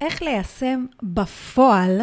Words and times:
איך 0.00 0.22
ליישם 0.22 0.86
בפועל 1.02 2.00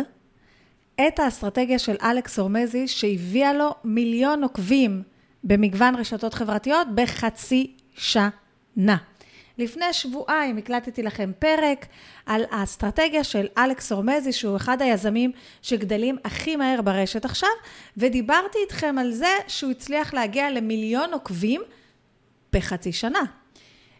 את 1.07 1.19
האסטרטגיה 1.19 1.79
של 1.79 1.95
אלכס 2.03 2.39
אורמזי, 2.39 2.87
שהביאה 2.87 3.53
לו 3.53 3.75
מיליון 3.83 4.43
עוקבים 4.43 5.03
במגוון 5.43 5.95
רשתות 5.95 6.33
חברתיות 6.33 6.87
בחצי 6.95 7.77
שנה. 7.95 8.97
לפני 9.57 9.93
שבועיים 9.93 10.57
הקלטתי 10.57 11.03
לכם 11.03 11.31
פרק 11.39 11.85
על 12.25 12.43
האסטרטגיה 12.51 13.23
של 13.23 13.47
אלכס 13.57 13.91
אורמזי, 13.91 14.31
שהוא 14.31 14.57
אחד 14.57 14.81
היזמים 14.81 15.31
שגדלים 15.61 16.17
הכי 16.25 16.55
מהר 16.55 16.81
ברשת 16.81 17.25
עכשיו, 17.25 17.49
ודיברתי 17.97 18.57
איתכם 18.63 18.95
על 18.99 19.11
זה 19.11 19.31
שהוא 19.47 19.71
הצליח 19.71 20.13
להגיע 20.13 20.51
למיליון 20.51 21.13
עוקבים 21.13 21.61
בחצי 22.53 22.93
שנה. 22.93 23.21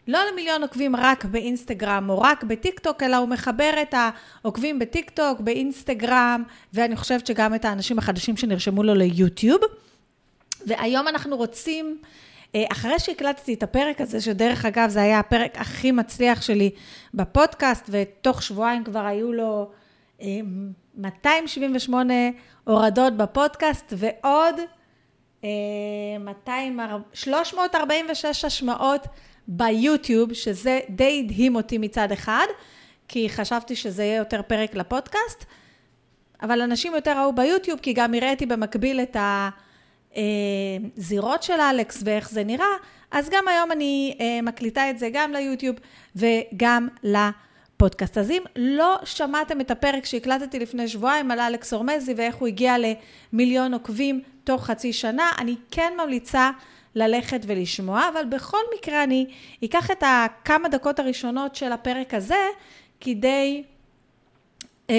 לא 0.08 0.18
למיליון 0.32 0.62
עוקבים 0.62 0.96
רק 0.96 1.24
באינסטגרם 1.24 2.10
או 2.10 2.20
רק 2.20 2.44
בטיק 2.44 2.78
טוק, 2.80 3.02
אלא 3.02 3.16
הוא 3.16 3.28
מחבר 3.28 3.70
את 3.82 3.94
העוקבים 4.42 4.78
בטיק 4.78 5.10
טוק, 5.10 5.40
באינסטגרם, 5.40 6.42
ואני 6.72 6.96
חושבת 6.96 7.26
שגם 7.26 7.54
את 7.54 7.64
האנשים 7.64 7.98
החדשים 7.98 8.36
שנרשמו 8.36 8.82
לו 8.82 8.94
ליוטיוב. 8.94 9.60
והיום 10.66 11.08
אנחנו 11.08 11.36
רוצים, 11.36 11.98
אה, 12.54 12.64
אחרי 12.72 12.98
שהקלטתי 12.98 13.54
את 13.54 13.62
הפרק 13.62 14.00
הזה, 14.00 14.20
שדרך 14.20 14.64
אגב 14.64 14.88
זה 14.88 15.02
היה 15.02 15.18
הפרק 15.18 15.58
הכי 15.58 15.92
מצליח 15.92 16.42
שלי 16.42 16.70
בפודקאסט, 17.14 17.84
ותוך 17.90 18.42
שבועיים 18.42 18.84
כבר 18.84 19.06
היו 19.06 19.32
לו 19.32 19.70
278 20.96 22.14
אה, 22.14 22.30
הורדות 22.64 23.16
בפודקאסט, 23.16 23.92
ועוד 23.96 24.54
200, 26.20 26.80
אה, 26.80 26.96
346 27.12 28.44
השמעות 28.44 29.06
ביוטיוב, 29.48 30.32
שזה 30.32 30.80
די 30.88 31.24
הדהים 31.24 31.56
אותי 31.56 31.78
מצד 31.78 32.12
אחד, 32.12 32.46
כי 33.08 33.28
חשבתי 33.28 33.76
שזה 33.76 34.04
יהיה 34.04 34.16
יותר 34.16 34.42
פרק 34.42 34.74
לפודקאסט, 34.74 35.44
אבל 36.42 36.62
אנשים 36.62 36.94
יותר 36.94 37.20
ראו 37.20 37.32
ביוטיוב, 37.32 37.80
כי 37.80 37.92
גם 37.92 38.14
הראיתי 38.14 38.46
במקביל 38.46 39.00
את 39.00 39.16
הזירות 40.16 41.42
של 41.42 41.60
אלכס 41.60 42.02
ואיך 42.04 42.30
זה 42.30 42.44
נראה, 42.44 42.66
אז 43.10 43.28
גם 43.30 43.48
היום 43.48 43.72
אני 43.72 44.16
אה, 44.20 44.42
מקליטה 44.42 44.90
את 44.90 44.98
זה 44.98 45.08
גם 45.12 45.32
ליוטיוב 45.32 45.76
וגם 46.16 46.88
לפודקאסט. 47.02 48.18
אז 48.18 48.30
אם 48.30 48.42
לא 48.56 48.98
שמעתם 49.04 49.60
את 49.60 49.70
הפרק 49.70 50.04
שהקלטתי 50.04 50.58
לפני 50.58 50.88
שבועיים 50.88 51.30
על 51.30 51.40
אלכס 51.40 51.72
אורמזי 51.72 52.14
ואיך 52.16 52.36
הוא 52.36 52.48
הגיע 52.48 52.74
למיליון 53.32 53.74
עוקבים 53.74 54.20
תוך 54.44 54.66
חצי 54.66 54.92
שנה, 54.92 55.32
אני 55.38 55.54
כן 55.70 55.92
ממליצה 56.02 56.50
ללכת 56.98 57.40
ולשמוע, 57.46 58.02
אבל 58.12 58.24
בכל 58.24 58.58
מקרה 58.78 59.04
אני 59.04 59.26
אקח 59.64 59.90
את 59.90 60.02
הכמה 60.06 60.68
דקות 60.68 60.98
הראשונות 60.98 61.54
של 61.54 61.72
הפרק 61.72 62.14
הזה 62.14 62.44
כדי, 63.00 63.62
אה, 64.90 64.96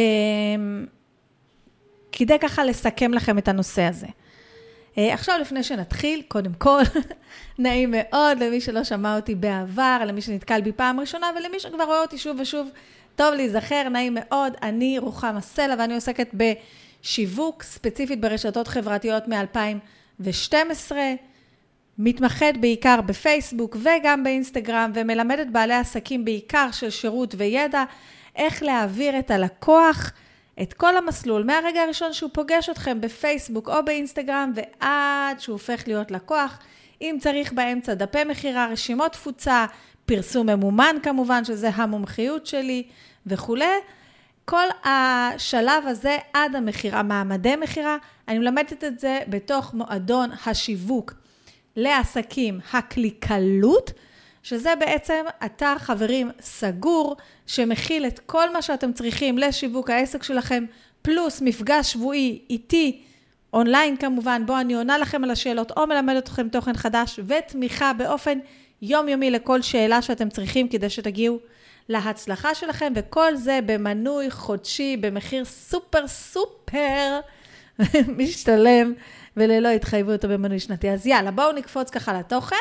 כדי 2.12 2.40
ככה 2.40 2.66
לסכם 2.66 3.14
לכם 3.14 3.38
את 3.38 3.48
הנושא 3.48 3.82
הזה. 3.82 4.08
אה, 4.98 5.14
עכשיו, 5.14 5.36
לפני 5.42 5.64
שנתחיל, 5.64 6.22
קודם 6.28 6.54
כל, 6.54 6.82
נעים 7.60 7.94
מאוד 7.98 8.44
למי 8.44 8.62
שלא 8.62 8.84
שמע 8.84 9.16
אותי 9.16 9.36
בעבר, 9.36 10.02
למי 10.06 10.22
שנתקל 10.22 10.62
בי 10.62 10.72
פעם 10.72 11.00
ראשונה 11.00 11.32
ולמי 11.40 11.60
שכבר 11.60 11.84
רואה 11.84 12.02
אותי 12.02 12.18
שוב 12.18 12.38
ושוב, 12.40 12.70
טוב 13.16 13.34
להיזכר, 13.34 13.90
נעים 13.90 14.18
מאוד, 14.20 14.54
אני 14.62 15.00
רוחמה 15.00 15.42
סלע 15.42 15.76
ואני 15.80 15.96
עוסקת 15.96 16.36
בשיווק, 17.04 17.64
ספציפית 17.64 18.22
ברשתות 18.22 18.68
חברתיות 18.68 19.24
מ-2012. 19.28 20.92
מתמחת 22.02 22.58
בעיקר 22.60 23.02
בפייסבוק 23.02 23.78
וגם 23.80 24.24
באינסטגרם 24.24 24.92
ומלמדת 24.94 25.48
בעלי 25.48 25.74
עסקים 25.74 26.26
בעיקר 26.26 26.72
של 26.72 26.90
שירות 26.90 27.36
וידע 27.38 27.84
איך 28.36 28.64
להעביר 28.64 29.20
את 29.20 29.32
הלקוח 29.32 30.12
את 30.62 30.74
כל 30.74 30.98
המסלול 30.98 31.44
מהרגע 31.44 31.82
הראשון 31.82 32.14
שהוא 32.14 32.30
פוגש 32.34 32.70
אתכם 32.70 33.02
בפייסבוק 33.02 33.70
או 33.70 33.86
באינסטגרם 33.86 34.52
ועד 34.56 35.40
שהוא 35.40 35.54
הופך 35.54 35.84
להיות 35.88 36.12
לקוח. 36.12 36.60
אם 37.02 37.18
צריך 37.22 37.54
באמצע 37.54 37.94
דפי 37.94 38.24
מכירה, 38.24 38.68
רשימות 38.68 39.12
תפוצה, 39.12 39.66
פרסום 40.06 40.50
ממומן 40.50 40.96
כמובן, 41.04 41.46
שזה 41.46 41.70
המומחיות 41.70 42.48
שלי 42.48 42.84
וכולי. 43.26 43.66
כל 44.46 44.68
השלב 44.84 45.88
הזה 45.88 46.18
עד 46.34 46.56
המכירה, 46.56 47.04
מעמדי 47.04 47.56
מכירה, 47.56 47.98
אני 48.28 48.38
מלמדת 48.38 48.84
את 48.84 49.00
זה 49.00 49.20
בתוך 49.28 49.74
מועדון 49.74 50.30
השיווק 50.46 51.14
לעסקים 51.76 52.60
הקליקלות, 52.74 53.92
שזה 54.44 54.74
בעצם 54.80 55.26
אתר 55.46 55.76
חברים 55.78 56.32
סגור, 56.42 57.16
שמכיל 57.48 58.08
את 58.08 58.20
כל 58.20 58.54
מה 58.54 58.62
שאתם 58.62 58.94
צריכים 58.94 59.38
לשיווק 59.38 59.90
העסק 59.90 60.24
שלכם, 60.24 60.66
פלוס 61.02 61.42
מפגש 61.42 61.94
שבועי 61.94 62.40
איתי, 62.50 63.02
אונליין 63.54 63.98
כמובן, 63.98 64.46
בו 64.46 64.60
אני 64.60 64.74
עונה 64.74 64.98
לכם 64.98 65.24
על 65.24 65.32
השאלות 65.32 65.72
או 65.78 65.88
מלמדת 65.88 66.24
אתכם 66.24 66.50
תוכן 66.50 66.74
חדש, 66.74 67.20
ותמיכה 67.28 67.94
באופן 67.94 68.40
יומיומי 68.82 69.32
לכל 69.32 69.62
שאלה 69.62 70.02
שאתם 70.02 70.30
צריכים 70.30 70.68
כדי 70.68 70.90
שתגיעו 70.90 71.40
להצלחה 71.90 72.56
שלכם, 72.56 72.94
וכל 72.96 73.36
זה 73.36 73.60
במנוי 73.66 74.32
חודשי 74.32 74.98
במחיר 74.98 75.46
סופר 75.46 76.08
סופר 76.08 77.20
משתלם. 78.18 78.94
וללא 79.40 79.70
התחייבות 79.70 80.26
או 80.26 80.30
במנוי 80.30 80.60
שנתי. 80.60 80.90
אז 80.90 81.08
יאללה, 81.08 81.32
בואו 81.32 81.52
נקפוץ 81.52 81.90
ככה 81.90 82.14
לתוכן. 82.14 82.56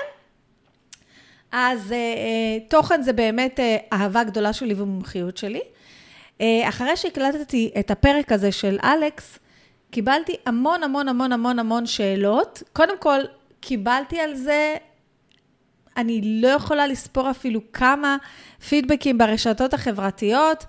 אז 1.53 1.93
אה, 1.93 1.97
אה, 1.97 2.59
תוכן 2.69 3.03
זה 3.03 3.13
באמת 3.13 3.61
אה, 3.61 3.77
אהבה 3.93 4.25
גדולה 4.25 4.53
שלי 4.53 4.75
ומומחיות 4.75 5.37
שלי. 5.37 5.61
אחרי 6.69 6.97
שהקלטתי 6.97 7.71
את 7.79 7.91
הפרק 7.91 8.33
הזה 8.33 8.53
של 8.53 8.79
אלכס, 8.85 9.39
קיבלתי 9.91 10.33
המון 10.47 10.83
המון 10.83 11.09
המון 11.09 11.33
המון 11.33 11.59
המון 11.59 11.87
שאלות. 11.87 12.63
קודם 12.73 12.99
כל, 12.99 13.19
קיבלתי 13.61 14.21
על 14.21 14.35
זה, 14.35 14.77
אני 15.97 16.21
לא 16.25 16.49
יכולה 16.49 16.87
לספור 16.87 17.31
אפילו 17.31 17.61
כמה 17.73 18.17
פידבקים 18.69 19.19
ברשתות 19.19 19.75
החברתיות 19.75 20.65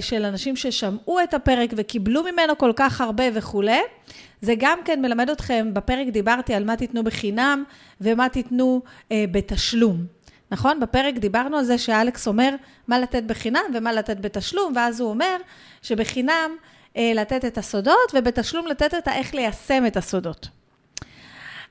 של 0.00 0.24
אנשים 0.24 0.56
ששמעו 0.56 1.22
את 1.22 1.34
הפרק 1.34 1.70
וקיבלו 1.76 2.22
ממנו 2.22 2.58
כל 2.58 2.72
כך 2.76 3.00
הרבה 3.00 3.24
וכולי. 3.34 3.80
זה 4.42 4.54
גם 4.58 4.78
כן 4.84 5.02
מלמד 5.02 5.30
אתכם, 5.30 5.70
בפרק 5.72 6.08
דיברתי 6.08 6.54
על 6.54 6.64
מה 6.64 6.76
תיתנו 6.76 7.04
בחינם 7.04 7.64
ומה 8.00 8.28
תיתנו 8.28 8.82
אה, 9.12 9.24
בתשלום. 9.30 10.04
נכון? 10.50 10.80
בפרק 10.80 11.14
דיברנו 11.14 11.56
על 11.56 11.64
זה 11.64 11.78
שאלכס 11.78 12.26
אומר 12.26 12.54
מה 12.88 12.98
לתת 12.98 13.22
בחינם 13.22 13.62
ומה 13.74 13.92
לתת 13.92 14.16
בתשלום, 14.20 14.72
ואז 14.76 15.00
הוא 15.00 15.10
אומר 15.10 15.36
שבחינם 15.82 16.50
אה, 16.96 17.12
לתת 17.14 17.44
את 17.44 17.58
הסודות 17.58 18.14
ובתשלום 18.14 18.66
לתת 18.66 18.94
את 18.94 19.08
האיך 19.08 19.34
ליישם 19.34 19.86
את 19.86 19.96
הסודות. 19.96 20.48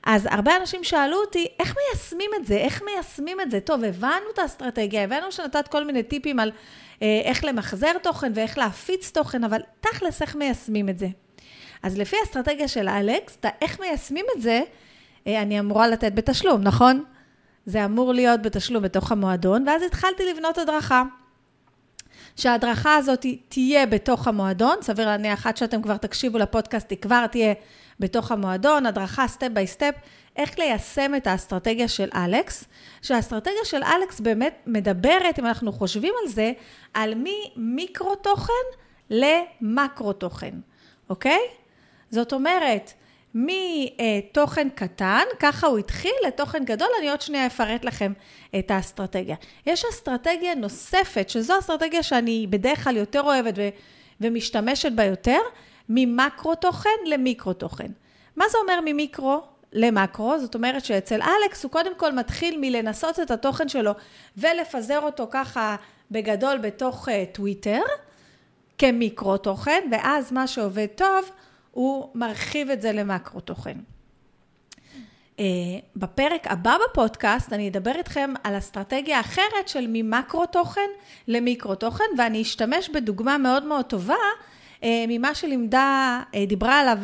אז 0.06 0.26
הרבה 0.30 0.56
אנשים 0.56 0.84
שאלו 0.84 1.16
אותי, 1.16 1.46
איך 1.58 1.74
מיישמים 1.76 2.30
את 2.40 2.46
זה? 2.46 2.56
איך 2.56 2.82
מיישמים 2.82 3.40
את 3.40 3.50
זה? 3.50 3.60
טוב, 3.60 3.84
הבנו 3.84 4.30
את 4.34 4.38
האסטרטגיה, 4.38 5.04
הבנו 5.04 5.32
שנתת 5.32 5.68
כל 5.68 5.84
מיני 5.84 6.02
טיפים 6.02 6.40
על 6.40 6.52
אה, 7.02 7.20
איך 7.24 7.44
למחזר 7.44 7.98
תוכן 8.02 8.32
ואיך 8.34 8.58
להפיץ 8.58 9.10
תוכן, 9.10 9.44
אבל 9.44 9.60
תכלס, 9.80 10.22
איך 10.22 10.36
מיישמים 10.36 10.88
את 10.88 10.98
זה? 10.98 11.06
אז 11.82 11.98
לפי 11.98 12.16
האסטרטגיה 12.20 12.68
של 12.68 12.88
אלכס, 12.88 13.38
איך 13.62 13.80
מיישמים 13.80 14.24
את 14.36 14.42
זה, 14.42 14.62
אה, 15.26 15.42
אני 15.42 15.60
אמורה 15.60 15.88
לתת 15.88 16.12
בתשלום, 16.14 16.62
נכון? 16.62 17.04
זה 17.66 17.84
אמור 17.84 18.12
להיות 18.12 18.42
בתשלום 18.42 18.82
בתוך 18.82 19.12
המועדון, 19.12 19.68
ואז 19.68 19.82
התחלתי 19.82 20.22
לבנות 20.32 20.58
הדרכה. 20.58 21.02
שההדרכה 22.36 22.96
הזאת 22.96 23.26
תהיה 23.48 23.86
בתוך 23.86 24.28
המועדון, 24.28 24.76
סביר 24.82 25.06
להניח 25.06 25.46
עד 25.46 25.56
שאתם 25.56 25.82
כבר 25.82 25.96
תקשיבו 25.96 26.38
לפודקאסט, 26.38 26.90
היא 26.90 26.98
כבר 26.98 27.26
תהיה 27.26 27.54
בתוך 28.00 28.32
המועדון, 28.32 28.86
הדרכה 28.86 29.28
step 29.28 29.48
by 29.52 29.66
step, 29.66 29.94
איך 30.36 30.58
ליישם 30.58 31.14
את 31.16 31.26
האסטרטגיה 31.26 31.88
של 31.88 32.08
אלכס, 32.14 32.64
שהאסטרטגיה 33.02 33.64
של 33.64 33.82
אלכס 33.82 34.20
באמת 34.20 34.62
מדברת, 34.66 35.38
אם 35.38 35.46
אנחנו 35.46 35.72
חושבים 35.72 36.14
על 36.22 36.28
זה, 36.28 36.52
על 36.94 37.14
ממיקרו 37.16 38.14
תוכן 38.14 38.52
למקרו 39.10 40.12
תוכן, 40.12 40.54
אוקיי? 41.10 41.40
זאת 42.10 42.32
אומרת, 42.32 42.92
מתוכן 43.34 44.68
קטן, 44.74 45.22
ככה 45.38 45.66
הוא 45.66 45.78
התחיל, 45.78 46.14
לתוכן 46.26 46.64
גדול, 46.64 46.88
אני 46.98 47.10
עוד 47.10 47.20
שנייה 47.20 47.46
אפרט 47.46 47.84
לכם 47.84 48.12
את 48.58 48.70
האסטרטגיה. 48.70 49.36
יש 49.66 49.84
אסטרטגיה 49.84 50.54
נוספת, 50.54 51.30
שזו 51.30 51.58
אסטרטגיה 51.58 52.02
שאני 52.02 52.46
בדרך 52.50 52.84
כלל 52.84 52.96
יותר 52.96 53.20
אוהבת 53.20 53.54
ו- 53.56 53.68
ומשתמשת 54.20 54.92
בה 54.92 55.04
יותר, 55.04 55.38
ממקרו 55.88 56.54
תוכן 56.54 56.90
למיקרו 57.06 57.52
תוכן. 57.52 57.92
מה 58.36 58.44
זה 58.48 58.58
אומר 58.58 58.80
ממיקרו 58.84 59.42
למקרו? 59.72 60.38
זאת 60.38 60.54
אומרת 60.54 60.84
שאצל 60.84 61.20
אלכס 61.22 61.64
הוא 61.64 61.72
קודם 61.72 61.94
כל 61.96 62.12
מתחיל 62.12 62.58
מלנסות 62.60 63.20
את 63.20 63.30
התוכן 63.30 63.68
שלו 63.68 63.92
ולפזר 64.36 65.00
אותו 65.00 65.26
ככה 65.30 65.76
בגדול 66.10 66.58
בתוך 66.58 67.08
uh, 67.08 67.12
טוויטר, 67.32 67.82
כמיקרו 68.78 69.36
תוכן, 69.36 69.80
ואז 69.90 70.32
מה 70.32 70.46
שעובד 70.46 70.86
טוב, 70.94 71.30
הוא 71.70 72.10
מרחיב 72.14 72.70
את 72.70 72.82
זה 72.82 72.92
למקרו 72.92 73.40
תוכן. 73.40 73.76
בפרק 75.96 76.46
הבא 76.46 76.76
בפודקאסט 76.90 77.52
אני 77.52 77.68
אדבר 77.68 77.92
איתכם 77.98 78.32
על 78.44 78.58
אסטרטגיה 78.58 79.20
אחרת 79.20 79.68
של 79.68 79.86
ממקרו 79.88 80.46
תוכן 80.46 80.90
למיקרו 81.28 81.74
תוכן, 81.74 82.04
ואני 82.18 82.42
אשתמש 82.42 82.88
בדוגמה 82.88 83.38
מאוד 83.38 83.64
מאוד 83.64 83.84
טובה 83.84 84.14
ממה 84.84 85.34
שלימדה, 85.34 86.22
דיברה 86.46 86.80
עליו 86.80 86.98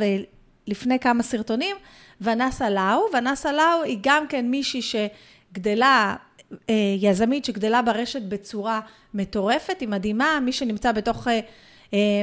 לפני 0.66 0.98
כמה 0.98 1.22
סרטונים, 1.22 1.76
ונסה 2.20 2.70
לאו. 2.70 3.00
ונסה 3.12 3.52
לאו 3.52 3.82
היא 3.84 3.98
גם 4.02 4.26
כן 4.28 4.50
מישהי 4.50 4.80
שגדלה, 4.82 6.16
יזמית 6.98 7.44
שגדלה 7.44 7.82
ברשת 7.82 8.22
בצורה 8.22 8.80
מטורפת, 9.14 9.80
היא 9.80 9.88
מדהימה, 9.88 10.40
מי 10.40 10.52
שנמצא 10.52 10.92
בתוך 10.92 11.26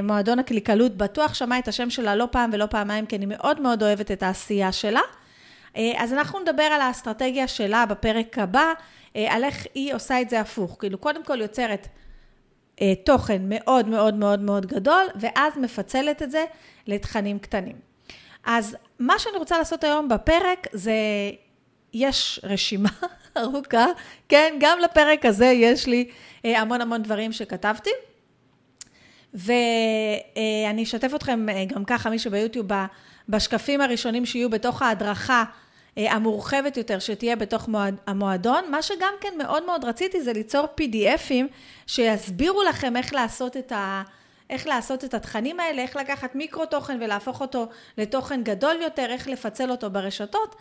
מועדון 0.04 0.40
הקליקלות 0.40 0.98
בטוח 0.98 1.34
שמע 1.34 1.60
את 1.60 1.68
השם 1.68 1.90
שלה 1.90 2.16
לא 2.16 2.28
פעם 2.32 2.50
ולא 2.54 2.66
פעמיים, 2.66 3.06
כי 3.06 3.16
אני 3.16 3.26
מאוד 3.26 3.62
מאוד 3.62 3.84
אוהבת 3.84 4.12
את 4.12 4.24
העשייה 4.24 4.72
שלה. 4.72 5.02
אז 5.76 6.14
אנחנו 6.14 6.40
נדבר 6.40 6.64
על 6.64 6.82
האסטרטגיה 6.82 7.48
שלה 7.48 7.86
בפרק 7.86 8.38
הבא, 8.38 8.74
על 9.16 9.44
איך 9.44 9.68
היא 9.74 9.94
עושה 9.94 10.22
את 10.22 10.30
זה 10.30 10.40
הפוך. 10.40 10.76
כאילו, 10.80 10.98
קודם 10.98 11.24
כל 11.24 11.42
יוצרת 11.42 11.88
תוכן 13.06 13.42
מאוד 13.46 13.88
מאוד 13.88 14.14
מאוד 14.14 14.40
מאוד 14.40 14.66
גדול, 14.66 15.06
ואז 15.16 15.58
מפצלת 15.58 16.22
את 16.22 16.32
זה 16.32 16.46
לתכנים 16.88 17.40
קטנים. 17.40 17.76
אז 18.44 18.78
מה 19.00 19.20
שאני 19.20 19.38
רוצה 19.38 19.58
לעשות 19.58 19.84
היום 19.84 20.10
בפרק 20.10 20.68
זה, 20.74 20.94
יש 21.94 22.40
רשימה 22.44 22.90
ארוכה, 23.38 23.86
כן, 24.30 24.56
גם 24.60 24.80
לפרק 24.80 25.26
הזה 25.26 25.46
יש 25.46 25.88
לי 25.88 26.10
המון 26.44 26.82
המון 26.82 27.04
דברים 27.04 27.32
שכתבתי. 27.32 27.90
ואני 29.34 30.84
אשתף 30.84 31.16
אתכם 31.16 31.46
גם 31.68 31.86
ככה, 31.86 32.10
מי 32.10 32.20
שביוטיוב, 32.20 32.68
בשקפים 33.30 33.82
הראשונים 33.82 34.26
שיהיו 34.26 34.50
בתוך 34.50 34.82
ההדרכה 34.82 35.44
המורחבת 35.98 36.78
יותר, 36.78 37.00
שתהיה 37.00 37.36
בתוך 37.36 37.70
המועדון. 38.08 38.64
מה 38.72 38.82
שגם 38.82 39.14
כן 39.22 39.34
מאוד 39.38 39.66
מאוד 39.66 39.86
רציתי 39.86 40.22
זה 40.22 40.34
ליצור 40.34 40.68
PDFים 40.82 41.46
שיסבירו 41.88 42.64
לכם 42.64 42.98
איך 42.98 43.14
לעשות 43.14 43.58
את 43.58 43.72
ה... 43.72 44.04
איך 44.50 44.68
לעשות 44.68 45.04
את 45.04 45.14
התכנים 45.14 45.60
האלה, 45.60 45.82
איך 45.82 45.96
לקחת 45.96 46.36
מיקרו 46.36 46.66
תוכן 46.66 46.98
ולהפוך 47.02 47.42
אותו 47.42 47.68
לתוכן 47.98 48.44
גדול 48.44 48.76
יותר, 48.82 49.06
איך 49.10 49.28
לפצל 49.28 49.72
אותו 49.72 49.90
ברשתות. 49.90 50.56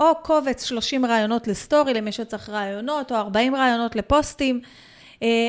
או 0.00 0.14
קובץ 0.22 0.64
30 0.64 1.06
רעיונות 1.06 1.46
לסטורי 1.46 1.94
למי 1.94 2.12
שצריך 2.12 2.48
רעיונות, 2.48 3.12
או 3.12 3.16
40 3.16 3.54
רעיונות 3.54 3.96
לפוסטים, 3.96 4.60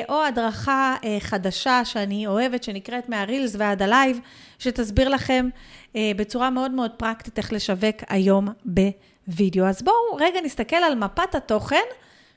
או 0.10 0.24
הדרכה 0.28 0.96
חדשה 1.20 1.86
שאני 1.86 2.28
אוהבת, 2.28 2.64
שנקראת 2.64 3.10
מהרילס 3.10 3.56
ועד 3.58 3.82
הלייב, 3.82 4.20
שתסביר 4.60 5.10
לכם 5.10 5.50
בצורה 5.98 6.50
מאוד 6.50 6.72
מאוד 6.72 6.92
פרקטית 6.92 7.38
איך 7.38 7.54
לשווק 7.54 7.96
היום 8.10 8.48
בווידאו. 8.66 9.66
אז 9.66 9.82
בואו 9.82 10.16
רגע 10.20 10.42
נסתכל 10.42 10.76
על 10.76 10.96
מפת 10.96 11.36
התוכן 11.36 11.84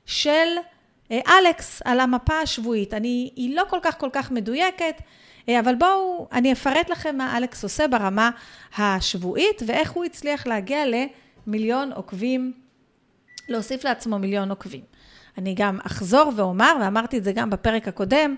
של 0.06 0.48
אלכס, 1.10 1.82
על 1.84 2.00
המפה 2.00 2.38
השבועית. 2.38 2.94
אני, 2.94 3.30
היא 3.36 3.56
לא 3.56 3.62
כל 3.70 3.78
כך 3.82 3.98
כל 3.98 4.08
כך 4.12 4.30
מדויקת, 4.30 4.94
אבל 5.48 5.74
בואו, 5.74 6.28
אני 6.32 6.52
אפרט 6.52 6.90
לכם 6.90 7.16
מה 7.16 7.36
אלכס 7.36 7.62
עושה 7.62 7.88
ברמה 7.88 8.30
השבועית, 8.78 9.62
ואיך 9.66 9.90
הוא 9.90 10.04
הצליח 10.04 10.46
להגיע 10.46 10.82
למיליון 11.46 11.92
עוקבים, 11.92 12.52
להוסיף 13.48 13.84
לעצמו 13.84 14.18
מיליון 14.18 14.50
עוקבים. 14.50 14.80
אני 15.38 15.54
גם 15.54 15.78
אחזור 15.86 16.32
ואומר, 16.36 16.76
ואמרתי 16.80 17.18
את 17.18 17.24
זה 17.24 17.32
גם 17.32 17.50
בפרק 17.50 17.88
הקודם, 17.88 18.34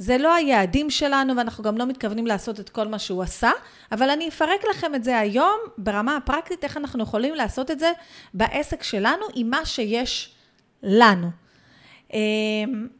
זה 0.00 0.18
לא 0.18 0.34
היעדים 0.34 0.90
שלנו, 0.90 1.36
ואנחנו 1.36 1.64
גם 1.64 1.78
לא 1.78 1.86
מתכוונים 1.86 2.26
לעשות 2.26 2.60
את 2.60 2.68
כל 2.68 2.88
מה 2.88 2.98
שהוא 2.98 3.22
עשה, 3.22 3.50
אבל 3.92 4.10
אני 4.10 4.28
אפרק 4.28 4.60
לכם 4.70 4.94
את 4.94 5.04
זה 5.04 5.18
היום 5.18 5.58
ברמה 5.78 6.16
הפרקטית, 6.16 6.64
איך 6.64 6.76
אנחנו 6.76 7.02
יכולים 7.02 7.34
לעשות 7.34 7.70
את 7.70 7.78
זה 7.78 7.92
בעסק 8.34 8.82
שלנו 8.82 9.26
עם 9.34 9.50
מה 9.50 9.64
שיש 9.64 10.34
לנו. 10.82 11.30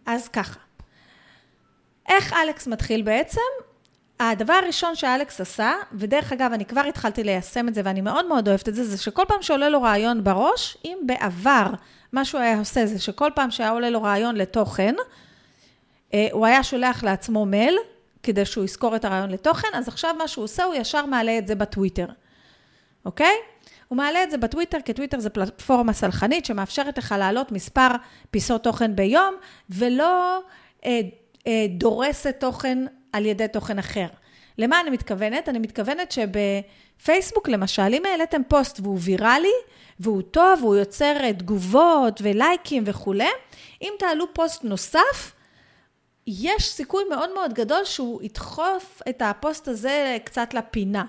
אז 0.06 0.28
ככה, 0.32 0.58
איך 2.08 2.32
אלכס 2.32 2.66
מתחיל 2.66 3.02
בעצם? 3.02 3.40
הדבר 4.20 4.52
הראשון 4.52 4.96
שאלכס 4.96 5.40
עשה, 5.40 5.72
ודרך 5.92 6.32
אגב, 6.32 6.52
אני 6.52 6.64
כבר 6.64 6.80
התחלתי 6.80 7.24
ליישם 7.24 7.68
את 7.68 7.74
זה 7.74 7.80
ואני 7.84 8.00
מאוד 8.00 8.26
מאוד 8.26 8.48
אוהבת 8.48 8.68
את 8.68 8.74
זה, 8.74 8.84
זה 8.84 8.98
שכל 8.98 9.24
פעם 9.28 9.42
שעולה 9.42 9.68
לו 9.68 9.82
רעיון 9.82 10.24
בראש, 10.24 10.76
אם 10.84 10.98
בעבר 11.06 11.66
מה 12.12 12.24
שהוא 12.24 12.40
היה 12.40 12.58
עושה 12.58 12.86
זה 12.86 12.98
שכל 12.98 13.30
פעם 13.34 13.50
שהיה 13.50 13.70
עולה 13.70 13.90
לו 13.90 14.02
רעיון 14.02 14.36
לתוכן, 14.36 14.94
הוא 16.32 16.46
היה 16.46 16.62
שולח 16.62 17.04
לעצמו 17.04 17.46
מייל, 17.46 17.78
כדי 18.22 18.44
שהוא 18.44 18.64
יזכור 18.64 18.96
את 18.96 19.04
הרעיון 19.04 19.30
לתוכן, 19.30 19.68
אז 19.74 19.88
עכשיו 19.88 20.14
מה 20.18 20.28
שהוא 20.28 20.44
עושה, 20.44 20.64
הוא 20.64 20.74
ישר 20.74 21.06
מעלה 21.06 21.38
את 21.38 21.46
זה 21.46 21.54
בטוויטר, 21.54 22.06
אוקיי? 23.04 23.34
הוא 23.88 23.96
מעלה 23.96 24.22
את 24.22 24.30
זה 24.30 24.38
בטוויטר, 24.38 24.78
כי 24.84 24.92
טוויטר 24.92 25.20
זה 25.20 25.30
פלטפורמה 25.30 25.92
סלחנית 25.92 26.44
שמאפשרת 26.44 26.98
לך 26.98 27.14
להעלות 27.18 27.52
מספר 27.52 27.88
פיסות 28.30 28.64
תוכן 28.64 28.96
ביום, 28.96 29.34
ולא 29.70 30.40
אה, 30.84 31.00
אה, 31.46 31.66
דורסת 31.68 32.36
תוכן 32.40 32.78
על 33.12 33.26
ידי 33.26 33.48
תוכן 33.48 33.78
אחר. 33.78 34.06
למה 34.58 34.80
אני 34.80 34.90
מתכוונת? 34.90 35.48
אני 35.48 35.58
מתכוונת 35.58 36.12
שבפייסבוק, 36.12 37.48
למשל, 37.48 37.94
אם 37.94 38.02
העליתם 38.04 38.42
פוסט 38.48 38.80
והוא 38.80 38.98
ויראלי, 39.00 39.48
והוא 40.00 40.22
טוב, 40.22 40.62
והוא 40.62 40.76
יוצר 40.76 41.32
תגובות 41.32 42.20
ולייקים 42.22 42.82
וכולי, 42.86 43.28
אם 43.82 43.92
תעלו 43.98 44.34
פוסט 44.34 44.64
נוסף, 44.64 45.32
יש 46.38 46.68
סיכוי 46.68 47.04
מאוד 47.10 47.34
מאוד 47.34 47.54
גדול 47.54 47.84
שהוא 47.84 48.22
ידחוף 48.22 49.02
את 49.08 49.22
הפוסט 49.22 49.68
הזה 49.68 50.16
קצת 50.24 50.54
לפינה. 50.54 51.04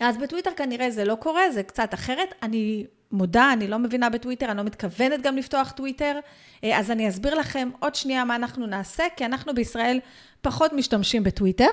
אז 0.00 0.16
בטוויטר 0.16 0.50
כנראה 0.56 0.90
זה 0.90 1.04
לא 1.04 1.14
קורה, 1.14 1.50
זה 1.50 1.62
קצת 1.62 1.94
אחרת. 1.94 2.34
אני 2.42 2.86
מודה, 3.12 3.52
אני 3.52 3.68
לא 3.68 3.78
מבינה 3.78 4.10
בטוויטר, 4.10 4.46
אני 4.46 4.56
לא 4.56 4.62
מתכוונת 4.62 5.22
גם 5.22 5.36
לפתוח 5.36 5.70
טוויטר, 5.70 6.18
אז 6.62 6.90
אני 6.90 7.08
אסביר 7.08 7.34
לכם 7.34 7.70
עוד 7.80 7.94
שנייה 7.94 8.24
מה 8.24 8.36
אנחנו 8.36 8.66
נעשה, 8.66 9.04
כי 9.16 9.24
אנחנו 9.24 9.54
בישראל 9.54 10.00
פחות 10.42 10.72
משתמשים 10.72 11.24
בטוויטר. 11.24 11.70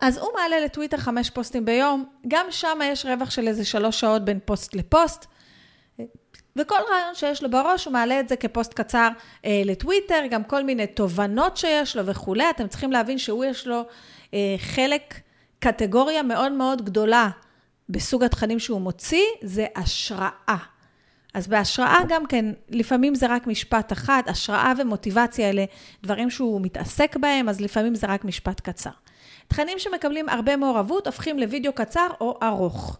אז 0.00 0.18
הוא 0.18 0.28
מעלה 0.34 0.60
לטוויטר 0.60 0.96
חמש 0.96 1.30
פוסטים 1.30 1.64
ביום, 1.64 2.04
גם 2.28 2.46
שם 2.50 2.78
יש 2.84 3.06
רווח 3.06 3.30
של 3.30 3.48
איזה 3.48 3.64
שלוש 3.64 4.00
שעות 4.00 4.24
בין 4.24 4.38
פוסט 4.44 4.74
לפוסט. 4.74 5.26
וכל 6.56 6.78
רעיון 6.90 7.14
שיש 7.14 7.42
לו 7.42 7.50
בראש, 7.50 7.84
הוא 7.84 7.92
מעלה 7.92 8.20
את 8.20 8.28
זה 8.28 8.36
כפוסט 8.36 8.74
קצר 8.74 9.08
אה, 9.44 9.62
לטוויטר, 9.64 10.22
גם 10.30 10.44
כל 10.44 10.64
מיני 10.64 10.86
תובנות 10.86 11.56
שיש 11.56 11.96
לו 11.96 12.06
וכולי. 12.06 12.50
אתם 12.50 12.68
צריכים 12.68 12.92
להבין 12.92 13.18
שהוא 13.18 13.44
יש 13.44 13.66
לו 13.66 13.84
אה, 14.34 14.56
חלק, 14.58 15.14
קטגוריה 15.58 16.22
מאוד 16.22 16.52
מאוד 16.52 16.84
גדולה 16.84 17.28
בסוג 17.88 18.24
התכנים 18.24 18.58
שהוא 18.58 18.80
מוציא, 18.80 19.24
זה 19.42 19.66
השראה. 19.76 20.56
אז 21.34 21.46
בהשראה 21.46 21.98
גם 22.08 22.26
כן, 22.26 22.44
לפעמים 22.68 23.14
זה 23.14 23.26
רק 23.26 23.46
משפט 23.46 23.92
אחד, 23.92 24.22
השראה 24.26 24.72
ומוטיבציה 24.78 25.50
אלה 25.50 25.64
דברים 26.02 26.30
שהוא 26.30 26.60
מתעסק 26.60 27.16
בהם, 27.16 27.48
אז 27.48 27.60
לפעמים 27.60 27.94
זה 27.94 28.06
רק 28.06 28.24
משפט 28.24 28.60
קצר. 28.60 28.90
תכנים 29.48 29.78
שמקבלים 29.78 30.28
הרבה 30.28 30.56
מעורבות 30.56 31.06
הופכים 31.06 31.38
לוידאו 31.38 31.72
קצר 31.72 32.06
או 32.20 32.38
ארוך. 32.42 32.98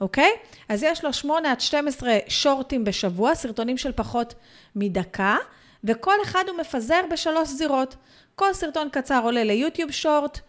אוקיי? 0.00 0.30
אז 0.68 0.82
יש 0.82 1.04
לו 1.04 1.12
8 1.12 1.52
עד 1.52 1.60
12 1.60 2.18
שורטים 2.28 2.84
בשבוע, 2.84 3.34
סרטונים 3.34 3.76
של 3.76 3.92
פחות 3.92 4.34
מדקה, 4.76 5.36
וכל 5.84 6.14
אחד 6.22 6.44
הוא 6.48 6.58
מפזר 6.58 7.00
בשלוש 7.10 7.48
זירות. 7.48 7.96
כל 8.34 8.54
סרטון 8.54 8.88
קצר 8.92 9.20
עולה 9.24 9.44
ליוטיוב 9.44 9.90
שורט, 9.90 10.40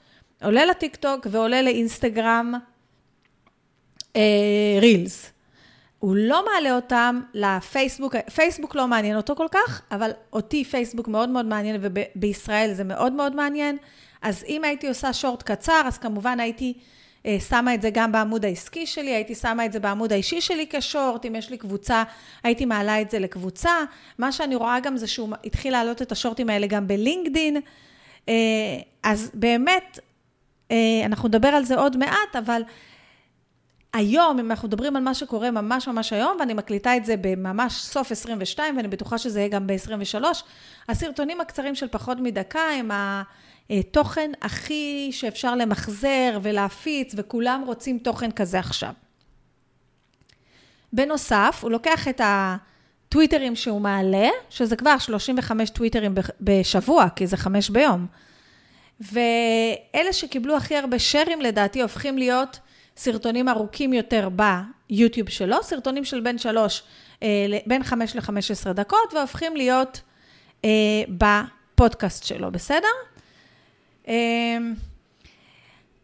עולה 0.43 0.65
לטיק 0.65 0.95
טוק 0.95 1.27
ועולה 1.31 1.61
לאינסטגרם 1.61 2.53
אה, 4.15 4.21
רילס. 4.81 5.31
הוא 5.99 6.15
לא 6.15 6.45
מעלה 6.45 6.75
אותם 6.75 7.21
לפייסבוק, 7.33 8.15
פייסבוק 8.35 8.75
לא 8.75 8.87
מעניין 8.87 9.17
אותו 9.17 9.35
כל 9.35 9.47
כך, 9.51 9.81
אבל 9.91 10.11
אותי 10.33 10.63
פייסבוק 10.63 11.07
מאוד 11.07 11.29
מאוד 11.29 11.45
מעניין, 11.45 11.81
ובישראל 11.81 12.73
זה 12.73 12.83
מאוד 12.83 13.13
מאוד 13.13 13.35
מעניין. 13.35 13.77
אז 14.21 14.43
אם 14.47 14.63
הייתי 14.63 14.87
עושה 14.87 15.13
שורט 15.13 15.43
קצר, 15.43 15.81
אז 15.85 15.97
כמובן 15.97 16.39
הייתי 16.39 16.73
שמה 17.49 17.73
את 17.73 17.81
זה 17.81 17.89
גם 17.93 18.11
בעמוד 18.11 18.45
העסקי 18.45 18.85
שלי, 18.85 19.09
הייתי 19.09 19.35
שמה 19.35 19.65
את 19.65 19.71
זה 19.71 19.79
בעמוד 19.79 20.13
האישי 20.13 20.41
שלי 20.41 20.65
כשורט, 20.69 21.25
אם 21.25 21.35
יש 21.35 21.49
לי 21.49 21.57
קבוצה, 21.57 22.03
הייתי 22.43 22.65
מעלה 22.65 23.01
את 23.01 23.11
זה 23.11 23.19
לקבוצה. 23.19 23.71
מה 24.17 24.31
שאני 24.31 24.55
רואה 24.55 24.79
גם 24.79 24.97
זה 24.97 25.07
שהוא 25.07 25.29
התחיל 25.43 25.73
להעלות 25.73 26.01
את 26.01 26.11
השורטים 26.11 26.49
האלה 26.49 26.67
גם 26.67 26.87
בלינקדין. 26.87 27.57
אה, 28.29 28.33
אז 29.03 29.31
באמת, 29.33 29.99
אה, 30.71 30.75
אנחנו 31.05 31.27
נדבר 31.27 31.47
על 31.47 31.63
זה 31.63 31.75
עוד 31.75 31.97
מעט, 31.97 32.35
אבל 32.37 32.61
היום, 33.93 34.39
אם 34.39 34.51
אנחנו 34.51 34.67
מדברים 34.67 34.95
על 34.95 35.03
מה 35.03 35.13
שקורה 35.13 35.51
ממש 35.51 35.87
ממש 35.87 36.13
היום, 36.13 36.37
ואני 36.39 36.53
מקליטה 36.53 36.97
את 36.97 37.05
זה 37.05 37.15
בממש 37.21 37.73
סוף 37.73 38.11
22, 38.11 38.77
ואני 38.77 38.87
בטוחה 38.87 39.17
שזה 39.17 39.39
יהיה 39.39 39.49
גם 39.49 39.67
ב-23, 39.67 40.23
הסרטונים 40.89 41.41
הקצרים 41.41 41.75
של 41.75 41.87
פחות 41.87 42.17
מדקה 42.19 42.59
הם 42.79 42.91
התוכן 43.69 44.31
הכי 44.41 45.09
שאפשר 45.11 45.55
למחזר 45.55 46.39
ולהפיץ, 46.41 47.13
וכולם 47.17 47.63
רוצים 47.65 47.99
תוכן 47.99 48.31
כזה 48.31 48.59
עכשיו. 48.59 48.93
בנוסף, 50.93 51.59
הוא 51.61 51.71
לוקח 51.71 52.07
את 52.07 52.21
הטוויטרים 52.23 53.55
שהוא 53.55 53.81
מעלה, 53.81 54.29
שזה 54.49 54.75
כבר 54.75 54.97
35 54.97 55.69
טוויטרים 55.69 56.15
בשבוע, 56.41 57.09
כי 57.15 57.27
זה 57.27 57.37
חמש 57.37 57.69
ביום. 57.69 58.05
ואלה 58.99 60.13
שקיבלו 60.13 60.57
הכי 60.57 60.75
הרבה 60.75 60.99
שרים 60.99 61.41
לדעתי 61.41 61.81
הופכים 61.81 62.17
להיות 62.17 62.59
סרטונים 62.97 63.49
ארוכים 63.49 63.93
יותר 63.93 64.29
ביוטיוב 64.29 65.29
שלו, 65.29 65.63
סרטונים 65.63 66.05
של 66.05 66.19
בין 66.19 66.37
שלוש, 66.37 66.83
אה, 67.23 67.27
בין 67.65 67.83
חמש 67.83 68.15
לחמש 68.15 68.51
עשרה 68.51 68.73
דקות, 68.73 69.13
והופכים 69.13 69.55
להיות 69.55 70.01
אה, 70.65 70.69
בפודקאסט 71.09 72.23
שלו, 72.23 72.51
בסדר? 72.51 72.87
אה, 74.07 74.57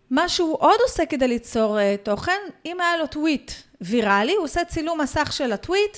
מה 0.10 0.30
שהוא 0.30 0.58
עוד 0.60 0.80
עושה 0.88 1.06
כדי 1.06 1.28
ליצור 1.28 1.78
תוכן, 2.04 2.40
אם 2.66 2.82
היה 2.82 2.98
לו 2.98 3.08
טוויט 3.08 3.52
ויראלי, 3.82 4.34
הוא 4.34 4.44
עושה 4.44 4.66
צילום 4.66 5.02
מסך 5.02 5.34
של 5.34 5.52
הטוויט 5.52 5.98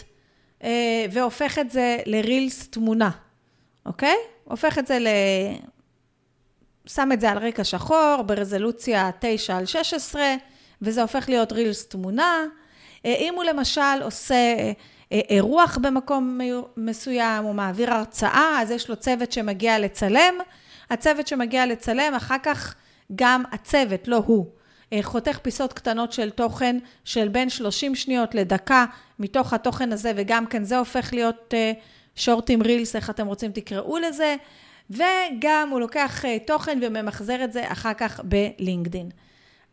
והופך 1.11 1.59
את 1.59 1.71
זה 1.71 1.97
לרילס 2.05 2.67
תמונה, 2.67 3.09
אוקיי? 3.85 4.15
הופך 4.43 4.79
את 4.79 4.87
זה 4.87 4.99
ל... 4.99 5.07
שם 6.85 7.09
את 7.13 7.21
זה 7.21 7.31
על 7.31 7.37
רקע 7.37 7.63
שחור, 7.63 8.21
ברזולוציה 8.25 9.09
9 9.19 9.57
על 9.57 9.65
16, 9.65 10.35
וזה 10.81 11.01
הופך 11.01 11.29
להיות 11.29 11.51
רילס 11.51 11.85
תמונה. 11.85 12.43
אה, 13.05 13.15
אם 13.19 13.33
הוא 13.35 13.43
למשל 13.43 14.01
עושה 14.01 14.35
אה, 14.35 14.71
אירוח 15.11 15.77
במקום 15.81 16.39
מסוים, 16.77 17.43
הוא 17.43 17.55
מעביר 17.55 17.93
הרצאה, 17.93 18.57
אז 18.61 18.71
יש 18.71 18.89
לו 18.89 18.95
צוות 18.95 19.31
שמגיע 19.31 19.79
לצלם. 19.79 20.33
הצוות 20.89 21.27
שמגיע 21.27 21.65
לצלם, 21.65 22.13
אחר 22.17 22.37
כך 22.43 22.75
גם 23.15 23.43
הצוות, 23.51 24.07
לא 24.07 24.23
הוא, 24.25 24.45
אה, 24.93 24.99
חותך 25.03 25.39
פיסות 25.41 25.73
קטנות 25.73 26.13
של 26.13 26.29
תוכן 26.29 26.77
של 27.05 27.27
בין 27.27 27.49
30 27.49 27.95
שניות 27.95 28.35
לדקה 28.35 28.85
מתוך 29.19 29.53
התוכן 29.53 29.91
הזה, 29.91 30.11
וגם 30.15 30.45
כן 30.45 30.63
זה 30.63 30.77
הופך 30.77 31.13
להיות 31.13 31.53
שורטים 32.15 32.61
רילס, 32.61 32.95
איך 32.95 33.09
אתם 33.09 33.27
רוצים 33.27 33.51
תקראו 33.51 33.97
לזה, 33.97 34.35
וגם 34.89 35.69
הוא 35.71 35.79
לוקח 35.79 36.23
תוכן 36.47 36.79
וממחזר 36.81 37.43
את 37.43 37.53
זה 37.53 37.71
אחר 37.71 37.93
כך 37.93 38.19
בלינקדין. 38.23 39.09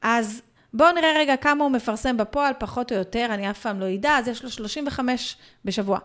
אז 0.02 0.42
בואו 0.75 0.92
נראה 0.92 1.12
רגע 1.16 1.37
כמה 1.37 1.64
הוא 1.64 1.73
מפרסם 1.73 2.16
בפועל, 2.16 2.52
פחות 2.59 2.92
או 2.92 2.97
יותר, 2.97 3.26
אני 3.31 3.50
אף 3.50 3.61
פעם 3.61 3.81
לא 3.81 3.95
אדע, 3.95 4.19
אז 4.19 4.28
יש 4.28 4.45
לו 4.45 4.50
35 4.50 5.37
בשבוע. 5.64 5.99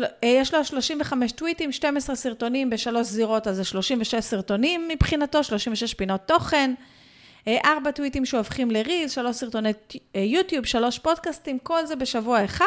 אה, 0.00 0.06
יש 0.24 0.54
לו 0.54 0.64
35 0.64 1.32
טוויטים, 1.32 1.72
12 1.72 2.16
סרטונים 2.16 2.70
בשלוש 2.70 3.06
זירות, 3.06 3.46
אז 3.46 3.56
זה 3.56 3.64
36 3.64 4.14
סרטונים 4.14 4.88
מבחינתו, 4.88 5.44
36 5.44 5.94
פינות 5.94 6.20
תוכן, 6.26 6.74
4 7.48 7.86
אה, 7.86 7.92
טוויטים 7.92 8.24
שהופכים 8.24 8.70
לריל, 8.70 9.08
3 9.08 9.36
סרטוני 9.36 9.72
אה, 10.16 10.20
יוטיוב, 10.20 10.64
3 10.64 10.98
פודקאסטים, 10.98 11.58
כל 11.58 11.86
זה 11.86 11.96
בשבוע 11.96 12.44
אחד, 12.44 12.64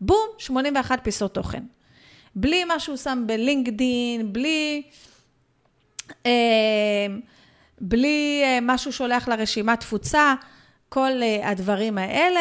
בום, 0.00 0.26
81 0.38 1.00
פיסות 1.02 1.34
תוכן. 1.34 1.62
בלי 2.34 2.64
מה 2.64 2.80
שהוא 2.80 2.96
שם 2.96 3.24
בלינקדין, 3.26 4.32
בלי... 4.32 4.82
אה, 6.26 7.06
בלי 7.80 8.42
מה 8.62 8.78
שהוא 8.78 8.92
שולח 8.92 9.28
לרשימת 9.28 9.80
תפוצה. 9.80 10.34
כל 10.88 11.10
הדברים 11.42 11.98
האלה, 11.98 12.40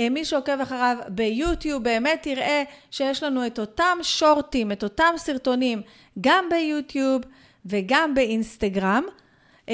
ומי 0.00 0.24
שעוקב 0.24 0.60
אחריו 0.60 0.96
ביוטיוב 1.08 1.84
באמת 1.84 2.26
יראה 2.26 2.62
שיש 2.90 3.22
לנו 3.22 3.46
את 3.46 3.58
אותם 3.58 3.98
שורטים, 4.02 4.72
את 4.72 4.82
אותם 4.82 5.14
סרטונים, 5.16 5.82
גם 6.20 6.44
ביוטיוב 6.50 7.22
וגם 7.66 8.14
באינסטגרם. 8.14 9.04
uh, 9.66 9.70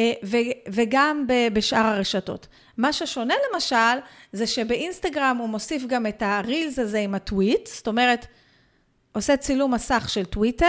וגם 0.69 1.27
בשאר 1.53 1.87
הרשתות. 1.87 2.47
מה 2.77 2.93
ששונה 2.93 3.35
למשל, 3.53 3.99
זה 4.33 4.47
שבאינסטגרם 4.47 5.37
הוא 5.41 5.49
מוסיף 5.49 5.83
גם 5.87 6.07
את 6.07 6.23
הרילס 6.23 6.79
הזה 6.79 6.99
עם 6.99 7.15
הטוויט, 7.15 7.67
זאת 7.67 7.89
אומרת, 7.89 8.27
עושה 9.13 9.37
צילום 9.37 9.75
מסך 9.75 10.09
של 10.09 10.25
טוויטר, 10.25 10.67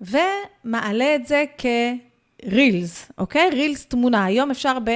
ומעלה 0.00 1.14
את 1.14 1.26
זה 1.26 1.44
כרילס, 1.58 3.10
אוקיי? 3.18 3.50
רילס 3.50 3.86
תמונה. 3.86 4.24
היום 4.24 4.50
אפשר 4.50 4.78
ב... 4.84 4.90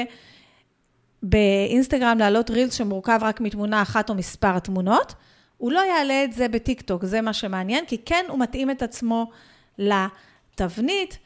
באינסטגרם 1.23 2.19
להעלות 2.19 2.51
רילס 2.51 2.75
שמורכב 2.75 3.19
רק 3.23 3.41
מתמונה 3.41 3.83
אחת 3.83 4.11
או 4.11 4.15
מספר 4.15 4.59
תמונות, 4.59 5.15
הוא 5.57 5.73
לא 5.73 5.81
יעלה 5.81 6.25
את 6.25 6.33
זה 6.33 6.49
בטיקטוק, 6.49 7.05
זה 7.05 7.21
מה 7.21 7.33
שמעניין, 7.33 7.87
כי 7.87 7.99
כן 7.99 8.25
הוא 8.29 8.39
מתאים 8.39 8.71
את 8.71 8.83
עצמו 8.83 9.31
לתבנית. 9.79 11.19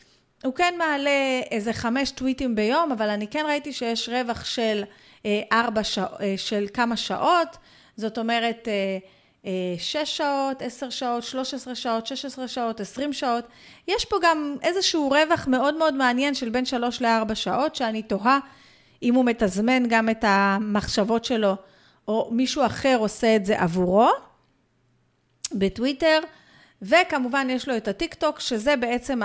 הוא 0.45 0.55
כן 0.55 0.75
מעלה 0.79 1.41
איזה 1.51 1.73
חמש 1.73 2.11
טוויטים 2.11 2.55
ביום, 2.55 2.93
אבל 2.93 3.11
אני 3.11 3.27
כן 3.27 3.45
ראיתי 3.49 3.73
שיש 3.73 4.09
רווח 4.09 4.45
של 4.45 4.85
אה, 5.27 5.41
ארבע 5.53 5.85
שעות, 5.85 6.21
אה, 6.21 6.35
של 6.37 6.67
כמה 6.75 6.97
שעות, 6.97 7.57
זאת 7.97 8.19
אומרת, 8.19 8.69
אה, 8.69 8.99
שש 9.79 10.17
שעות, 10.17 10.63
עשר 10.63 10.91
שעות, 10.91 11.23
שלוש 11.23 11.55
עשרה 11.55 11.75
שעות, 11.75 12.07
שש 12.07 12.25
עשרה 12.25 12.49
שעות, 12.49 12.81
עשרים 12.81 13.13
שעות. 13.13 13.45
יש 13.89 14.05
פה 14.05 14.17
גם 14.23 14.57
איזשהו 14.63 15.11
רווח 15.11 15.47
מאוד 15.49 15.75
מאוד 15.75 15.95
מעניין 15.95 16.35
של 16.35 16.49
בין 16.49 16.65
שלוש 16.65 17.03
לארבע 17.03 17.35
שעות, 17.35 17.75
שאני 17.75 18.03
תוהה 18.03 18.39
אם 19.05 19.15
הוא 19.15 19.25
מתזמן 19.25 19.89
גם 19.89 20.09
את 20.09 20.25
המחשבות 20.29 21.25
שלו, 21.25 21.55
או 22.09 22.29
מישהו 22.33 22.67
אחר 22.67 22.97
עושה 23.01 23.37
את 23.37 23.47
זה 23.47 23.61
עבורו, 23.61 24.11
בטוויטר, 25.53 26.21
וכמובן 26.83 27.47
יש 27.51 27.69
לו 27.69 27.77
את 27.77 27.89
הטיק 27.89 28.15
טוק, 28.15 28.41
שזה 28.41 28.77
בעצם 28.77 29.21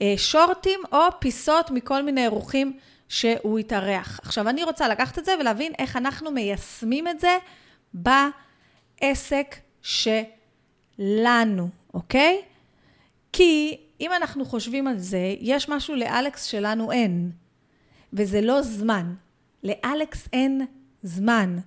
השורטים 0.00 0.80
או 0.92 0.98
פיסות 1.18 1.70
מכל 1.70 2.02
מיני 2.02 2.22
אירוחים 2.22 2.78
שהוא 3.08 3.58
התארח. 3.58 4.20
עכשיו, 4.22 4.48
אני 4.48 4.64
רוצה 4.64 4.88
לקחת 4.88 5.18
את 5.18 5.24
זה 5.24 5.32
ולהבין 5.40 5.72
איך 5.78 5.96
אנחנו 5.96 6.30
מיישמים 6.30 7.08
את 7.08 7.20
זה 7.20 7.38
בעסק 9.02 9.56
שלנו, 9.82 11.68
אוקיי? 11.94 12.42
כי 13.32 13.76
אם 14.00 14.12
אנחנו 14.12 14.44
חושבים 14.44 14.86
על 14.86 14.98
זה, 14.98 15.34
יש 15.40 15.68
משהו 15.68 15.94
לאלכס 15.94 16.44
שלנו 16.44 16.92
אין. 16.92 17.30
וזה 18.12 18.40
לא 18.40 18.62
זמן. 18.62 19.14
לאלכס 19.64 20.28
אין 20.32 20.66
זמן. 21.02 21.58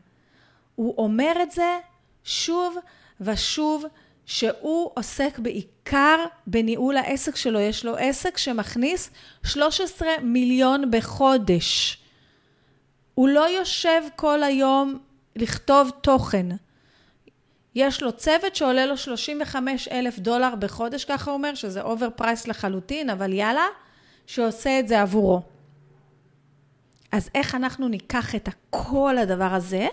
הוא 0.75 0.95
אומר 0.97 1.33
את 1.43 1.51
זה 1.51 1.77
שוב 2.23 2.77
ושוב, 3.21 3.85
שהוא 4.25 4.91
עוסק 4.93 5.39
בעיקר 5.39 6.25
בניהול 6.47 6.97
העסק 6.97 7.35
שלו. 7.35 7.59
יש 7.59 7.85
לו 7.85 7.95
עסק 7.97 8.38
שמכניס 8.38 9.09
13 9.43 10.07
מיליון 10.21 10.91
בחודש. 10.91 11.97
הוא 13.13 13.29
לא 13.29 13.50
יושב 13.50 14.01
כל 14.15 14.43
היום 14.43 15.00
לכתוב 15.35 15.89
תוכן. 16.01 16.45
יש 17.75 18.03
לו 18.03 18.12
צוות 18.12 18.55
שעולה 18.55 18.85
לו 18.85 18.97
35 18.97 19.88
אלף 19.88 20.19
דולר 20.19 20.55
בחודש, 20.55 21.05
ככה 21.05 21.31
הוא 21.31 21.38
אומר, 21.38 21.55
שזה 21.55 21.81
over 21.81 22.09
price 22.15 22.47
לחלוטין, 22.47 23.09
אבל 23.09 23.33
יאללה, 23.33 23.65
שעושה 24.27 24.79
את 24.79 24.88
זה 24.88 25.01
עבורו. 25.01 25.41
אז 27.13 27.29
איך 27.36 27.55
אנחנו 27.55 27.88
ניקח 27.88 28.36
את 28.36 28.50
כל 28.70 29.17
הדבר 29.17 29.53
הזה, 29.53 29.88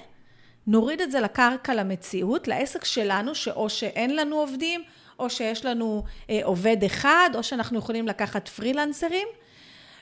נוריד 0.67 1.01
את 1.01 1.11
זה 1.11 1.21
לקרקע 1.21 1.75
למציאות, 1.75 2.49
לעסק 2.49 2.85
שלנו, 2.85 3.35
שאו 3.35 3.71
שאין 3.71 4.17
לנו 4.17 4.37
עובדים, 4.37 4.83
או 5.19 5.31
שיש 5.31 5.65
לנו 5.65 6.05
אה, 6.31 6.41
עובד 6.45 6.85
אחד, 6.85 7.31
או 7.35 7.43
שאנחנו 7.43 7.79
יכולים 7.79 8.09
לקחת 8.09 8.49
פרילנסרים, 8.49 9.29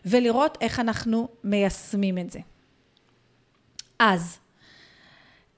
ולראות 0.05 0.59
איך 0.61 0.81
אנחנו 0.81 1.29
מיישמים 1.45 2.19
את 2.19 2.31
זה. 2.31 2.39
אז, 3.99 4.39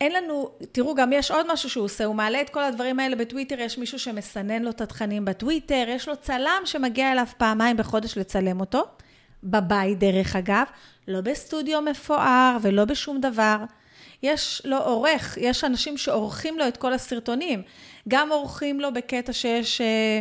אין 0.00 0.12
לנו, 0.12 0.50
תראו, 0.73 0.95
גם 0.95 1.12
יש 1.12 1.31
עוד 1.31 1.52
משהו 1.52 1.71
שהוא 1.71 1.85
עושה, 1.85 2.05
הוא 2.05 2.14
מעלה 2.14 2.40
את 2.40 2.50
כל 2.50 2.64
הדברים 2.64 3.00
האלה 3.00 3.17
בטוויטר, 3.17 3.61
יש 3.61 3.79
מישהו 3.79 3.99
שמסנן 3.99 4.62
לו 4.62 4.71
את 4.71 4.81
התכנים 4.81 5.25
בטוויטר, 5.25 5.85
יש 5.88 6.09
לו 6.09 6.17
צלם 6.17 6.62
שמגיע 6.64 7.12
אליו 7.12 7.26
פעמיים 7.38 7.76
בחודש 7.76 8.19
לצלם 8.19 8.61
אותו, 8.61 8.85
בבית 9.44 9.99
דרך 9.99 10.37
אגב, 10.37 10.66
לא 11.09 11.20
בסטודיו 11.20 11.82
מפואר 11.82 12.56
ולא 12.62 12.85
בשום 12.85 13.20
דבר. 13.20 13.56
יש 14.23 14.62
לו 14.64 14.76
עורך, 14.76 15.38
יש 15.40 15.64
אנשים 15.64 15.97
שעורכים 15.97 16.59
לו 16.59 16.68
את 16.68 16.76
כל 16.76 16.92
הסרטונים. 16.92 17.62
גם 18.09 18.32
עורכים 18.32 18.80
לו 18.80 18.92
בקטע 18.92 19.32
שיש 19.32 19.80
אה, 19.80 20.20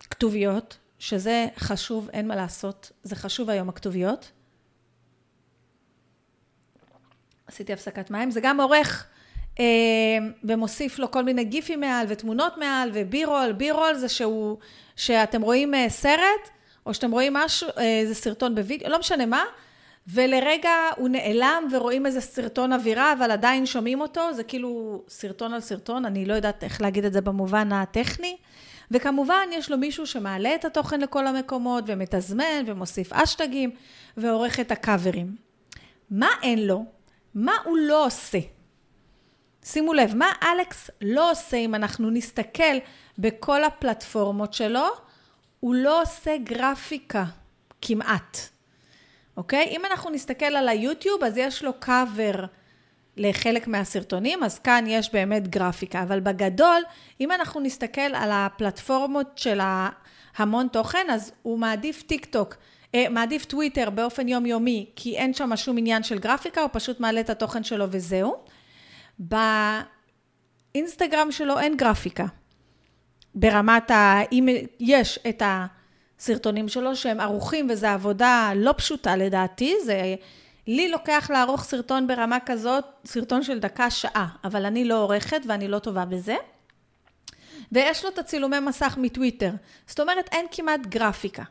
כתוביות, 0.00 0.76
שזה 0.98 1.46
חשוב, 1.58 2.08
אין 2.12 2.28
מה 2.28 2.36
לעשות, 2.36 2.92
זה 3.02 3.16
חשוב 3.16 3.50
היום 3.50 3.68
הכתוביות. 3.68 4.30
עשיתי 7.46 7.72
הפסקת 7.72 8.10
מים, 8.10 8.30
זה 8.30 8.40
גם 8.40 8.60
עורך 8.60 9.06
אה, 9.60 9.64
ומוסיף 10.44 10.98
לו 10.98 11.10
כל 11.10 11.24
מיני 11.24 11.44
גיפים 11.44 11.80
מעל 11.80 12.06
ותמונות 12.08 12.56
מעל 12.58 12.90
ובי-רול, 12.94 13.52
בי-רול 13.52 13.94
זה 13.94 14.08
שהוא, 14.08 14.56
שאתם 14.96 15.42
רואים 15.42 15.74
אה, 15.74 15.86
סרט, 15.88 16.48
או 16.86 16.94
שאתם 16.94 17.10
רואים 17.10 17.34
משהו, 17.34 17.68
איזה 17.76 18.14
סרטון 18.14 18.54
בווידאו, 18.54 18.90
לא 18.90 18.98
משנה 18.98 19.26
מה, 19.26 19.44
ולרגע 20.06 20.70
הוא 20.96 21.08
נעלם 21.08 21.68
ורואים 21.72 22.06
איזה 22.06 22.20
סרטון 22.20 22.72
אווירה, 22.72 23.12
אבל 23.12 23.30
עדיין 23.30 23.66
שומעים 23.66 24.00
אותו, 24.00 24.34
זה 24.34 24.44
כאילו 24.44 25.02
סרטון 25.08 25.54
על 25.54 25.60
סרטון, 25.60 26.04
אני 26.04 26.24
לא 26.24 26.34
יודעת 26.34 26.64
איך 26.64 26.80
להגיד 26.80 27.04
את 27.04 27.12
זה 27.12 27.20
במובן 27.20 27.72
הטכני. 27.72 28.36
וכמובן, 28.90 29.48
יש 29.52 29.70
לו 29.70 29.78
מישהו 29.78 30.06
שמעלה 30.06 30.54
את 30.54 30.64
התוכן 30.64 31.00
לכל 31.00 31.26
המקומות, 31.26 31.84
ומתזמן, 31.86 32.62
ומוסיף 32.66 33.12
אשטגים, 33.12 33.70
ועורך 34.16 34.60
את 34.60 34.72
הקאברים. 34.72 35.36
מה 36.10 36.28
אין 36.42 36.66
לו? 36.66 36.84
מה 37.34 37.52
הוא 37.64 37.78
לא 37.78 38.06
עושה? 38.06 38.38
שימו 39.64 39.92
לב, 39.92 40.14
מה 40.14 40.32
אלכס 40.42 40.90
לא 41.00 41.30
עושה 41.30 41.56
אם 41.56 41.74
אנחנו 41.74 42.10
נסתכל 42.10 42.76
בכל 43.18 43.64
הפלטפורמות 43.64 44.54
שלו? 44.54 44.86
הוא 45.62 45.74
לא 45.74 46.02
עושה 46.02 46.36
גרפיקה, 46.36 47.24
כמעט. 47.82 48.38
אוקיי? 49.36 49.64
אם 49.70 49.84
אנחנו 49.84 50.10
נסתכל 50.10 50.44
על 50.44 50.68
היוטיוב, 50.68 51.24
אז 51.24 51.36
יש 51.36 51.64
לו 51.64 51.72
קאבר 51.80 52.44
לחלק 53.16 53.68
מהסרטונים, 53.68 54.44
אז 54.44 54.58
כאן 54.58 54.84
יש 54.88 55.12
באמת 55.12 55.48
גרפיקה. 55.48 56.02
אבל 56.02 56.20
בגדול, 56.20 56.82
אם 57.20 57.32
אנחנו 57.32 57.60
נסתכל 57.60 58.00
על 58.00 58.30
הפלטפורמות 58.32 59.38
של 59.38 59.60
המון 60.36 60.68
תוכן, 60.68 61.06
אז 61.10 61.32
הוא 61.42 61.58
מעדיף 61.58 62.02
טיק 62.02 62.24
טוק. 62.24 62.54
אה, 62.94 63.06
מעדיף 63.10 63.44
טוויטר 63.44 63.90
באופן 63.90 64.28
יומיומי, 64.28 64.90
כי 64.96 65.16
אין 65.16 65.34
שם 65.34 65.56
שום 65.56 65.78
עניין 65.78 66.02
של 66.02 66.18
גרפיקה, 66.18 66.60
הוא 66.60 66.70
פשוט 66.72 67.00
מעלה 67.00 67.20
את 67.20 67.30
התוכן 67.30 67.64
שלו 67.64 67.86
וזהו. 67.90 68.36
באינסטגרם 70.74 71.32
שלו 71.32 71.58
אין 71.58 71.76
גרפיקה. 71.76 72.26
ברמת 73.34 73.90
ה... 73.90 74.20
אם 74.32 74.48
יש 74.80 75.18
את 75.28 75.42
הסרטונים 75.46 76.68
שלו 76.68 76.96
שהם 76.96 77.20
ערוכים 77.20 77.68
וזו 77.70 77.86
עבודה 77.86 78.52
לא 78.56 78.74
פשוטה 78.76 79.16
לדעתי, 79.16 79.74
זה... 79.84 80.14
לי 80.66 80.88
לוקח 80.88 81.30
לערוך 81.30 81.64
סרטון 81.64 82.06
ברמה 82.06 82.38
כזאת, 82.46 82.84
סרטון 83.04 83.42
של 83.42 83.58
דקה, 83.58 83.90
שעה, 83.90 84.28
אבל 84.44 84.66
אני 84.66 84.84
לא 84.84 85.02
עורכת 85.02 85.40
ואני 85.48 85.68
לא 85.68 85.78
טובה 85.78 86.04
בזה. 86.04 86.36
ויש 87.72 88.04
לו 88.04 88.10
את 88.10 88.18
הצילומי 88.18 88.60
מסך 88.60 88.94
מטוויטר, 89.00 89.50
זאת 89.86 90.00
אומרת 90.00 90.28
אין 90.32 90.46
כמעט 90.50 90.80
גרפיקה. 90.86 91.42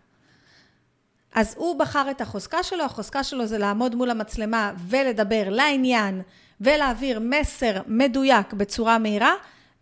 אז 1.35 1.55
הוא 1.57 1.79
בחר 1.79 2.11
את 2.11 2.21
החוזקה 2.21 2.63
שלו, 2.63 2.83
החוזקה 2.83 3.23
שלו 3.23 3.45
זה 3.45 3.57
לעמוד 3.57 3.95
מול 3.95 4.09
המצלמה 4.09 4.73
ולדבר 4.87 5.43
לעניין 5.49 6.21
ולהעביר 6.61 7.19
מסר 7.19 7.81
מדויק 7.87 8.53
בצורה 8.53 8.97
מהירה, 8.97 9.33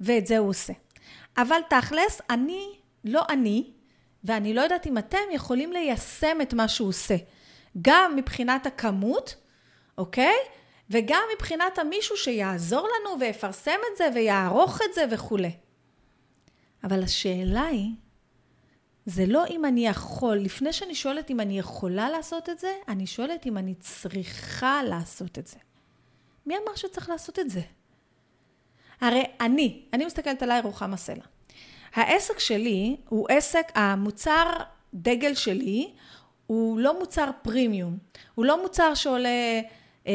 ואת 0.01 0.27
זה 0.27 0.37
הוא 0.37 0.49
עושה. 0.49 0.73
אבל 1.41 1.59
תכלס, 1.69 2.21
אני, 2.29 2.79
לא 3.03 3.21
אני, 3.29 3.71
ואני 4.23 4.53
לא 4.53 4.61
יודעת 4.61 4.87
אם 4.87 4.97
אתם 4.97 5.17
יכולים 5.31 5.71
ליישם 5.71 6.37
את 6.41 6.53
מה 6.53 6.67
שהוא 6.67 6.87
עושה. 6.89 7.15
גם 7.81 8.15
מבחינת 8.15 8.65
הכמות, 8.65 9.35
אוקיי? 9.97 10.35
וגם 10.89 11.21
מבחינת 11.35 11.79
המישהו 11.79 12.17
שיעזור 12.17 12.87
לנו 12.87 13.19
ויפרסם 13.19 13.79
את 13.91 13.97
זה 13.97 14.09
ויערוך 14.15 14.79
את 14.89 14.93
זה 14.93 15.05
וכולי. 15.11 15.51
אבל 16.83 17.03
השאלה 17.03 17.65
היא, 17.65 17.91
זה 19.05 19.25
לא 19.25 19.47
אם 19.47 19.65
אני 19.65 19.87
יכול, 19.87 20.37
לפני 20.37 20.73
שאני 20.73 20.95
שואלת 20.95 21.29
אם 21.29 21.39
אני 21.39 21.59
יכולה 21.59 22.09
לעשות 22.09 22.49
את 22.49 22.59
זה, 22.59 22.73
אני 22.87 23.07
שואלת 23.07 23.45
אם 23.45 23.57
אני 23.57 23.75
צריכה 23.75 24.83
לעשות 24.83 25.39
את 25.39 25.47
זה. 25.47 25.57
מי 26.45 26.55
אמר 26.57 26.75
שצריך 26.75 27.09
לעשות 27.09 27.39
את 27.39 27.49
זה? 27.49 27.61
הרי 29.01 29.23
אני, 29.41 29.81
אני 29.93 30.05
מסתכלת 30.05 30.43
עליי 30.43 30.61
רוחמה 30.61 30.97
סלע. 30.97 31.23
העסק 31.95 32.39
שלי 32.39 32.95
הוא 33.09 33.27
עסק, 33.29 33.71
המוצר 33.75 34.45
דגל 34.93 35.33
שלי 35.33 35.89
הוא 36.47 36.79
לא 36.79 36.99
מוצר 36.99 37.29
פרימיום, 37.41 37.97
הוא 38.35 38.45
לא 38.45 38.61
מוצר 38.61 38.93
שעולה 38.93 39.61
אה, 40.07 40.13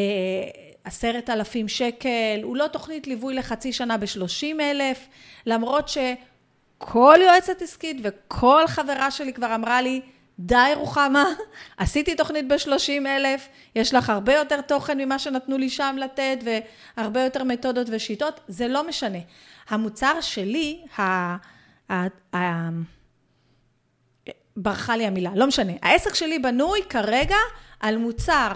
עשרת 0.85 1.31
אלפים 1.31 1.69
שקל, 1.69 2.41
הוא 2.43 2.57
לא 2.57 2.67
תוכנית 2.67 3.07
ליווי 3.07 3.35
לחצי 3.35 3.73
שנה 3.73 3.97
בשלושים 3.97 4.61
אלף, 4.61 5.07
למרות 5.47 5.89
שכל 5.89 7.19
יועצת 7.23 7.63
עסקית 7.63 7.97
וכל 8.03 8.63
חברה 8.67 9.11
שלי 9.11 9.33
כבר 9.33 9.55
אמרה 9.55 9.83
לי, 9.83 10.01
די 10.39 10.73
רוחמה, 10.77 11.25
עשיתי 11.77 12.15
תוכנית 12.15 12.49
ב-30 12.49 13.07
אלף, 13.07 13.49
יש 13.75 13.95
לך 13.95 14.11
הרבה 14.11 14.35
יותר 14.35 14.61
תוכן 14.61 14.99
ממה 14.99 15.19
שנתנו 15.19 15.59
לי 15.59 15.71
שם 15.71 15.97
לתת, 15.99 16.39
והרבה 16.97 17.21
יותר 17.21 17.45
מתודות 17.45 17.87
ושיטות, 17.91 18.41
זה 18.49 18.69
לא 18.69 18.89
משנה. 18.89 19.19
המוצר 19.69 20.21
שלי, 20.21 20.83
ה... 20.99 21.03
ה... 21.91 22.07
ה... 22.37 22.69
ברחה 24.57 24.97
לי 24.97 25.07
המילה, 25.07 25.31
לא 25.35 25.47
משנה. 25.47 25.73
העסק 25.83 26.15
שלי 26.15 26.39
בנוי 26.39 26.81
כרגע 26.89 27.37
על 27.81 27.97
מוצר 27.97 28.53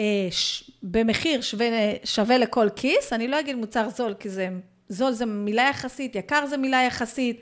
אה, 0.00 0.04
ש... 0.30 0.70
במחיר 0.82 1.40
שווה, 1.40 1.66
שווה 2.04 2.38
לכל 2.38 2.68
כיס, 2.76 3.12
אני 3.12 3.28
לא 3.28 3.40
אגיד 3.40 3.56
מוצר 3.56 3.88
זול, 3.88 4.14
כי 4.14 4.28
זה 4.28 4.48
זול 4.88 5.12
זה 5.12 5.26
מילה 5.26 5.62
יחסית, 5.62 6.16
יקר 6.16 6.46
זה 6.46 6.56
מילה 6.56 6.82
יחסית. 6.82 7.40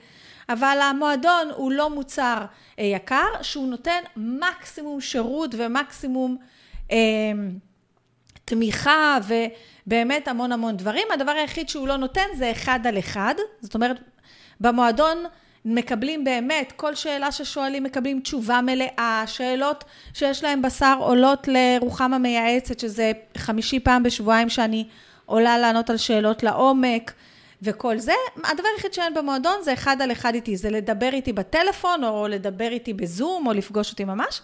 אבל 0.52 0.78
המועדון 0.82 1.48
הוא 1.56 1.72
לא 1.72 1.90
מוצר 1.90 2.44
אה, 2.78 2.84
יקר, 2.84 3.42
שהוא 3.42 3.68
נותן 3.68 4.02
מקסימום 4.16 5.00
שירות 5.00 5.54
ומקסימום 5.58 6.36
אה, 6.92 6.96
תמיכה 8.44 9.18
ובאמת 9.86 10.28
המון 10.28 10.52
המון 10.52 10.76
דברים. 10.76 11.06
הדבר 11.14 11.30
היחיד 11.32 11.68
שהוא 11.68 11.88
לא 11.88 11.96
נותן 11.96 12.26
זה 12.34 12.50
אחד 12.50 12.80
על 12.86 12.98
אחד, 12.98 13.34
זאת 13.60 13.74
אומרת, 13.74 13.96
במועדון 14.60 15.24
מקבלים 15.64 16.24
באמת, 16.24 16.72
כל 16.76 16.94
שאלה 16.94 17.32
ששואלים 17.32 17.82
מקבלים 17.82 18.20
תשובה 18.20 18.60
מלאה, 18.60 19.24
שאלות 19.26 19.84
שיש 20.14 20.44
להם 20.44 20.62
בשר 20.62 20.96
עולות 21.00 21.48
לרוחם 21.48 22.14
המייעצת, 22.14 22.80
שזה 22.80 23.12
חמישי 23.36 23.80
פעם 23.80 24.02
בשבועיים 24.02 24.48
שאני 24.48 24.86
עולה 25.26 25.58
לענות 25.58 25.90
על 25.90 25.96
שאלות 25.96 26.42
לעומק. 26.42 27.12
וכל 27.62 27.98
זה, 27.98 28.12
הדבר 28.44 28.68
היחיד 28.76 28.94
שאין 28.94 29.14
במועדון 29.14 29.62
זה 29.62 29.72
אחד 29.72 30.02
על 30.02 30.12
אחד 30.12 30.34
איתי, 30.34 30.56
זה 30.56 30.70
לדבר 30.70 31.08
איתי 31.12 31.32
בטלפון, 31.32 32.04
או 32.04 32.28
לדבר 32.28 32.68
איתי 32.68 32.92
בזום, 32.92 33.46
או 33.46 33.52
לפגוש 33.52 33.90
אותי 33.90 34.04
ממש. 34.04 34.40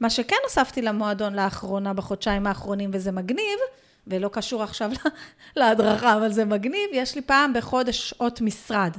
מה 0.00 0.10
שכן 0.10 0.36
הוספתי 0.44 0.82
למועדון 0.82 1.34
לאחרונה, 1.34 1.94
בחודשיים 1.94 2.46
האחרונים, 2.46 2.90
וזה 2.92 3.12
מגניב, 3.12 3.58
ולא 4.06 4.28
קשור 4.32 4.62
עכשיו 4.62 4.90
להדרכה, 5.56 6.16
אבל 6.16 6.32
זה 6.32 6.44
מגניב, 6.44 6.90
יש 6.92 7.14
לי 7.14 7.22
פעם 7.22 7.52
בחודש 7.52 8.08
שעות 8.10 8.40
משרד. 8.40 8.96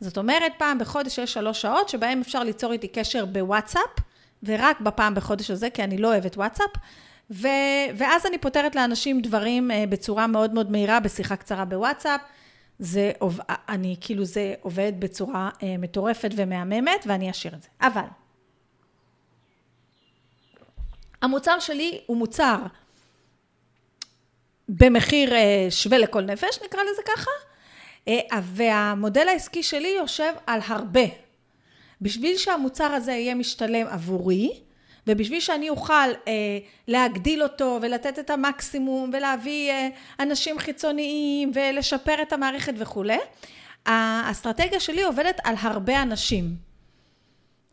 זאת 0.00 0.18
אומרת, 0.18 0.52
פעם 0.58 0.78
בחודש 0.78 1.18
יש 1.18 1.32
שלוש 1.32 1.62
שעות 1.62 1.88
שבהן 1.88 2.20
אפשר 2.20 2.42
ליצור 2.42 2.72
איתי 2.72 2.88
קשר 2.88 3.24
בוואטסאפ, 3.24 3.90
ורק 4.42 4.80
בפעם 4.80 5.14
בחודש 5.14 5.50
הזה, 5.50 5.70
כי 5.70 5.84
אני 5.84 5.98
לא 5.98 6.08
אוהבת 6.08 6.36
וואטסאפ, 6.36 6.70
ו... 7.30 7.48
ואז 7.96 8.26
אני 8.26 8.38
פותרת 8.38 8.76
לאנשים 8.76 9.20
דברים 9.20 9.70
אה, 9.70 9.84
בצורה 9.88 10.26
מאוד 10.26 10.54
מאוד 10.54 10.70
מהירה, 10.70 11.00
בשיחה 11.00 11.36
קצרה 11.36 11.64
בוואטסאפ. 11.64 12.20
זה, 12.78 13.12
אני, 13.68 13.96
כאילו 14.00 14.24
זה 14.24 14.54
עובד 14.60 14.92
בצורה 14.98 15.50
אה, 15.62 15.76
מטורפת 15.78 16.30
ומהממת, 16.36 17.04
ואני 17.06 17.30
אשאיר 17.30 17.54
את 17.54 17.62
זה. 17.62 17.68
אבל, 17.80 18.06
המוצר 21.22 21.58
שלי 21.60 22.00
הוא 22.06 22.16
מוצר 22.16 22.56
במחיר 24.68 25.34
אה, 25.34 25.66
שווה 25.70 25.98
לכל 25.98 26.22
נפש, 26.22 26.58
נקרא 26.64 26.80
לזה 26.82 27.02
ככה, 27.14 27.30
אה, 28.08 28.38
והמודל 28.42 29.28
העסקי 29.28 29.62
שלי 29.62 29.94
יושב 29.98 30.32
על 30.46 30.60
הרבה. 30.66 31.04
בשביל 32.00 32.36
שהמוצר 32.36 32.84
הזה 32.84 33.12
יהיה 33.12 33.34
משתלם 33.34 33.86
עבורי, 33.86 34.60
ובשביל 35.06 35.40
שאני 35.40 35.68
אוכל 35.68 36.10
אה, 36.28 36.58
להגדיל 36.88 37.42
אותו 37.42 37.78
ולתת 37.82 38.18
את 38.18 38.30
המקסימום 38.30 39.10
ולהביא 39.12 39.70
אה, 39.70 39.88
אנשים 40.20 40.58
חיצוניים 40.58 41.50
ולשפר 41.54 42.22
את 42.22 42.32
המערכת 42.32 42.74
וכולי, 42.76 43.18
האסטרטגיה 43.86 44.80
שלי 44.80 45.02
עובדת 45.02 45.40
על 45.44 45.54
הרבה 45.60 46.02
אנשים, 46.02 46.56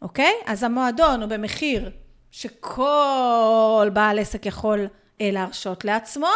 אוקיי? 0.01 0.33
אז 0.45 0.63
המועדון 0.63 1.21
הוא 1.21 1.29
במחיר 1.29 1.91
שכל 2.31 3.89
בעל 3.93 4.19
עסק 4.19 4.45
יכול 4.45 4.87
אה, 5.21 5.29
להרשות 5.31 5.85
לעצמו, 5.85 6.29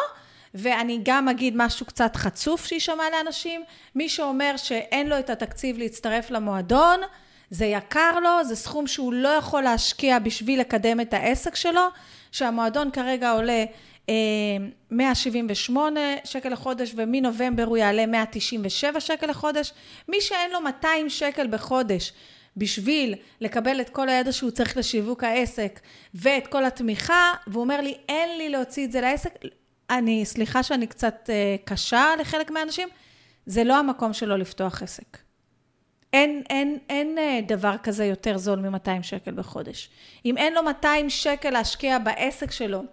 ואני 0.53 0.99
גם 1.03 1.29
אגיד 1.29 1.53
משהו 1.57 1.85
קצת 1.85 2.15
חצוף 2.15 2.65
שיישמע 2.65 3.03
לאנשים, 3.11 3.63
מי 3.95 4.09
שאומר 4.09 4.57
שאין 4.57 5.09
לו 5.09 5.19
את 5.19 5.29
התקציב 5.29 5.77
להצטרף 5.77 6.31
למועדון, 6.31 6.99
זה 7.53 7.65
יקר 7.65 8.19
לו, 8.19 8.43
זה 8.43 8.55
סכום 8.55 8.87
שהוא 8.87 9.13
לא 9.13 9.27
יכול 9.27 9.63
להשקיע 9.63 10.19
בשביל 10.19 10.59
לקדם 10.59 10.99
את 10.99 11.13
העסק 11.13 11.55
שלו, 11.55 11.81
שהמועדון 12.31 12.91
כרגע 12.91 13.31
עולה 13.31 13.65
178 14.91 15.99
שקל 16.23 16.49
לחודש, 16.49 16.93
ומנובמבר 16.95 17.63
הוא 17.63 17.77
יעלה 17.77 18.05
197 18.05 18.99
שקל 18.99 19.27
לחודש. 19.27 19.73
מי 20.07 20.21
שאין 20.21 20.51
לו 20.51 20.61
200 20.61 21.09
שקל 21.09 21.47
בחודש 21.47 22.13
בשביל 22.57 23.15
לקבל 23.41 23.81
את 23.81 23.89
כל 23.89 24.09
הידע 24.09 24.31
שהוא 24.31 24.51
צריך 24.51 24.77
לשיווק 24.77 25.23
העסק 25.23 25.79
ואת 26.13 26.47
כל 26.47 26.65
התמיכה, 26.65 27.33
והוא 27.47 27.63
אומר 27.63 27.81
לי, 27.81 27.97
אין 28.09 28.37
לי 28.37 28.49
להוציא 28.49 28.85
את 28.85 28.91
זה 28.91 29.01
לעסק, 29.01 29.33
אני, 29.89 30.25
סליחה 30.25 30.63
שאני 30.63 30.87
קצת 30.87 31.29
קשה 31.65 32.05
לחלק 32.19 32.51
מהאנשים, 32.51 32.89
זה 33.45 33.63
לא 33.63 33.77
המקום 33.77 34.13
שלו 34.13 34.37
לפתוח 34.37 34.83
עסק. 34.83 35.17
אין, 36.13 36.43
אין, 36.49 36.77
אין 36.89 37.17
דבר 37.47 37.75
כזה 37.83 38.05
יותר 38.05 38.37
זול 38.37 38.59
מ-200 38.59 39.03
שקל 39.03 39.31
בחודש. 39.31 39.89
אם 40.25 40.37
אין 40.37 40.53
לו 40.53 40.63
200 40.63 41.09
שקל 41.09 41.49
להשקיע 41.49 41.99
בעסק 41.99 42.51
שלו, 42.51 42.83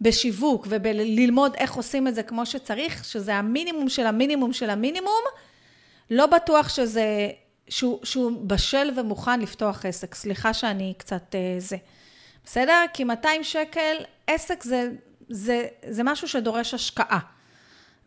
בשיווק 0.00 0.66
ובללמוד 0.70 1.54
איך 1.54 1.74
עושים 1.74 2.08
את 2.08 2.14
זה 2.14 2.22
כמו 2.22 2.46
שצריך, 2.46 3.04
שזה 3.04 3.34
המינימום 3.34 3.88
של 3.88 4.06
המינימום 4.06 4.52
של 4.52 4.70
המינימום, 4.70 5.22
לא 6.10 6.26
בטוח 6.26 6.68
שזה, 6.68 7.28
שהוא, 7.68 7.98
שהוא 8.04 8.32
בשל 8.46 8.90
ומוכן 8.96 9.40
לפתוח 9.40 9.86
עסק. 9.86 10.14
סליחה 10.14 10.54
שאני 10.54 10.94
קצת 10.98 11.34
זה. 11.58 11.76
בסדר? 12.44 12.84
כי 12.92 13.04
200 13.04 13.44
שקל, 13.44 13.96
עסק 14.26 14.62
זה, 14.62 14.90
זה, 15.28 15.66
זה 15.88 16.02
משהו 16.02 16.28
שדורש 16.28 16.74
השקעה. 16.74 17.18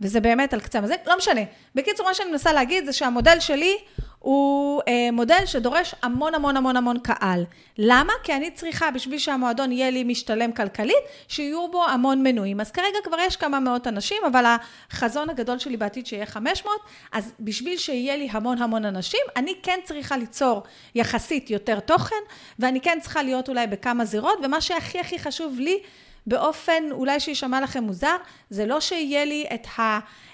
וזה 0.01 0.19
באמת 0.19 0.53
על 0.53 0.59
קצה 0.59 0.77
המזלג, 0.77 0.97
לא 1.05 1.17
משנה. 1.17 1.41
בקיצור, 1.75 2.05
מה 2.05 2.13
שאני 2.13 2.31
מנסה 2.31 2.53
להגיד 2.53 2.85
זה 2.85 2.93
שהמודל 2.93 3.39
שלי 3.39 3.77
הוא 4.19 4.81
אה, 4.88 5.12
מודל 5.13 5.45
שדורש 5.45 5.95
המון 6.01 6.35
המון 6.35 6.57
המון 6.57 6.77
המון 6.77 6.99
קהל. 6.99 7.45
למה? 7.77 8.13
כי 8.23 8.33
אני 8.33 8.51
צריכה, 8.51 8.91
בשביל 8.91 9.19
שהמועדון 9.19 9.71
יהיה 9.71 9.89
לי 9.89 10.03
משתלם 10.03 10.51
כלכלית, 10.51 11.03
שיהיו 11.27 11.67
בו 11.71 11.85
המון 11.85 12.23
מנויים. 12.23 12.59
אז 12.59 12.71
כרגע 12.71 12.97
כבר 13.03 13.17
יש 13.19 13.35
כמה 13.35 13.59
מאות 13.59 13.88
אנשים, 13.88 14.17
אבל 14.27 14.45
החזון 14.91 15.29
הגדול 15.29 15.59
שלי 15.59 15.77
בעתיד 15.77 16.05
שיהיה 16.05 16.25
500, 16.25 16.75
אז 17.12 17.33
בשביל 17.39 17.77
שיהיה 17.77 18.17
לי 18.17 18.27
המון 18.31 18.62
המון 18.62 18.85
אנשים, 18.85 19.21
אני 19.35 19.53
כן 19.63 19.79
צריכה 19.83 20.17
ליצור 20.17 20.63
יחסית 20.95 21.49
יותר 21.49 21.79
תוכן, 21.79 22.15
ואני 22.59 22.81
כן 22.81 22.97
צריכה 23.01 23.23
להיות 23.23 23.49
אולי 23.49 23.67
בכמה 23.67 24.05
זירות, 24.05 24.39
ומה 24.43 24.62
שהכי 24.62 24.99
הכי 24.99 25.19
חשוב 25.19 25.59
לי, 25.59 25.79
באופן 26.27 26.84
אולי 26.91 27.19
שישמע 27.19 27.62
לכם 27.62 27.84
מוזר, 27.84 28.15
זה 28.49 28.65
לא 28.65 28.79
שיהיה 28.79 29.25
לי 29.25 29.45
את 29.53 29.67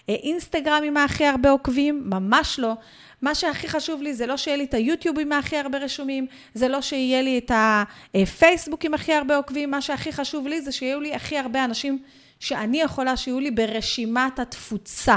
האינסטגרם 0.08 0.84
עם 0.84 0.98
הכי 0.98 1.26
הרבה 1.26 1.50
עוקבים, 1.50 2.04
ממש 2.06 2.60
לא. 2.60 2.74
מה 3.22 3.36
שהכי 3.36 3.68
חשוב 3.68 4.02
לי 4.02 4.14
זה 4.14 4.26
לא 4.28 4.38
שיהיה 4.38 4.58
לי 4.58 4.64
את 4.64 4.74
היוטיוב 4.74 5.20
עם 5.20 5.32
הכי 5.32 5.58
הרבה 5.58 5.78
רשומים, 5.78 6.28
זה 6.54 6.68
לא 6.68 6.82
שיהיה 6.82 7.22
לי 7.22 7.38
את 7.38 7.52
הפייסבוק 7.56 8.86
עם 8.86 8.94
הכי 8.94 9.14
הרבה 9.14 9.38
עוקבים, 9.38 9.72
מה 9.72 9.82
שהכי 9.82 10.12
חשוב 10.12 10.48
לי 10.48 10.62
זה 10.62 10.72
שיהיו 10.72 11.02
לי 11.02 11.14
הכי 11.14 11.38
הרבה 11.38 11.66
אנשים 11.66 12.00
שאני 12.40 12.82
יכולה 12.82 13.18
שיהיו 13.18 13.40
לי 13.40 13.52
ברשימת 13.52 14.40
התפוצה. 14.40 15.16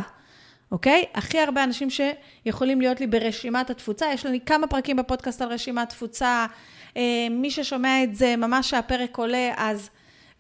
אוקיי? 0.73 1.05
הכי 1.15 1.41
הרבה 1.41 1.65
אנשים 1.65 1.89
שיכולים 1.91 2.81
להיות 2.81 3.01
לי 3.01 3.07
ברשימת 3.07 3.71
התפוצה. 3.71 4.07
יש 4.13 4.27
לי 4.27 4.41
כמה 4.41 4.67
פרקים 4.67 4.97
בפודקאסט 4.97 5.43
על 5.43 5.49
רשימת 5.49 5.89
תפוצה. 5.89 6.47
אה, 6.97 7.03
מי 7.31 7.51
ששומע 7.51 8.05
את 8.05 8.15
זה, 8.15 8.37
ממש 8.37 8.71
שהפרק 8.71 9.19
עולה, 9.19 9.53
אז 9.57 9.91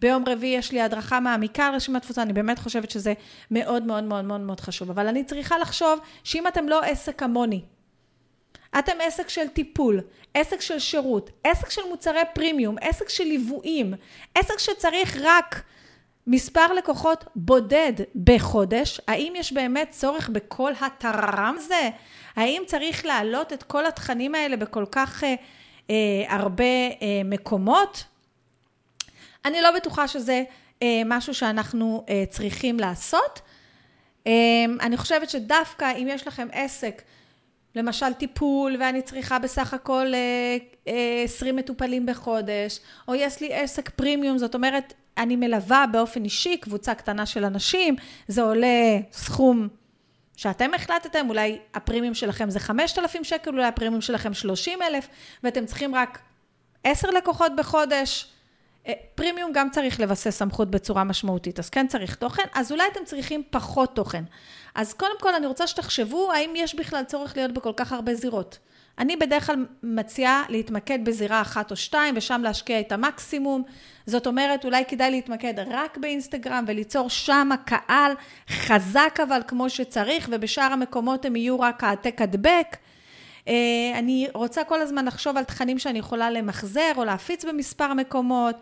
ביום 0.01 0.25
רביעי 0.27 0.59
יש 0.59 0.73
לי 0.73 0.81
הדרכה 0.81 1.21
מעמיקה 1.21 1.67
על 1.67 1.75
רשימת 1.75 2.03
תפוצה, 2.03 2.23
אני 2.23 2.33
באמת 2.33 2.59
חושבת 2.59 2.91
שזה 2.91 3.13
מאוד 3.51 3.83
מאוד 3.83 4.05
מאוד 4.05 4.25
מאוד 4.25 4.41
מאוד 4.41 4.61
חשוב. 4.61 4.91
אבל 4.91 5.07
אני 5.07 5.25
צריכה 5.25 5.59
לחשוב 5.59 5.99
שאם 6.25 6.47
אתם 6.47 6.69
לא 6.69 6.83
עסק 6.83 7.19
כמוני, 7.19 7.63
אתם 8.79 8.93
עסק 9.03 9.29
של 9.29 9.49
טיפול, 9.49 10.01
עסק 10.35 10.61
של 10.61 10.79
שירות, 10.79 11.31
עסק 11.45 11.71
של 11.71 11.83
מוצרי 11.91 12.21
פרימיום, 12.35 12.77
עסק 12.81 13.09
של 13.09 13.25
ליוויים, 13.25 13.95
עסק 14.35 14.59
שצריך 14.59 15.17
רק 15.23 15.63
מספר 16.27 16.73
לקוחות 16.73 17.25
בודד 17.37 17.93
בחודש, 18.25 19.01
האם 19.09 19.33
יש 19.37 19.53
באמת 19.53 19.91
צורך 19.91 20.29
בכל 20.29 20.73
הטררם 20.81 21.55
הזה? 21.59 21.91
האם 22.37 22.63
צריך 22.67 23.07
להעלות 23.07 23.53
את 23.53 23.63
כל 23.63 23.87
התכנים 23.87 24.35
האלה 24.35 24.57
בכל 24.57 24.85
כך 24.93 25.25
אה, 25.25 25.35
אה, 25.91 25.95
הרבה 26.29 26.65
אה, 26.65 27.23
מקומות? 27.25 28.05
אני 29.49 29.61
לא 29.61 29.71
בטוחה 29.71 30.09
שזה 30.09 30.43
אה, 30.83 31.03
משהו 31.07 31.35
שאנחנו 31.35 32.05
אה, 32.09 32.25
צריכים 32.31 32.81
לעשות. 32.81 33.41
אה, 34.27 34.33
אני 34.81 34.97
חושבת 34.97 35.31
שדווקא 35.31 35.93
אם 35.97 36.09
יש 36.11 36.27
לכם 36.27 36.49
עסק, 36.53 37.03
למשל 37.75 38.13
טיפול, 38.13 38.77
ואני 38.81 39.03
צריכה 39.03 39.39
בסך 39.39 39.75
הכל 39.75 40.07
אה, 40.15 40.57
אה, 40.89 41.23
20 41.25 41.57
מטופלים 41.57 42.07
בחודש, 42.07 42.81
או 43.09 43.15
יש 43.15 43.41
לי 43.41 43.55
עסק 43.55 43.91
פרימיום, 43.91 44.39
זאת 44.39 44.55
אומרת, 44.55 44.95
אני 45.19 45.37
מלווה 45.37 45.85
באופן 45.93 46.25
אישי 46.25 46.57
קבוצה 46.57 46.95
קטנה 46.95 47.27
של 47.27 47.45
אנשים, 47.45 47.97
זה 48.29 48.43
עולה 48.43 48.99
סכום 49.13 49.69
שאתם 50.37 50.75
החלטתם, 50.75 51.29
אולי 51.29 51.59
הפרימיום 51.75 52.15
שלכם 52.15 52.51
זה 52.51 52.61
5,000 52.61 53.25
שקל, 53.25 53.51
אולי 53.51 53.65
הפרימיום 53.65 54.01
שלכם 54.01 54.35
30,000, 54.35 55.09
ואתם 55.43 55.67
צריכים 55.67 55.95
רק 55.95 56.19
10 56.85 57.11
לקוחות 57.11 57.53
בחודש, 57.57 58.27
פרימיום 59.15 59.53
גם 59.53 59.71
צריך 59.71 60.01
לבסס 60.01 60.39
סמכות 60.39 60.71
בצורה 60.71 61.05
משמעותית, 61.05 61.59
אז 61.59 61.71
כן 61.71 61.87
צריך 61.89 62.15
תוכן, 62.15 62.43
אז 62.55 62.73
אולי 62.73 62.85
אתם 62.93 63.01
צריכים 63.05 63.43
פחות 63.51 63.95
תוכן. 63.95 64.25
אז 64.75 64.93
קודם 64.93 65.21
כל 65.21 65.35
אני 65.35 65.47
רוצה 65.47 65.67
שתחשבו 65.67 66.33
האם 66.33 66.53
יש 66.57 66.75
בכלל 66.75 67.05
צורך 67.05 67.37
להיות 67.37 67.53
בכל 67.53 67.73
כך 67.77 67.93
הרבה 67.93 68.15
זירות. 68.15 68.59
אני 68.99 69.17
בדרך 69.17 69.47
כלל 69.47 69.67
מציעה 69.83 70.43
להתמקד 70.49 70.99
בזירה 71.05 71.41
אחת 71.41 71.71
או 71.71 71.77
שתיים 71.77 72.15
ושם 72.17 72.41
להשקיע 72.45 72.81
את 72.81 72.93
המקסימום. 72.93 73.63
זאת 74.07 74.27
אומרת, 74.27 74.65
אולי 74.65 74.85
כדאי 74.89 75.11
להתמקד 75.11 75.55
רק 75.71 75.99
באינסטגרם 75.99 76.65
וליצור 76.67 77.11
שם 77.11 77.49
קהל 77.65 78.13
חזק 78.51 79.19
אבל 79.29 79.41
כמו 79.49 79.71
שצריך, 79.71 80.29
ובשאר 80.33 80.73
המקומות 80.73 81.25
הם 81.25 81.37
יהיו 81.37 81.61
רק 81.61 81.85
העתק 81.85 82.23
הדבק. 82.23 82.77
אה, 83.49 83.55
אני 83.99 84.29
רוצה 84.35 84.65
כל 84.65 84.81
הזמן 84.81 85.05
לחשוב 85.05 85.37
על 85.37 85.45
תכנים 85.45 85.79
שאני 85.79 85.99
יכולה 85.99 86.31
למחזר 86.31 86.93
או 86.97 87.05
להפיץ 87.05 87.45
במספר 87.45 87.95
מקומות. 87.95 88.57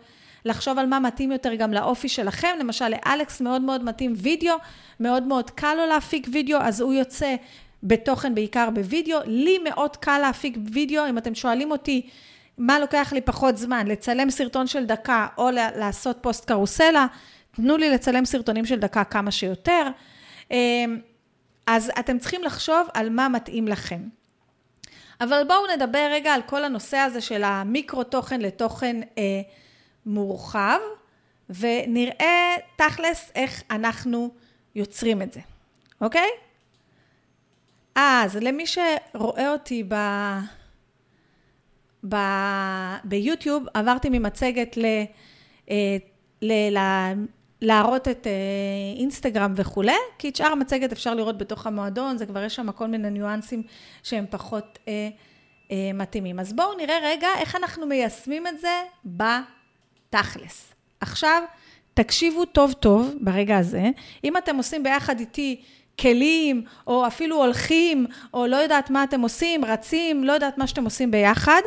לחשוב 0.47 0.79
על 0.79 0.85
מה 0.85 0.99
מתאים 0.99 1.31
יותר 1.31 1.55
גם 1.55 1.73
לאופי 1.73 2.09
שלכם. 2.09 2.47
למשל, 2.59 2.89
לאלכס 2.89 3.41
מאוד 3.41 3.61
מאוד 3.61 3.83
מתאים 3.83 4.13
וידאו, 4.17 4.55
מאוד 4.99 5.23
מאוד 5.23 5.51
קל 5.51 5.75
לו 5.77 5.85
להפיק 5.85 6.27
וידאו, 6.31 6.57
אז 6.61 6.81
הוא 6.81 6.93
יוצא 6.93 7.35
בתוכן 7.83 8.35
בעיקר 8.35 8.69
בווידאו. 8.69 9.19
לי 9.25 9.57
מאוד 9.57 9.95
קל 9.95 10.19
להפיק 10.19 10.57
וידאו, 10.73 11.09
אם 11.09 11.17
אתם 11.17 11.35
שואלים 11.35 11.71
אותי 11.71 12.09
מה 12.57 12.79
לוקח 12.79 13.13
לי 13.13 13.21
פחות 13.21 13.57
זמן, 13.57 13.87
לצלם 13.87 14.29
סרטון 14.29 14.67
של 14.67 14.85
דקה 14.85 15.27
או 15.37 15.49
לעשות 15.51 16.17
פוסט 16.21 16.45
קרוסלה, 16.45 17.07
תנו 17.55 17.77
לי 17.77 17.89
לצלם 17.89 18.25
סרטונים 18.25 18.65
של 18.65 18.79
דקה 18.79 19.03
כמה 19.03 19.31
שיותר. 19.31 19.87
אמ, 20.51 20.99
אז 21.67 21.91
אתם 21.99 22.19
צריכים 22.19 22.43
לחשוב 22.43 22.87
על 22.93 23.09
מה 23.09 23.29
מתאים 23.29 23.67
לכם. 23.67 24.01
אבל 25.21 25.43
בואו 25.47 25.75
נדבר 25.75 26.07
רגע 26.11 26.33
על 26.33 26.41
כל 26.41 26.63
הנושא 26.63 26.97
הזה 26.97 27.21
של 27.21 27.43
המיקרו 27.43 28.03
תוכן 28.03 28.41
לתוכן 28.41 29.01
אה, 29.17 29.41
מורחב, 30.07 30.79
ונראה 31.49 32.55
תכלס 32.75 33.31
איך 33.35 33.63
אנחנו 33.71 34.29
יוצרים 34.75 35.21
את 35.21 35.33
זה, 35.33 35.39
אוקיי? 36.01 36.29
אז 37.95 38.35
למי 38.35 38.63
שרואה 38.67 39.51
אותי 39.51 39.83
ב... 39.87 39.95
ב... 42.09 42.15
ביוטיוב, 43.03 43.65
עברתי 43.73 44.09
ממצגת 44.09 44.77
ל... 44.77 44.85
אה, 45.69 45.97
ל... 46.41 46.77
ל... 46.77 46.79
להראות 47.61 48.07
את 48.07 48.27
אה, 48.27 48.31
אינסטגרם 48.99 49.53
וכולי, 49.55 49.91
כי 50.17 50.29
את 50.29 50.35
שאר 50.35 50.51
המצגת 50.51 50.91
אפשר 50.91 51.13
לראות 51.13 51.37
בתוך 51.37 51.67
המועדון, 51.67 52.17
זה 52.17 52.25
כבר 52.25 52.43
יש 52.43 52.55
שם 52.55 52.71
כל 52.71 52.87
מיני 52.87 53.09
ניואנסים 53.09 53.63
שהם 54.03 54.25
פחות 54.29 54.79
אה, 54.87 55.09
אה, 55.71 55.91
מתאימים. 55.93 56.39
אז 56.39 56.53
בואו 56.53 56.77
נראה 56.77 56.95
רגע 57.03 57.27
איך 57.37 57.55
אנחנו 57.55 57.85
מיישמים 57.85 58.47
את 58.47 58.59
זה 58.59 58.83
בתכלס. 60.09 60.73
עכשיו, 61.01 61.43
תקשיבו 61.93 62.45
טוב 62.45 62.73
טוב 62.73 63.13
ברגע 63.21 63.57
הזה. 63.57 63.89
אם 64.23 64.37
אתם 64.37 64.55
עושים 64.55 64.83
ביחד 64.83 65.19
איתי 65.19 65.61
כלים, 66.01 66.63
או 66.87 67.07
אפילו 67.07 67.35
הולכים, 67.35 68.05
או 68.33 68.47
לא 68.47 68.55
יודעת 68.55 68.89
מה 68.89 69.03
אתם 69.03 69.21
עושים, 69.21 69.65
רצים, 69.65 70.23
לא 70.23 70.31
יודעת 70.31 70.57
מה 70.57 70.67
שאתם 70.67 70.83
עושים 70.83 71.11
ביחד, 71.11 71.61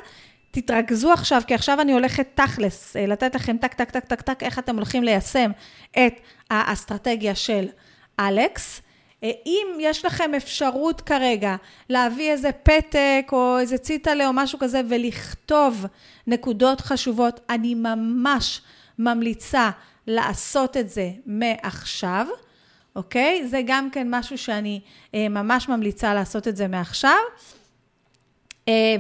תתרכזו 0.51 1.13
עכשיו, 1.13 1.43
כי 1.47 1.55
עכשיו 1.55 1.81
אני 1.81 1.93
הולכת 1.93 2.29
תכלס, 2.35 2.97
אה, 2.97 3.07
לתת 3.07 3.35
לכם 3.35 3.57
טק, 3.57 3.75
טק, 3.75 3.91
טק, 3.91 4.05
טק, 4.05 4.21
טק, 4.21 4.43
איך 4.43 4.59
אתם 4.59 4.77
הולכים 4.77 5.05
ליישם 5.05 5.51
את 5.91 6.21
האסטרטגיה 6.51 7.35
של 7.35 7.69
אלכס. 8.21 8.83
אה, 9.25 9.31
אם 9.47 9.67
יש 9.81 10.05
לכם 10.05 10.35
אפשרות 10.37 11.01
כרגע 11.01 11.57
להביא 11.89 12.31
איזה 12.31 12.53
פתק 12.53 13.29
או 13.33 13.59
איזה 13.59 13.79
ציטלה 13.79 14.27
או 14.27 14.33
משהו 14.33 14.59
כזה 14.59 14.81
ולכתוב 14.89 15.87
נקודות 16.27 16.81
חשובות, 16.81 17.41
אני 17.51 17.75
ממש 17.75 18.61
ממליצה 18.99 19.71
לעשות 20.07 20.77
את 20.77 20.91
זה 20.91 21.11
מעכשיו, 21.27 22.27
אוקיי? 22.97 23.47
זה 23.49 23.61
גם 23.67 23.91
כן 23.91 24.07
משהו 24.11 24.39
שאני 24.39 24.81
אה, 25.15 25.29
ממש 25.29 25.69
ממליצה 25.69 26.15
לעשות 26.15 26.49
את 26.49 26.57
זה 26.57 26.69
מעכשיו. 26.69 27.19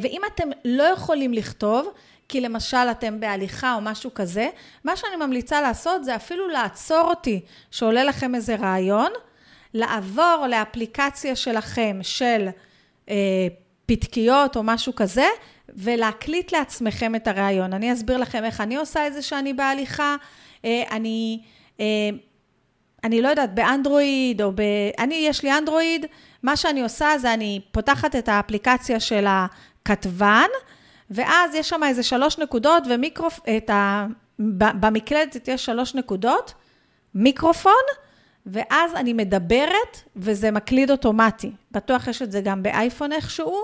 ואם 0.03 0.21
אתם 0.35 0.49
לא 0.65 0.83
יכולים 0.83 1.33
לכתוב, 1.33 1.89
כי 2.31 2.41
למשל 2.41 2.77
אתם 2.77 3.21
בהליכה 3.21 3.75
או 3.75 3.81
משהו 3.81 4.15
כזה, 4.15 4.49
מה 4.85 4.97
שאני 4.97 5.17
ממליצה 5.17 5.61
לעשות 5.61 6.05
זה 6.05 6.17
אפילו 6.17 6.49
לעצור 6.49 7.01
אותי, 7.01 7.41
שעולה 7.71 8.05
לכם 8.05 8.35
איזה 8.35 8.57
רעיון, 8.57 9.13
לעבור 9.75 10.47
לאפליקציה 10.51 11.37
שלכם 11.37 11.99
של 12.03 12.49
אה, 13.09 13.15
פתקיות 13.87 14.57
או 14.57 14.63
משהו 14.63 14.95
כזה, 14.95 15.27
ולהקליט 15.69 16.53
לעצמכם 16.53 17.15
את 17.15 17.29
הרעיון. 17.29 17.73
אני 17.73 17.93
אסביר 17.93 18.17
לכם 18.17 18.45
איך 18.45 18.61
אני 18.61 18.77
עושה 18.77 19.07
את 19.07 19.13
זה 19.13 19.23
שאני 19.23 19.53
בהליכה. 19.53 20.17
אה, 20.65 20.83
אני, 20.91 21.41
אה, 21.81 21.87
אני 23.05 23.23
לא 23.23 23.29
יודעת, 23.29 23.55
באנדרואיד 23.55 24.43
או 24.43 24.53
ב... 24.53 24.61
אני, 24.99 25.15
יש 25.15 25.43
לי 25.43 25.59
אנדרואיד, 25.59 26.07
מה 26.43 26.57
שאני 26.57 26.83
עושה 26.83 27.19
זה 27.19 27.35
אני 27.35 27.61
פותחת 27.73 28.17
את 28.17 28.29
האפליקציה 28.29 29.01
של 29.01 29.27
הכתבן, 29.29 30.49
ואז 31.11 31.55
יש 31.55 31.69
שם 31.69 31.81
איזה 31.85 32.03
שלוש 32.03 32.39
נקודות 32.39 32.83
ומיקרופ... 32.91 33.41
ה... 33.71 34.07
במקלדת 34.81 35.49
יש 35.49 35.65
שלוש 35.65 35.95
נקודות, 35.95 36.55
מיקרופון, 37.15 37.73
ואז 38.53 38.95
אני 38.95 39.13
מדברת 39.13 40.01
וזה 40.17 40.51
מקליד 40.51 40.91
אוטומטי. 40.91 41.53
בטוח 41.73 42.09
יש 42.09 42.23
את 42.23 42.33
זה 42.33 42.41
גם 42.41 42.63
באייפון 42.63 43.13
איכשהו, 43.13 43.57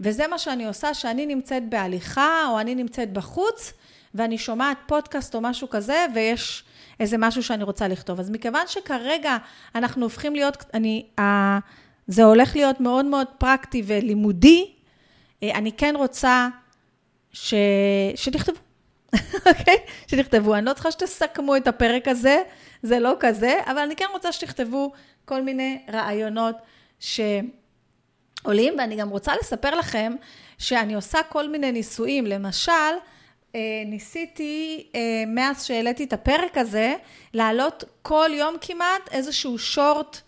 וזה 0.00 0.26
מה 0.26 0.38
שאני 0.38 0.66
עושה, 0.66 0.94
שאני 0.94 1.26
נמצאת 1.26 1.68
בהליכה 1.68 2.46
או 2.48 2.60
אני 2.60 2.74
נמצאת 2.74 3.12
בחוץ, 3.12 3.72
ואני 4.14 4.38
שומעת 4.38 4.76
פודקאסט 4.86 5.34
או 5.34 5.40
משהו 5.40 5.70
כזה, 5.70 6.06
ויש 6.14 6.64
איזה 7.00 7.18
משהו 7.18 7.42
שאני 7.42 7.64
רוצה 7.64 7.88
לכתוב. 7.88 8.20
אז 8.20 8.30
מכיוון 8.30 8.66
שכרגע 8.66 9.36
אנחנו 9.74 10.04
הופכים 10.04 10.34
להיות, 10.34 10.64
אני, 10.74 11.06
אה, 11.18 11.58
זה 12.06 12.24
הולך 12.24 12.56
להיות 12.56 12.80
מאוד 12.80 13.04
מאוד 13.04 13.26
פרקטי 13.38 13.82
ולימודי, 13.86 14.70
אה, 15.42 15.50
אני 15.54 15.72
כן 15.72 15.94
רוצה 15.96 16.48
ש... 17.32 17.54
שתכתבו, 18.14 18.58
אוקיי? 19.48 19.76
שתכתבו. 20.06 20.54
אני 20.54 20.66
לא 20.66 20.72
צריכה 20.72 20.90
שתסכמו 20.90 21.56
את 21.56 21.66
הפרק 21.66 22.08
הזה, 22.08 22.42
זה 22.82 22.98
לא 22.98 23.12
כזה, 23.20 23.54
אבל 23.66 23.78
אני 23.78 23.96
כן 23.96 24.04
רוצה 24.12 24.32
שתכתבו 24.32 24.92
כל 25.24 25.42
מיני 25.42 25.82
רעיונות 25.92 26.56
שעולים, 26.98 28.74
ואני 28.78 28.96
גם 28.96 29.08
רוצה 29.08 29.32
לספר 29.40 29.74
לכם 29.74 30.12
שאני 30.58 30.94
עושה 30.94 31.18
כל 31.28 31.48
מיני 31.48 31.72
ניסויים. 31.72 32.26
למשל, 32.26 32.72
אה, 33.54 33.60
ניסיתי, 33.86 34.86
אה, 34.94 35.24
מאז 35.26 35.64
שהעליתי 35.64 36.04
את 36.04 36.12
הפרק 36.12 36.58
הזה, 36.58 36.94
להעלות 37.34 37.84
כל 38.02 38.30
יום 38.32 38.54
כמעט 38.60 39.12
איזשהו 39.12 39.58
שורט 39.58 40.20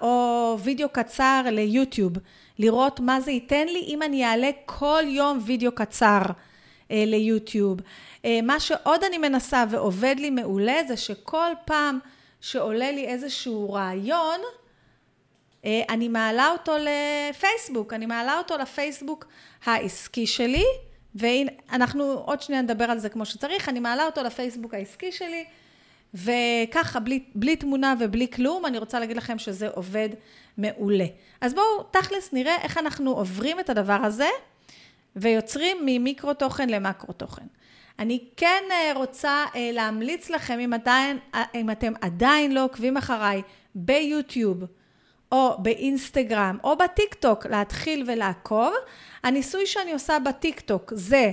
או 0.00 0.56
וידאו 0.62 0.88
קצר 0.88 1.42
ליוטיוב. 1.46 2.12
לראות 2.58 3.00
מה 3.00 3.20
זה 3.20 3.30
ייתן 3.30 3.66
לי 3.66 3.84
אם 3.88 4.02
אני 4.02 4.24
אעלה 4.24 4.50
כל 4.66 5.02
יום 5.06 5.38
וידאו 5.46 5.72
קצר 5.72 6.22
ליוטיוב. 6.94 7.80
אה, 8.24 8.40
מה 8.42 8.60
שעוד 8.60 9.04
אני 9.04 9.18
מנסה 9.18 9.64
ועובד 9.70 10.14
לי 10.18 10.30
מעולה 10.30 10.80
זה 10.88 10.96
שכל 10.96 11.50
פעם 11.64 11.98
שעולה 12.40 12.90
לי 12.90 13.06
איזשהו 13.06 13.72
רעיון, 13.72 14.40
אה, 15.64 15.82
אני 15.88 16.08
מעלה 16.08 16.50
אותו 16.50 16.72
לפייסבוק, 16.78 17.92
אני 17.92 18.06
מעלה 18.06 18.38
אותו 18.38 18.58
לפייסבוק 18.58 19.26
העסקי 19.64 20.26
שלי, 20.26 20.64
והנה, 21.14 21.50
אנחנו 21.72 22.04
עוד 22.04 22.42
שנייה 22.42 22.62
נדבר 22.62 22.84
על 22.84 22.98
זה 22.98 23.08
כמו 23.08 23.24
שצריך, 23.26 23.68
אני 23.68 23.80
מעלה 23.80 24.06
אותו 24.06 24.22
לפייסבוק 24.22 24.74
העסקי 24.74 25.12
שלי, 25.12 25.44
וככה, 26.14 27.00
בלי, 27.00 27.22
בלי 27.34 27.56
תמונה 27.56 27.94
ובלי 28.00 28.30
כלום, 28.30 28.66
אני 28.66 28.78
רוצה 28.78 29.00
להגיד 29.00 29.16
לכם 29.16 29.38
שזה 29.38 29.68
עובד 29.68 30.08
מעולה. 30.58 31.06
אז 31.40 31.54
בואו, 31.54 31.82
תכלס, 31.90 32.32
נראה 32.32 32.56
איך 32.62 32.78
אנחנו 32.78 33.10
עוברים 33.10 33.60
את 33.60 33.70
הדבר 33.70 33.98
הזה, 34.02 34.28
ויוצרים 35.16 35.76
ממיקרו 35.86 36.34
תוכן 36.34 36.68
למקרו 36.68 37.12
תוכן. 37.12 37.46
אני 37.98 38.24
כן 38.36 38.62
אה, 38.70 38.92
רוצה 38.94 39.44
אה, 39.54 39.70
להמליץ 39.72 40.30
לכם, 40.30 40.58
אם, 40.58 40.72
עדיין, 40.72 41.18
אה, 41.34 41.44
אם 41.54 41.70
אתם 41.70 41.92
עדיין 42.00 42.54
לא 42.54 42.64
עוקבים 42.64 42.96
אחריי 42.96 43.42
ביוטיוב, 43.74 44.64
או 45.32 45.56
באינסטגרם, 45.58 46.58
או 46.64 46.76
בטיק 46.76 47.14
טוק, 47.14 47.46
להתחיל 47.46 48.04
ולעקוב. 48.06 48.72
הניסוי 49.22 49.66
שאני 49.66 49.92
עושה 49.92 50.18
בטיק 50.18 50.60
טוק 50.60 50.92
זה 50.96 51.32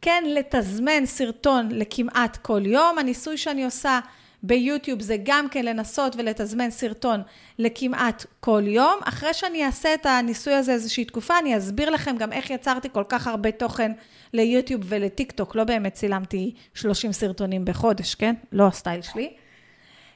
כן 0.00 0.24
לתזמן 0.26 1.06
סרטון 1.06 1.68
לכמעט 1.72 2.36
כל 2.36 2.66
יום. 2.66 2.98
הניסוי 2.98 3.36
שאני 3.36 3.64
עושה 3.64 4.00
ביוטיוב 4.42 5.02
זה 5.02 5.16
גם 5.22 5.48
כן 5.48 5.64
לנסות 5.64 6.16
ולתזמן 6.16 6.70
סרטון 6.70 7.22
לכמעט 7.58 8.26
כל 8.40 8.62
יום. 8.66 8.98
אחרי 9.04 9.34
שאני 9.34 9.64
אעשה 9.64 9.94
את 9.94 10.06
הניסוי 10.06 10.54
הזה 10.54 10.72
איזושהי 10.72 11.04
תקופה, 11.04 11.38
אני 11.38 11.58
אסביר 11.58 11.90
לכם 11.90 12.16
גם 12.16 12.32
איך 12.32 12.50
יצרתי 12.50 12.88
כל 12.92 13.04
כך 13.08 13.26
הרבה 13.26 13.50
תוכן 13.50 13.92
ליוטיוב 14.32 14.82
ולטיק 14.84 15.32
טוק. 15.32 15.56
לא 15.56 15.64
באמת 15.64 15.94
צילמתי 15.94 16.54
30 16.74 17.12
סרטונים 17.12 17.64
בחודש, 17.64 18.14
כן? 18.14 18.34
לא 18.52 18.66
הסטייל 18.66 19.02
שלי. 19.02 19.32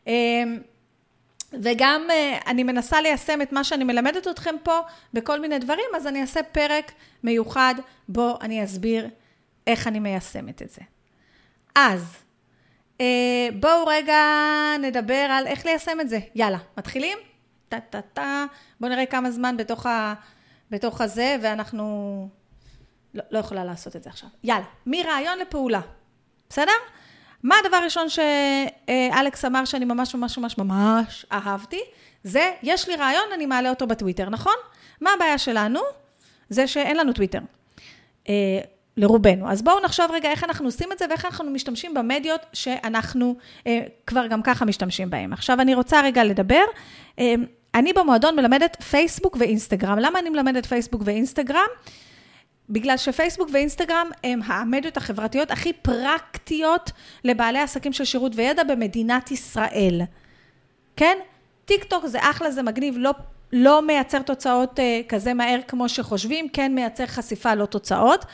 אמ, 0.07 0.59
וגם 1.63 2.03
אה, 2.11 2.39
אני 2.47 2.63
מנסה 2.63 3.01
ליישם 3.01 3.43
את 3.43 3.53
מה 3.53 3.65
שאני 3.65 3.85
מלמדת 3.85 4.29
אתכם 4.29 4.55
פה 4.63 4.79
בכל 5.15 5.41
מיני 5.41 5.59
דברים, 5.59 5.85
אז 5.97 6.07
אני 6.07 6.21
אעשה 6.21 6.43
פרק 6.43 6.93
מיוחד 7.23 7.75
בו 8.09 8.39
אני 8.41 8.65
אסביר 8.65 9.09
איך 9.67 9.87
אני 9.87 9.99
מיישמת 9.99 10.63
את 10.63 10.71
זה. 10.71 10.81
אז, 11.75 12.17
בואו 13.61 13.87
רגע 13.87 14.19
נדבר 14.81 15.27
על 15.31 15.47
איך 15.47 15.67
ליישם 15.67 16.01
את 16.01 16.09
זה. 16.09 16.19
יאללה, 16.35 16.59
מתחילים? 16.79 17.19
טה-טה-טה. 17.69 18.45
בואו 18.81 18.91
נראה 18.91 19.07
כמה 19.07 19.31
זמן 19.31 19.57
בתוך, 19.57 19.87
ה, 19.87 20.15
בתוך 20.71 21.01
הזה, 21.01 21.37
ואנחנו... 21.43 22.29
לא, 23.15 23.23
לא 23.31 23.39
יכולה 23.39 23.65
לעשות 23.65 23.97
את 23.97 24.03
זה 24.03 24.11
עכשיו. 24.11 24.29
יאללה, 24.45 24.65
מרעיון 24.87 25.39
לפעולה. 25.39 25.81
בסדר? 26.49 26.73
מה 27.43 27.55
הדבר 27.65 27.77
הראשון 27.77 28.07
שאלכס 28.09 29.45
אמר 29.45 29.65
שאני 29.65 29.85
ממש 29.85 30.15
ממש 30.15 30.39
ממש 30.39 30.59
ממש 30.59 31.27
אהבתי? 31.33 31.81
זה, 32.25 32.53
יש 32.63 32.89
לי 32.89 32.97
רעיון, 32.97 33.25
אני 33.35 33.47
מעלה 33.47 33.71
אותו 33.71 33.87
בטוויטר, 33.87 34.31
נכון? 34.31 34.55
מה 35.01 35.11
הבעיה 35.13 35.39
שלנו? 35.39 35.81
זה 36.49 36.67
שאין 36.67 36.97
לנו 36.97 37.13
טוויטר. 37.13 37.39
לרובנו. 38.97 39.51
אז 39.51 39.63
בואו 39.63 39.81
נחשוב 39.81 40.07
רגע 40.11 40.31
איך 40.31 40.45
אנחנו 40.45 40.67
עושים 40.67 40.93
את 40.93 40.99
זה 40.99 41.05
ואיך 41.11 41.25
אנחנו 41.25 41.51
משתמשים 41.51 41.95
במדיות 41.95 42.41
שאנחנו 42.53 43.37
אה, 43.67 43.81
כבר 44.07 44.27
גם 44.27 44.43
ככה 44.43 44.65
משתמשים 44.65 45.11
בהן. 45.11 45.33
עכשיו 45.33 45.61
אני 45.61 45.75
רוצה 45.75 46.01
רגע 46.01 46.25
לדבר. 46.25 46.65
אה, 47.19 47.35
אני 47.75 47.93
במועדון 47.93 48.37
מלמדת 48.37 48.83
פייסבוק 48.83 49.37
ואינסטגרם. 49.41 49.99
למה 49.99 50.19
אני 50.19 50.31
מלמדת 50.31 50.67
פייסבוק 50.67 51.03
ואינסטגרם? 51.05 51.67
בגלל 52.71 52.97
שפייסבוק 52.97 53.49
ואינסטגרם 53.53 54.11
הם 54.25 54.41
המדיות 54.45 54.97
החברתיות 54.97 55.51
הכי 55.51 55.73
פרקטיות 55.73 56.91
לבעלי 57.25 57.59
עסקים 57.59 57.93
של 57.93 58.05
שירות 58.05 58.33
וידע 58.35 58.65
במדינת 58.65 59.31
ישראל. 59.31 60.03
כן? 60.97 61.19
טיק 61.65 61.85
טוק 61.85 62.07
זה 62.07 62.19
אחלה, 62.21 62.51
זה 62.51 62.63
מגניב, 62.63 62.95
לא, 62.99 63.11
לא 63.53 63.83
מייצר 63.83 64.23
תוצאות 64.23 64.81
אה, 64.81 65.01
כזה 65.09 65.35
מהר 65.35 65.61
כמו 65.69 65.89
שחושבים, 65.89 66.49
כן 66.49 66.75
מייצר 66.75 67.07
חשיפה, 67.07 67.55
לא 67.55 67.67
תוצאות. 67.67 68.25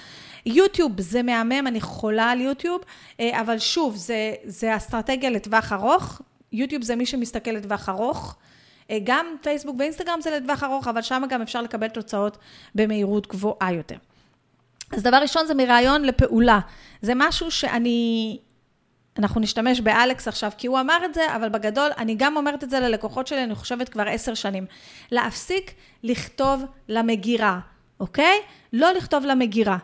יוטיוב 0.47 1.01
זה 1.01 1.23
מהמם, 1.23 1.67
אני 1.67 1.81
חולה 1.81 2.31
על 2.31 2.41
יוטיוב, 2.41 2.81
אה, 3.21 3.41
אבל 3.41 3.59
שוב, 3.59 3.97
זה, 3.97 4.35
זה 4.45 4.77
אסטרטגיה 4.77 5.31
לטווח 5.31 5.73
ארוך. 5.73 6.23
יוטיוב 6.53 6.83
זה 6.83 6.97
מי 6.97 7.07
שמסתכל 7.07 7.51
לטווח 7.51 7.89
ארוך. 7.89 8.37
אה, 8.91 8.99
גם 9.05 9.27
פייסבוק 9.43 9.77
ואינסטגרם 9.79 10.21
זה 10.21 10.31
לטווח 10.31 10.63
ארוך, 10.63 10.89
אבל 10.89 11.03
שם 11.03 11.23
גם 11.29 11.43
אפשר 11.43 11.63
לקבל 11.63 11.89
תוצאות 11.89 12.39
במהירות 12.75 13.27
גבוהה 13.27 13.73
יותר. 13.73 13.97
אז 14.93 15.03
דבר 15.03 15.17
ראשון 15.17 15.47
זה 15.47 15.55
מרעיון 15.55 16.03
לפעולה. 16.03 16.61
זה 17.03 17.13
משהו 17.17 17.51
שאני, 17.51 18.39
אנחנו 19.19 19.41
נשתמש 19.41 19.81
באלכס 19.81 20.29
עכשיו, 20.29 20.51
כי 20.59 20.67
הוא 20.67 20.81
אמר 20.81 21.05
את 21.05 21.15
זה, 21.15 21.37
אבל 21.37 21.49
בגדול, 21.49 21.91
אני 21.99 22.15
גם 22.15 22.37
אומרת 22.37 22.65
את 22.65 22.71
זה 22.71 22.81
ללקוחות 22.81 23.27
שלי, 23.27 23.45
אני 23.45 23.55
חושבת 23.55 23.89
כבר 23.89 24.09
עשר 24.09 24.35
שנים. 24.35 24.67
להפסיק 25.11 25.75
לכתוב 26.03 26.65
למגירה, 26.89 27.59
אוקיי? 28.01 28.39
לא 28.73 28.93
לכתוב 28.93 29.25
למגירה. 29.25 29.77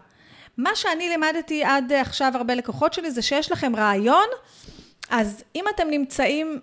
מה 0.58 0.70
שאני 0.74 1.08
לימדתי 1.08 1.64
עד 1.64 1.92
עכשיו 1.92 2.32
הרבה 2.34 2.54
לקוחות 2.54 2.92
שלי, 2.92 3.10
זה 3.10 3.22
שיש 3.22 3.52
לכם 3.52 3.76
רעיון, 3.76 4.26
אז 5.10 5.44
אם 5.56 5.64
אתם 5.74 5.88
נמצאים, 5.90 6.60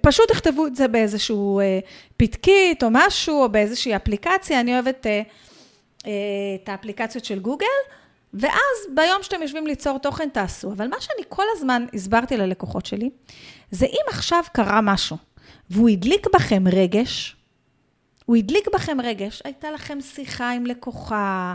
פשוט 0.00 0.28
תכתבו 0.28 0.66
את 0.66 0.76
זה 0.76 0.88
באיזשהו 0.88 1.60
אה, 1.60 1.78
פתקית 2.16 2.82
או 2.82 2.88
משהו, 2.90 3.42
או 3.42 3.48
באיזושהי 3.48 3.96
אפליקציה, 3.96 4.60
אני 4.60 4.74
אוהבת... 4.74 5.06
אה, 5.06 5.22
את 6.64 6.68
האפליקציות 6.68 7.24
של 7.24 7.38
גוגל, 7.38 7.66
ואז 8.34 8.76
ביום 8.94 9.22
שאתם 9.22 9.42
יושבים 9.42 9.66
ליצור 9.66 9.98
תוכן, 9.98 10.28
תעשו. 10.28 10.72
אבל 10.72 10.88
מה 10.88 11.00
שאני 11.00 11.22
כל 11.28 11.44
הזמן 11.56 11.86
הסברתי 11.94 12.36
ללקוחות 12.36 12.86
שלי, 12.86 13.10
זה 13.70 13.86
אם 13.86 14.04
עכשיו 14.08 14.42
קרה 14.52 14.80
משהו, 14.80 15.16
והוא 15.70 15.88
הדליק 15.88 16.26
בכם 16.34 16.64
רגש, 16.72 17.36
הוא 18.32 18.36
הדליק 18.36 18.68
בכם 18.74 19.00
רגש, 19.00 19.42
הייתה 19.44 19.70
לכם 19.70 20.00
שיחה 20.00 20.50
עם 20.50 20.66
לקוחה, 20.66 21.54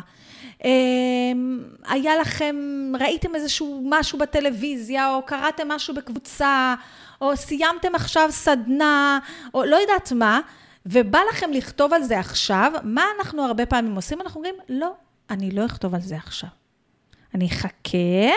אמ, 0.64 1.64
היה 1.88 2.16
לכם, 2.16 2.56
ראיתם 3.00 3.36
איזשהו 3.36 3.82
משהו 3.86 4.20
בטלוויזיה, 4.20 5.14
או 5.14 5.22
קראתם 5.22 5.68
משהו 5.68 5.94
בקבוצה, 5.94 6.76
או 7.22 7.38
סיימתם 7.38 7.96
עכשיו 7.96 8.28
סדנה, 8.32 9.20
או 9.54 9.66
לא 9.66 9.76
יודעת 9.76 10.12
מה, 10.12 10.40
ובא 10.86 11.20
לכם 11.30 11.52
לכתוב 11.54 11.94
על 11.94 12.04
זה 12.04 12.20
עכשיו, 12.20 12.72
מה 12.84 13.04
אנחנו 13.20 13.44
הרבה 13.46 13.66
פעמים 13.66 13.96
עושים? 13.96 14.22
אנחנו 14.22 14.38
אומרים, 14.38 14.56
לא, 14.70 14.92
אני 15.30 15.52
לא 15.52 15.66
אכתוב 15.66 15.96
על 15.96 16.02
זה 16.02 16.16
עכשיו. 16.16 16.50
אני 17.36 17.48
אחכה, 17.48 18.30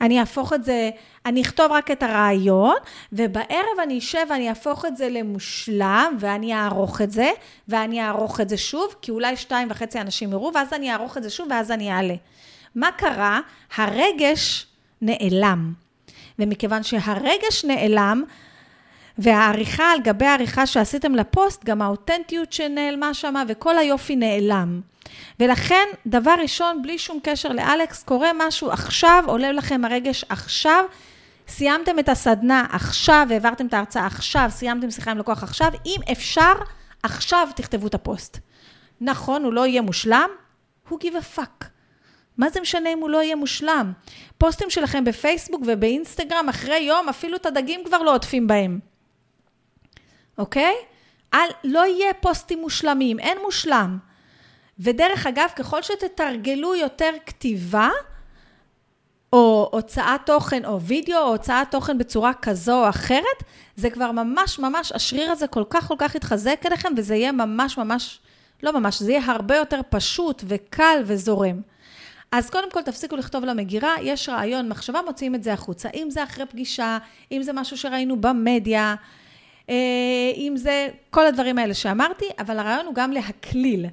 אני 0.00 0.20
אהפוך 0.20 0.52
את 0.52 0.64
זה, 0.64 0.90
אני 1.26 1.42
אכתוב 1.42 1.72
רק 1.72 1.90
את 1.90 2.02
הרעיון, 2.02 2.76
ובערב 3.12 3.80
אני 3.82 3.98
אשב 3.98 4.26
ואני 4.30 4.48
אהפוך 4.48 4.84
את 4.84 4.96
זה 4.96 5.08
למושלם, 5.08 6.16
ואני 6.20 6.54
אערוך 6.54 7.00
את 7.00 7.10
זה, 7.10 7.30
ואני 7.68 8.02
אערוך 8.02 8.40
את 8.40 8.48
זה 8.48 8.56
שוב, 8.56 8.94
כי 9.02 9.10
אולי 9.10 9.36
שתיים 9.36 9.68
וחצי 9.70 10.00
אנשים 10.00 10.32
יראו, 10.32 10.50
ואז 10.54 10.72
אני 10.72 10.92
אערוך 10.92 11.16
את 11.16 11.22
זה 11.22 11.30
שוב, 11.30 11.48
ואז 11.50 11.70
אני 11.70 11.92
אעלה. 11.92 12.14
מה 12.74 12.92
קרה? 12.92 13.40
הרגש 13.76 14.66
נעלם. 15.02 15.72
ומכיוון 16.38 16.82
שהרגש 16.82 17.64
נעלם, 17.64 18.24
והעריכה 19.20 19.92
על 19.92 20.00
גבי 20.00 20.26
העריכה 20.26 20.66
שעשיתם 20.66 21.14
לפוסט, 21.14 21.64
גם 21.64 21.82
האותנטיות 21.82 22.52
שנעלמה 22.52 23.14
שם, 23.14 23.34
וכל 23.48 23.78
היופי 23.78 24.16
נעלם. 24.16 24.80
ולכן, 25.40 25.84
דבר 26.06 26.34
ראשון, 26.42 26.82
בלי 26.82 26.98
שום 26.98 27.18
קשר 27.22 27.48
לאלכס, 27.48 28.02
קורה 28.02 28.30
משהו 28.34 28.70
עכשיו, 28.70 29.24
עולה 29.26 29.52
לכם 29.52 29.84
הרגש 29.84 30.24
עכשיו, 30.28 30.84
סיימתם 31.48 31.98
את 31.98 32.08
הסדנה 32.08 32.66
עכשיו, 32.72 33.26
העברתם 33.30 33.66
את 33.66 33.74
ההרצאה 33.74 34.06
עכשיו, 34.06 34.46
סיימתם 34.50 34.90
שיחה 34.90 35.10
עם 35.10 35.18
לקוח 35.18 35.42
עכשיו, 35.42 35.72
אם 35.86 36.00
אפשר, 36.12 36.52
עכשיו 37.02 37.48
תכתבו 37.56 37.86
את 37.86 37.94
הפוסט. 37.94 38.38
נכון, 39.00 39.44
הוא 39.44 39.52
לא 39.52 39.66
יהיה 39.66 39.82
מושלם, 39.82 40.30
הוא 40.88 40.98
give 41.02 41.36
a 41.36 41.38
fuck. 41.38 41.64
מה 42.38 42.50
זה 42.50 42.60
משנה 42.60 42.92
אם 42.92 42.98
הוא 42.98 43.10
לא 43.10 43.22
יהיה 43.22 43.36
מושלם? 43.36 43.92
פוסטים 44.38 44.70
שלכם 44.70 45.04
בפייסבוק 45.04 45.62
ובאינסטגרם, 45.66 46.48
אחרי 46.48 46.78
יום, 46.78 47.08
אפילו 47.08 47.36
את 47.36 47.46
הדגים 47.46 47.80
כבר 47.84 48.02
לא 48.02 48.14
עוטפים 48.14 48.46
בהם. 48.46 48.89
אוקיי? 50.40 50.74
על, 51.32 51.48
לא 51.64 51.86
יהיה 51.86 52.14
פוסטים 52.14 52.60
מושלמים, 52.60 53.18
אין 53.18 53.38
מושלם. 53.44 53.98
ודרך 54.78 55.26
אגב, 55.26 55.48
ככל 55.56 55.82
שתתרגלו 55.82 56.74
יותר 56.74 57.10
כתיבה, 57.26 57.90
או 59.32 59.68
הוצאת 59.72 60.20
תוכן, 60.26 60.64
או 60.64 60.80
וידאו, 60.80 61.18
או 61.18 61.28
הוצאת 61.28 61.70
תוכן 61.70 61.98
בצורה 61.98 62.32
כזו 62.34 62.84
או 62.84 62.88
אחרת, 62.88 63.42
זה 63.76 63.90
כבר 63.90 64.12
ממש 64.12 64.58
ממש, 64.58 64.92
השריר 64.92 65.30
הזה 65.30 65.46
כל 65.46 65.64
כך 65.70 65.88
כל 65.88 65.94
כך 65.98 66.14
יתחזק 66.14 66.60
אליכם, 66.66 66.88
וזה 66.96 67.14
יהיה 67.14 67.32
ממש 67.32 67.78
ממש, 67.78 68.18
לא 68.62 68.72
ממש, 68.72 69.02
זה 69.02 69.12
יהיה 69.12 69.32
הרבה 69.32 69.56
יותר 69.56 69.80
פשוט 69.90 70.44
וקל 70.46 71.02
וזורם. 71.06 71.60
אז 72.32 72.50
קודם 72.50 72.70
כל 72.70 72.82
תפסיקו 72.82 73.16
לכתוב 73.16 73.44
למגירה, 73.44 73.94
יש 74.02 74.28
רעיון, 74.28 74.68
מחשבה, 74.68 75.00
מוציאים 75.06 75.34
את 75.34 75.42
זה 75.42 75.52
החוצה. 75.52 75.88
אם 75.94 76.10
זה 76.10 76.24
אחרי 76.24 76.46
פגישה, 76.46 76.98
אם 77.32 77.42
זה 77.42 77.52
משהו 77.52 77.76
שראינו 77.76 78.20
במדיה, 78.20 78.94
אם 80.36 80.52
זה 80.56 80.88
כל 81.10 81.26
הדברים 81.26 81.58
האלה 81.58 81.74
שאמרתי, 81.74 82.24
אבל 82.38 82.58
הרעיון 82.58 82.86
הוא 82.86 82.94
גם 82.94 83.12
להקליל. 83.12 83.86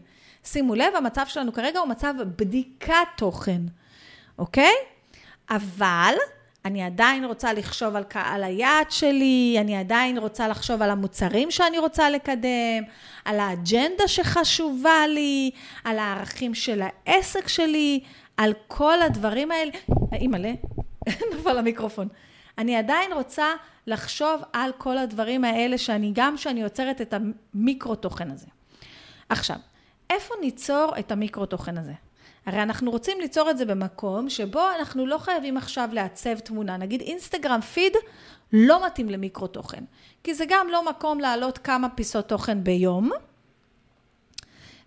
שימו 0.44 0.76
לב, 0.76 0.96
המצב 0.96 1.24
שלנו 1.28 1.54
כרגע 1.54 1.80
הוא 1.80 1.88
מצב 1.88 2.14
בדיקת 2.36 3.08
תוכן, 3.18 3.62
אוקיי? 4.40 4.74
אבל 5.50 6.14
אני 6.66 6.84
עדיין 6.84 7.26
רוצה 7.26 7.54
לחשוב 7.54 7.96
על 7.96 8.04
קהל 8.04 8.44
היעד 8.44 8.92
שלי, 8.92 9.58
אני 9.62 9.78
עדיין 9.78 10.18
רוצה 10.18 10.48
לחשוב 10.48 10.82
על 10.82 10.90
המוצרים 10.90 11.52
שאני 11.52 11.80
רוצה 11.80 12.10
לקדם, 12.10 12.84
על 13.26 13.40
האג'נדה 13.40 14.08
שחשובה 14.08 15.08
לי, 15.08 15.52
על 15.84 16.00
הערכים 16.00 16.54
של 16.54 16.82
העסק 16.82 17.48
שלי, 17.48 18.00
על 18.38 18.54
כל 18.68 19.02
הדברים 19.02 19.52
האלה. 19.52 19.72
אימא'לה, 20.14 20.52
נפל 21.34 21.58
המיקרופון. 21.58 22.08
אני 22.58 22.76
עדיין 22.76 23.14
רוצה 23.14 23.48
לחשוב 23.88 24.42
על 24.54 24.72
כל 24.78 24.98
הדברים 24.98 25.44
האלה, 25.44 25.78
שאני 25.78 26.12
גם 26.16 26.38
כשאני 26.38 26.62
יוצרת 26.62 27.02
את 27.02 27.14
המיקרו 27.14 27.96
תוכן 27.96 28.32
הזה. 28.32 28.48
עכשיו, 29.30 29.58
איפה 30.10 30.34
ניצור 30.42 30.94
את 31.00 31.12
המיקרו 31.12 31.46
תוכן 31.46 31.78
הזה? 31.78 31.94
הרי 32.46 32.62
אנחנו 32.64 32.92
רוצים 32.92 33.20
ליצור 33.20 33.50
את 33.50 33.58
זה 33.58 33.66
במקום 33.66 34.30
שבו 34.30 34.62
אנחנו 34.80 35.06
לא 35.06 35.18
חייבים 35.18 35.58
עכשיו 35.58 35.90
לעצב 35.92 36.40
תמונה. 36.40 36.78
נגיד 36.78 37.02
אינסטגרם 37.02 37.62
פיד 37.62 37.94
לא 38.54 38.86
מתאים 38.86 39.10
למיקרו 39.10 39.48
תוכן, 39.48 39.84
כי 40.24 40.34
זה 40.34 40.46
גם 40.50 40.68
לא 40.72 40.90
מקום 40.90 41.20
להעלות 41.20 41.58
כמה 41.58 41.90
פיסות 41.90 42.28
תוכן 42.28 42.64
ביום, 42.64 43.12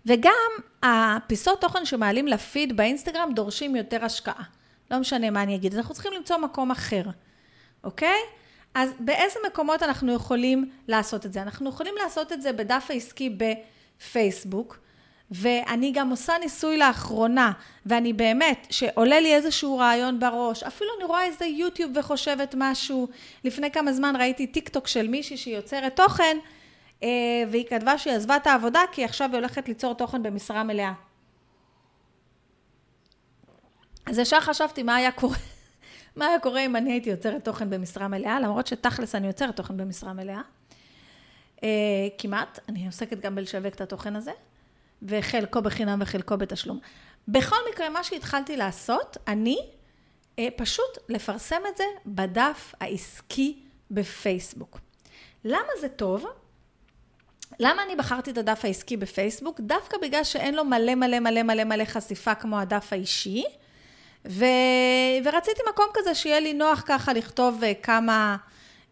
וגם 0.05 0.49
הפיסות 0.83 1.61
תוכן 1.61 1.85
שמעלים 1.85 2.27
לפיד 2.27 2.77
באינסטגרם 2.77 3.33
דורשים 3.33 3.75
יותר 3.75 4.05
השקעה. 4.05 4.43
לא 4.91 4.99
משנה 4.99 5.29
מה 5.29 5.43
אני 5.43 5.55
אגיד, 5.55 5.75
אנחנו 5.75 5.93
צריכים 5.93 6.13
למצוא 6.13 6.37
מקום 6.37 6.71
אחר, 6.71 7.03
אוקיי? 7.83 8.19
אז 8.73 8.89
באיזה 8.99 9.39
מקומות 9.47 9.83
אנחנו 9.83 10.13
יכולים 10.13 10.71
לעשות 10.87 11.25
את 11.25 11.33
זה? 11.33 11.41
אנחנו 11.41 11.69
יכולים 11.69 11.93
לעשות 12.03 12.31
את 12.31 12.41
זה 12.41 12.53
בדף 12.53 12.85
העסקי 12.89 13.37
בפייסבוק, 13.37 14.79
ואני 15.31 15.91
גם 15.91 16.09
עושה 16.09 16.33
ניסוי 16.41 16.77
לאחרונה, 16.77 17.51
ואני 17.85 18.13
באמת, 18.13 18.67
שעולה 18.69 19.19
לי 19.19 19.35
איזשהו 19.35 19.77
רעיון 19.77 20.19
בראש, 20.19 20.63
אפילו 20.63 20.89
אני 20.97 21.03
רואה 21.05 21.25
איזה 21.25 21.45
יוטיוב 21.45 21.91
וחושבת 21.95 22.55
משהו. 22.57 23.07
לפני 23.43 23.71
כמה 23.71 23.93
זמן 23.93 24.15
ראיתי 24.15 24.47
טיק 24.47 24.69
טוק 24.69 24.87
של 24.87 25.07
מישהי 25.07 25.37
שהיא 25.37 25.55
יוצרת 25.55 25.95
תוכן, 25.95 26.37
אה, 27.03 27.09
והיא 27.51 27.65
כתבה 27.69 27.97
שהיא 27.97 28.13
עזבה 28.13 28.35
את 28.35 28.47
העבודה, 28.47 28.81
כי 28.91 29.03
עכשיו 29.03 29.29
היא 29.29 29.35
הולכת 29.35 29.67
ליצור 29.67 29.93
תוכן 29.93 30.23
במשרה 30.23 30.63
מלאה. 30.63 30.93
אז 34.05 34.19
ישר 34.19 34.39
חשבתי 34.39 34.83
מה 34.83 34.95
היה 34.95 35.11
קורה, 35.11 35.37
מה 36.15 36.27
היה 36.27 36.39
קורה 36.39 36.65
אם 36.65 36.75
אני 36.75 36.91
הייתי 36.91 37.09
יוצרת 37.09 37.45
תוכן 37.45 37.69
במשרה 37.69 38.07
מלאה, 38.07 38.39
למרות 38.39 38.67
שתכלס 38.67 39.15
אני 39.15 39.27
יוצרת 39.27 39.55
תוכן 39.55 39.77
במשרה 39.77 40.13
מלאה. 40.13 40.41
אה, 41.63 41.69
כמעט, 42.17 42.59
אני 42.69 42.85
עוסקת 42.85 43.19
גם 43.19 43.35
בלשווק 43.35 43.75
את 43.75 43.81
התוכן 43.81 44.15
הזה. 44.15 44.31
וחלקו 45.03 45.61
בחינם 45.61 45.99
וחלקו 46.01 46.37
בתשלום. 46.37 46.79
בכל 47.27 47.55
מקרה, 47.71 47.89
מה 47.89 48.03
שהתחלתי 48.03 48.57
לעשות, 48.57 49.17
אני 49.27 49.57
אה, 50.39 50.47
פשוט 50.55 50.97
לפרסם 51.09 51.61
את 51.71 51.77
זה 51.77 51.83
בדף 52.05 52.73
העסקי 52.79 53.59
בפייסבוק. 53.91 54.79
למה 55.45 55.69
זה 55.81 55.89
טוב? 55.89 56.25
למה 57.59 57.83
אני 57.83 57.95
בחרתי 57.95 58.31
את 58.31 58.37
הדף 58.37 58.65
העסקי 58.65 58.97
בפייסבוק? 58.97 59.59
דווקא 59.59 59.97
בגלל 60.01 60.23
שאין 60.23 60.55
לו 60.55 60.65
מלא 60.65 60.95
מלא 60.95 61.19
מלא 61.19 61.43
מלא 61.43 61.63
מלא 61.63 61.85
חשיפה 61.85 62.35
כמו 62.35 62.59
הדף 62.59 62.93
האישי, 62.93 63.43
ו... 64.25 64.45
ורציתי 65.23 65.61
מקום 65.69 65.85
כזה 65.93 66.15
שיהיה 66.15 66.39
לי 66.39 66.53
נוח 66.53 66.83
ככה 66.85 67.13
לכתוב 67.13 67.63
אה, 67.63 67.73
כמה, 67.83 68.37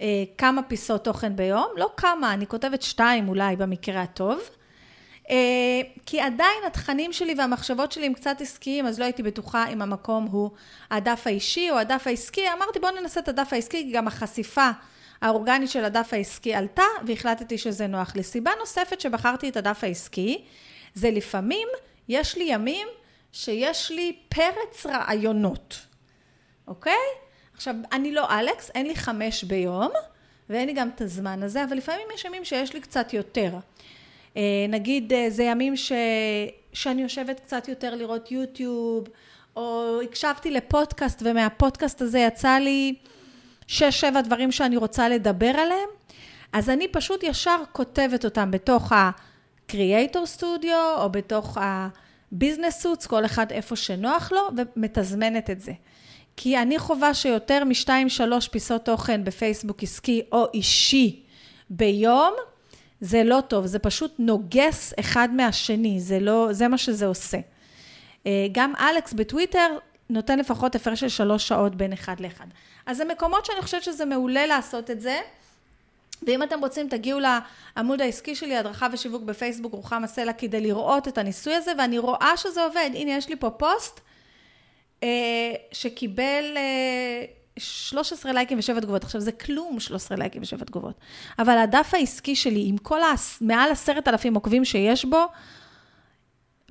אה, 0.02 0.24
כמה 0.38 0.63
פיסות 0.63 1.04
תוכן 1.04 1.36
ביום, 1.36 1.68
לא 1.78 1.89
כמה, 1.98 2.34
אני 2.34 2.48
כותבת 2.48 2.82
שתיים 2.82 3.30
אולי 3.30 3.56
במקרה 3.56 4.02
הטוב. 4.02 4.39
אה, 5.30 5.36
כי 6.06 6.22
עדיין 6.22 6.63
התכנים 6.68 7.13
שלי 7.13 7.36
והמחשבות 7.38 7.92
שלי 7.92 8.06
הם 8.06 8.13
קצת 8.13 8.42
עסקיים, 8.42 8.86
אז 8.86 9.00
לא 9.00 9.06
הייתי 9.06 9.24
בטוחה 9.24 9.68
אם 9.70 9.82
המקום 9.82 10.26
הוא 10.32 10.52
הדף 10.92 11.22
האישי 11.26 11.72
או 11.72 11.78
הדף 11.78 12.08
העסקי. 12.08 12.46
אמרתי 12.58 12.80
בואו 12.80 12.92
ננסה 13.02 13.20
את 13.20 13.28
הדף 13.28 13.54
העסקי, 13.54 13.84
כי 13.84 13.92
גם 13.92 14.08
החשיפה 14.08 14.70
האורגנית 15.22 15.70
של 15.70 15.86
הדף 15.86 16.13
העסקי 16.13 16.54
עלתה, 16.54 16.84
והחלטתי 17.06 17.58
שזה 17.58 17.88
נוח 17.88 18.15
לי. 18.15 18.24
סיבה 18.24 18.52
נוספת 18.60 19.02
שבחרתי 19.02 19.50
את 19.50 19.58
הדף 19.58 19.84
העסקי, 19.84 20.44
זה 20.94 21.12
לפעמים 21.12 21.68
יש 22.10 22.38
לי 22.38 22.44
ימים 22.48 22.88
שיש 23.32 23.92
לי 23.92 24.15
פרץ 24.30 24.86
רעיונות, 24.86 25.80
אוקיי? 26.68 26.94
עכשיו, 27.56 27.76
אני 27.92 28.12
לא 28.12 28.39
אלכס, 28.39 28.72
אין 28.76 28.88
לי 28.88 28.96
חמש 28.96 29.44
ביום, 29.44 29.92
ואין 30.50 30.68
לי 30.68 30.74
גם 30.74 30.89
את 30.96 31.02
הזמן 31.02 31.44
הזה, 31.44 31.63
אבל 31.63 31.78
לפעמים 31.78 32.08
יש 32.13 32.26
ימים 32.26 32.46
שיש 32.46 32.74
לי 32.74 32.82
קצת 32.82 33.13
יותר. 33.13 33.52
אה, 34.38 34.65
נגיד 34.70 35.13
אה, 35.13 35.26
זה 35.30 35.44
ימים 35.44 35.76
ש... 35.76 35.92
שאני 36.74 37.02
יושבת 37.02 37.39
קצת 37.39 37.68
יותר 37.68 37.96
לראות 37.96 38.32
יוטיוב, 38.32 39.08
או 39.56 40.00
הקשבתי 40.02 40.52
לפודקאסט 40.52 41.22
ומהפודקאסט 41.26 42.02
הזה 42.02 42.20
יצא 42.20 42.58
לי 42.58 42.96
שש, 43.68 44.00
שבע 44.00 44.22
דברים 44.22 44.52
שאני 44.52 44.78
רוצה 44.78 45.10
לדבר 45.10 45.50
עליהם, 45.50 45.89
אז 46.54 46.70
אני 46.70 46.88
פשוט 46.88 47.24
ישר 47.24 47.58
כותבת 47.72 48.26
אותם 48.26 48.52
בתוך 48.52 48.92
ה-Creator 48.92 50.39
Studio 50.39 50.98
או 50.98 51.10
בתוך 51.12 51.58
ה-Business 52.34 52.84
Suits, 52.84 53.08
כל 53.08 53.26
אחד 53.26 53.52
איפה 53.52 53.76
שנוח 53.76 54.32
לו, 54.32 54.42
ומתזמנת 54.58 55.50
את 55.50 55.60
זה. 55.60 55.72
כי 56.38 56.58
אני 56.58 56.80
חווה 56.80 57.13
שיותר 57.13 57.63
משתיים, 57.63 58.10
שלוש 58.10 58.48
פיסות 58.48 58.86
תוכן 58.86 59.24
בפייסבוק 59.24 59.84
עסקי 59.84 60.22
או 60.32 60.46
אישי 60.54 61.24
ביום, 61.70 62.34
זה 63.02 63.24
לא 63.24 63.42
טוב, 63.48 63.65
זה 63.65 63.80
פשוט 63.80 64.15
נוגס 64.20 64.94
אחד 65.00 65.30
מהשני, 65.34 66.00
זה 66.00 66.20
לא, 66.20 66.48
זה 66.52 66.68
מה 66.68 66.78
שזה 66.78 67.06
עושה. 67.06 67.38
אה, 68.28 68.48
גם 68.52 68.74
אלכס 68.80 69.13
בטוויטר 69.13 69.78
נותן 70.10 70.40
לפחות 70.40 70.75
הפרש 70.75 71.00
של 71.00 71.10
שלוש 71.10 71.48
שעות 71.48 71.75
בין 71.75 71.94
אחד 71.94 72.19
לאחד. 72.19 72.46
אז 72.86 72.98
זה 72.98 73.06
מקומות 73.06 73.46
שאני 73.46 73.62
חושבת 73.62 73.84
שזה 73.84 74.06
מעולה 74.06 74.46
לעשות 74.46 74.92
את 74.92 75.02
זה. 75.02 75.19
ואם 76.28 76.44
אתם 76.44 76.60
רוצים, 76.60 76.90
תגיעו 76.90 77.20
לעמוד 77.20 78.02
העסקי 78.02 78.36
שלי, 78.36 78.58
הדרכה 78.58 78.88
ושיווק 78.94 79.24
בפייסבוק, 79.24 79.74
רוחמה 79.74 80.08
סלע, 80.08 80.34
כדי 80.34 80.62
לראות 80.62 81.08
את 81.08 81.17
הניסוי 81.17 81.54
הזה, 81.54 81.72
ואני 81.78 81.98
רואה 81.98 82.38
שזה 82.38 82.63
עובד. 82.63 82.90
הנה, 82.94 83.12
יש 83.12 83.30
לי 83.30 83.36
פה 83.36 83.50
פוסט 83.50 84.00
אה, 85.04 85.54
שקיבל 85.72 86.58
אה, 86.58 87.26
13 87.58 88.32
לייקים 88.34 88.60
ושבע 88.60 88.80
תגובות. 88.80 89.04
עכשיו, 89.04 89.22
זה 89.22 89.32
כלום 89.32 89.80
13 89.80 90.17
לייקים 90.17 90.42
ושבע 90.42 90.65
תגובות. 90.65 90.96
אבל 91.40 91.58
הדף 91.58 91.94
העסקי 91.94 92.36
שלי, 92.36 92.65
עם 92.67 92.78
כל 92.78 93.00
המעל 93.42 93.72
עשרת 93.72 94.08
אלפים 94.08 94.36
עוקבים 94.36 94.65
שיש 94.65 95.06
בו, 95.06 95.26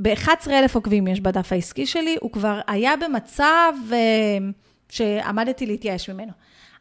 ב-11,000 0.03 0.75
עוקבים 0.75 1.07
יש 1.07 1.21
בדף 1.21 1.53
העסקי 1.53 1.87
שלי, 1.87 2.17
הוא 2.21 2.33
כבר 2.33 2.61
היה 2.67 2.97
במצב 2.97 3.73
אה, 3.93 3.99
שעמדתי 4.89 5.67
להתייאש 5.67 6.11
ממנו. 6.11 6.33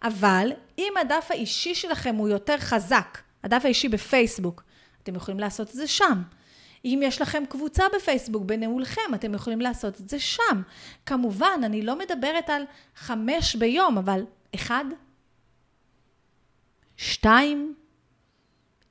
אבל 0.04 0.52
אם 0.78 0.94
הדף 1.02 1.28
האישי 1.30 1.76
שלכם 1.76 2.16
הוא 2.16 2.30
יותר 2.30 2.58
חזק, 2.58 3.18
הדף 3.44 3.62
האישי 3.66 3.90
בפייסבוק, 3.90 4.64
אתם 5.04 5.16
יכולים 5.16 5.40
לעשות 5.40 5.70
את 5.70 5.74
זה 5.74 5.88
שם. 5.88 6.22
אם 6.86 7.00
יש 7.04 7.22
לכם 7.22 7.44
קבוצה 7.50 7.84
בפייסבוק 7.96 8.44
בניהולכם, 8.44 9.14
אתם 9.16 9.34
יכולים 9.34 9.62
לעשות 9.62 10.00
את 10.00 10.10
זה 10.10 10.20
שם. 10.20 10.62
כמובן, 11.06 11.62
אני 11.64 11.82
לא 11.82 12.00
מדברת 12.00 12.50
על 12.50 12.64
חמש 12.96 13.56
ביום, 13.56 13.98
אבל 13.98 14.26
אחד, 14.56 14.86
שתיים, 16.98 17.76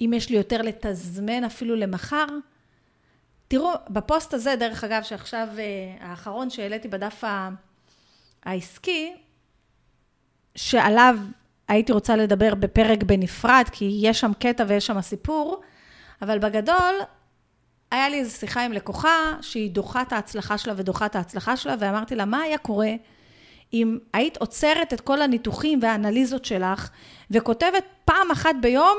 אם 0.01 0.13
יש 0.17 0.31
לי 0.31 0.37
יותר 0.37 0.63
לתזמן 0.63 1.45
אפילו 1.45 1.77
למחר. 1.77 2.27
תראו, 3.49 3.73
בפוסט 3.91 4.35
הזה, 4.35 4.57
דרך 4.57 4.85
אגב, 4.85 5.03
שעכשיו, 5.03 5.49
אה, 5.59 5.65
האחרון 6.01 6.51
שהעליתי 6.51 6.89
בדף 6.89 7.25
העסקי, 8.43 9.17
שעליו 10.57 11.19
הייתי 11.69 11.93
רוצה 11.93 12.17
לדבר 12.17 12.55
בפרק 12.55 13.03
בנפרד, 13.03 13.65
כי 13.73 13.99
יש 14.03 14.21
שם 14.21 14.33
קטע 14.39 14.65
ויש 14.69 14.87
שם 14.87 15.01
סיפור, 15.01 15.61
אבל 16.23 16.39
בגדול, 16.39 16.95
היה 17.91 18.09
לי 18.09 18.19
איזו 18.19 18.37
שיחה 18.37 18.65
עם 18.65 18.73
לקוחה 18.73 19.37
שהיא 19.41 19.71
דוחה 19.71 20.03
את 20.03 20.13
ההצלחה 20.13 20.59
שלה 20.59 20.75
ודוחה 20.77 21.07
את 21.07 21.17
ההצלחה 21.17 21.57
שלה, 21.57 21.75
ואמרתי 21.79 22.15
לה, 22.15 22.25
מה 22.25 22.41
היה 22.41 22.59
קורה 22.59 22.91
אם 23.73 23.99
היית 24.13 24.37
עוצרת 24.37 24.93
את 24.93 25.01
כל 25.01 25.23
הניתוחים 25.23 25.79
והאנליזות 25.83 26.45
שלך, 26.45 26.91
וכותבת 27.31 27.85
פעם 28.05 28.31
אחת 28.31 28.55
ביום 28.61 28.99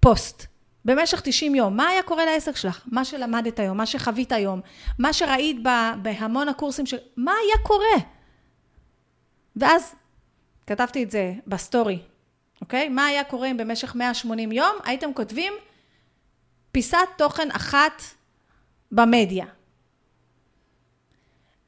פוסט, 0.00 0.46
במשך 0.84 1.20
90 1.20 1.54
יום, 1.54 1.76
מה 1.76 1.88
היה 1.88 2.02
קורה 2.02 2.24
לעסק 2.24 2.56
שלך? 2.56 2.84
מה 2.86 3.04
שלמדת 3.04 3.58
היום, 3.58 3.76
מה 3.76 3.86
שחווית 3.86 4.32
היום, 4.32 4.60
מה 4.98 5.12
שראית 5.12 5.56
בהמון 6.02 6.48
הקורסים 6.48 6.86
של... 6.86 6.96
מה 7.16 7.32
היה 7.32 7.66
קורה? 7.66 8.06
ואז 9.56 9.94
כתבתי 10.70 11.02
את 11.02 11.10
זה 11.10 11.32
בסטורי, 11.46 11.98
אוקיי? 12.60 12.88
מה 12.88 13.06
היה 13.06 13.24
קורה 13.24 13.50
אם 13.50 13.56
במשך 13.56 13.94
180 13.94 14.52
יום 14.52 14.76
הייתם 14.84 15.12
כותבים 15.14 15.52
פיסת 16.72 16.98
תוכן 17.18 17.50
אחת 17.50 18.02
במדיה. 18.92 19.46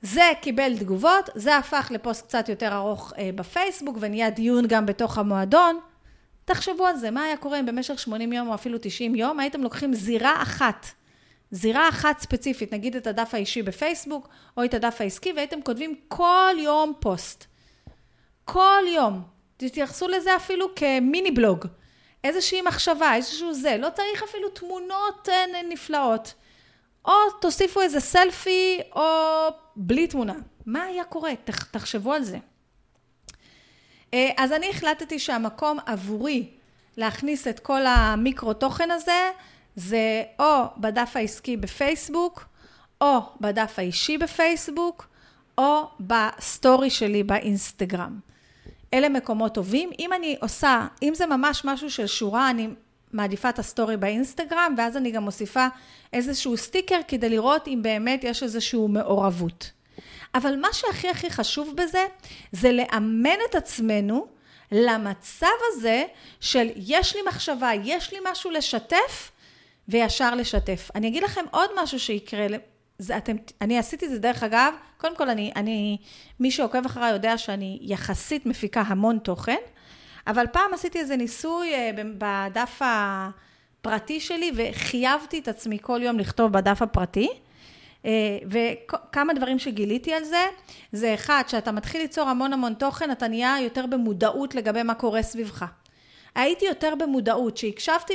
זה 0.03 0.22
קיבל 0.40 0.78
תגובות, 0.78 1.30
זה 1.34 1.57
הפך 1.57 1.90
לפוסט 1.94 2.26
קצת 2.26 2.48
יותר 2.48 2.74
ארוך 2.74 3.12
אה, 3.18 3.30
בפייסבוק 3.34 3.96
ונהיה 4.00 4.30
דיון 4.30 4.66
גם 4.66 4.86
בתוך 4.86 5.18
המועדון. 5.18 5.80
תחשבו 6.44 6.86
על 6.86 6.96
זה, 6.96 7.11
מה 7.11 7.22
היה 7.22 7.36
קורה 7.36 7.61
אם 7.61 7.66
במשך 7.66 7.98
80 7.98 8.32
יום 8.32 8.48
או 8.48 8.55
אפילו 8.55 8.78
90 8.82 9.14
יום 9.14 9.40
הייתם 9.40 9.62
לוקחים 9.62 9.94
זירה 9.94 10.42
אחת, 10.42 10.86
זירה 11.50 11.88
אחת 11.88 12.18
ספציפית, 12.18 12.72
נגיד 12.72 12.96
את 12.96 13.07
הדף 13.07 13.34
האישי 13.34 13.62
בפייסבוק 13.62 14.28
או 14.57 14.64
את 14.64 14.74
הדף 14.74 15.00
העסקי, 15.00 15.32
והייתם 15.32 15.62
כותבים 15.62 15.94
כל 16.09 16.55
יום 16.59 16.92
פוסט. 17.00 17.51
כל 18.45 18.82
יום. 18.86 19.22
תתייחסו 19.57 20.09
לזה 20.09 20.36
אפילו 20.36 20.74
כמיני 20.74 21.30
בלוג. 21.30 21.66
איזושהי 22.24 22.62
מחשבה, 22.62 23.14
איזשהו 23.14 23.55
זה. 23.55 23.76
לא 23.76 23.88
צריך 23.95 24.22
אפילו 24.22 24.49
תמונות 24.49 25.28
אה, 25.28 25.62
נפלאות. 25.68 26.34
או 27.05 27.12
תוסיפו 27.40 27.80
איזה 27.80 28.01
סלפי, 28.01 28.80
או 28.97 29.03
בלי 29.76 30.07
תמונה. 30.07 30.34
מה 30.66 30.82
היה 30.82 31.05
קורה? 31.05 31.30
תחשבו 31.70 32.12
על 32.12 32.22
זה. 32.22 32.38
אה, 34.14 34.30
אז 34.36 34.53
אני 34.53 34.70
החלטתי 34.70 35.18
שהמקום 35.18 35.78
עבורי 35.86 36.51
להכניס 36.97 37.49
את 37.49 37.61
כל 37.61 37.86
המיקרו 37.86 38.55
תוכן 38.55 38.90
הזה, 38.90 39.30
זה 39.76 40.22
או 40.38 40.64
בדף 40.76 41.12
העסקי 41.14 41.57
בפייסבוק, 41.57 42.45
או 43.01 43.18
בדף 43.40 43.78
האישי 43.78 44.18
בפייסבוק, 44.18 45.07
או 45.59 45.82
בסטורי 46.01 46.90
שלי 46.90 47.22
באינסטגרם. 47.22 48.31
אלה 48.95 49.09
מקומות 49.09 49.55
טובים. 49.55 49.90
אם 49.99 50.12
אני 50.12 50.36
עושה, 50.40 50.86
אם 51.03 51.12
זה 51.14 51.26
ממש 51.26 51.62
משהו 51.64 51.90
של 51.90 52.07
שורה, 52.07 52.51
אני 52.51 52.68
מעדיפה 53.12 53.49
את 53.49 53.59
הסטורי 53.59 53.97
באינסטגרם, 53.97 54.74
ואז 54.78 54.97
אני 54.97 55.11
גם 55.11 55.22
מוסיפה 55.22 55.66
איזשהו 56.12 56.57
סטיקר 56.57 57.01
כדי 57.09 57.28
לראות 57.28 57.68
אם 57.68 57.78
באמת 57.82 58.24
יש 58.24 58.43
איזושהי 58.43 58.80
מעורבות. 58.88 59.70
אבל 60.34 60.57
מה 60.57 60.68
שהכי 60.72 61.09
הכי 61.09 61.30
חשוב 61.30 61.76
בזה, 61.76 62.07
זה 62.53 62.72
לאמן 62.72 63.38
את 63.51 63.55
עצמנו 63.55 64.26
למצב 64.72 65.47
הזה 65.68 66.05
של 66.40 66.68
יש 66.76 67.16
לי 67.16 67.22
מחשבה, 67.28 67.70
יש 67.84 68.12
לי 68.12 68.18
משהו 68.30 68.51
לשתף, 68.51 69.30
וישר 69.88 70.34
לשתף. 70.34 70.90
אני 70.95 71.09
אגיד 71.09 71.22
לכם 71.22 71.45
עוד 71.51 71.70
משהו 71.82 72.01
שיקרה, 72.01 72.47
זה 73.03 73.16
אתם, 73.16 73.36
אני 73.61 73.78
עשיתי 73.78 74.07
את 74.07 74.11
זה 74.11 74.18
דרך 74.18 74.42
אגב, 74.42 74.74
קודם 74.96 75.16
כל 75.16 75.30
אני, 75.30 75.53
אני, 75.57 75.96
מי 76.40 76.50
שעוקב 76.50 76.86
אחריי 76.86 77.12
יודע 77.12 77.38
שאני 77.38 77.78
יחסית 77.82 78.46
מפיקה 78.46 78.80
המון 78.80 79.18
תוכן, 79.18 79.57
אבל 80.26 80.46
פעם 80.53 80.74
עשיתי 80.74 80.98
איזה 80.98 81.16
ניסוי 81.16 81.74
אה, 81.74 81.90
בדף 82.18 82.80
הפרטי 82.80 84.20
שלי 84.20 84.53
וחייבתי 84.55 85.38
את 85.38 85.48
עצמי 85.48 85.78
כל 85.82 86.00
יום 86.03 86.18
לכתוב 86.18 86.53
בדף 86.53 86.82
הפרטי. 86.82 87.28
אה, 88.05 88.38
וכמה 88.46 89.34
דברים 89.34 89.59
שגיליתי 89.59 90.12
על 90.12 90.24
זה, 90.24 90.44
זה 90.92 91.14
אחד, 91.14 91.42
שאתה 91.48 91.72
מתחיל 91.72 92.00
ליצור 92.00 92.28
המון 92.28 92.53
המון 92.53 92.74
תוכן, 92.74 93.11
אתה 93.11 93.28
נהיה 93.28 93.57
יותר 93.61 93.86
במודעות 93.86 94.55
לגבי 94.55 94.82
מה 94.82 94.94
קורה 94.94 95.22
סביבך. 95.22 95.64
הייתי 96.34 96.64
יותר 96.64 96.94
במודעות, 96.98 97.57
שהקשבתי 97.57 98.14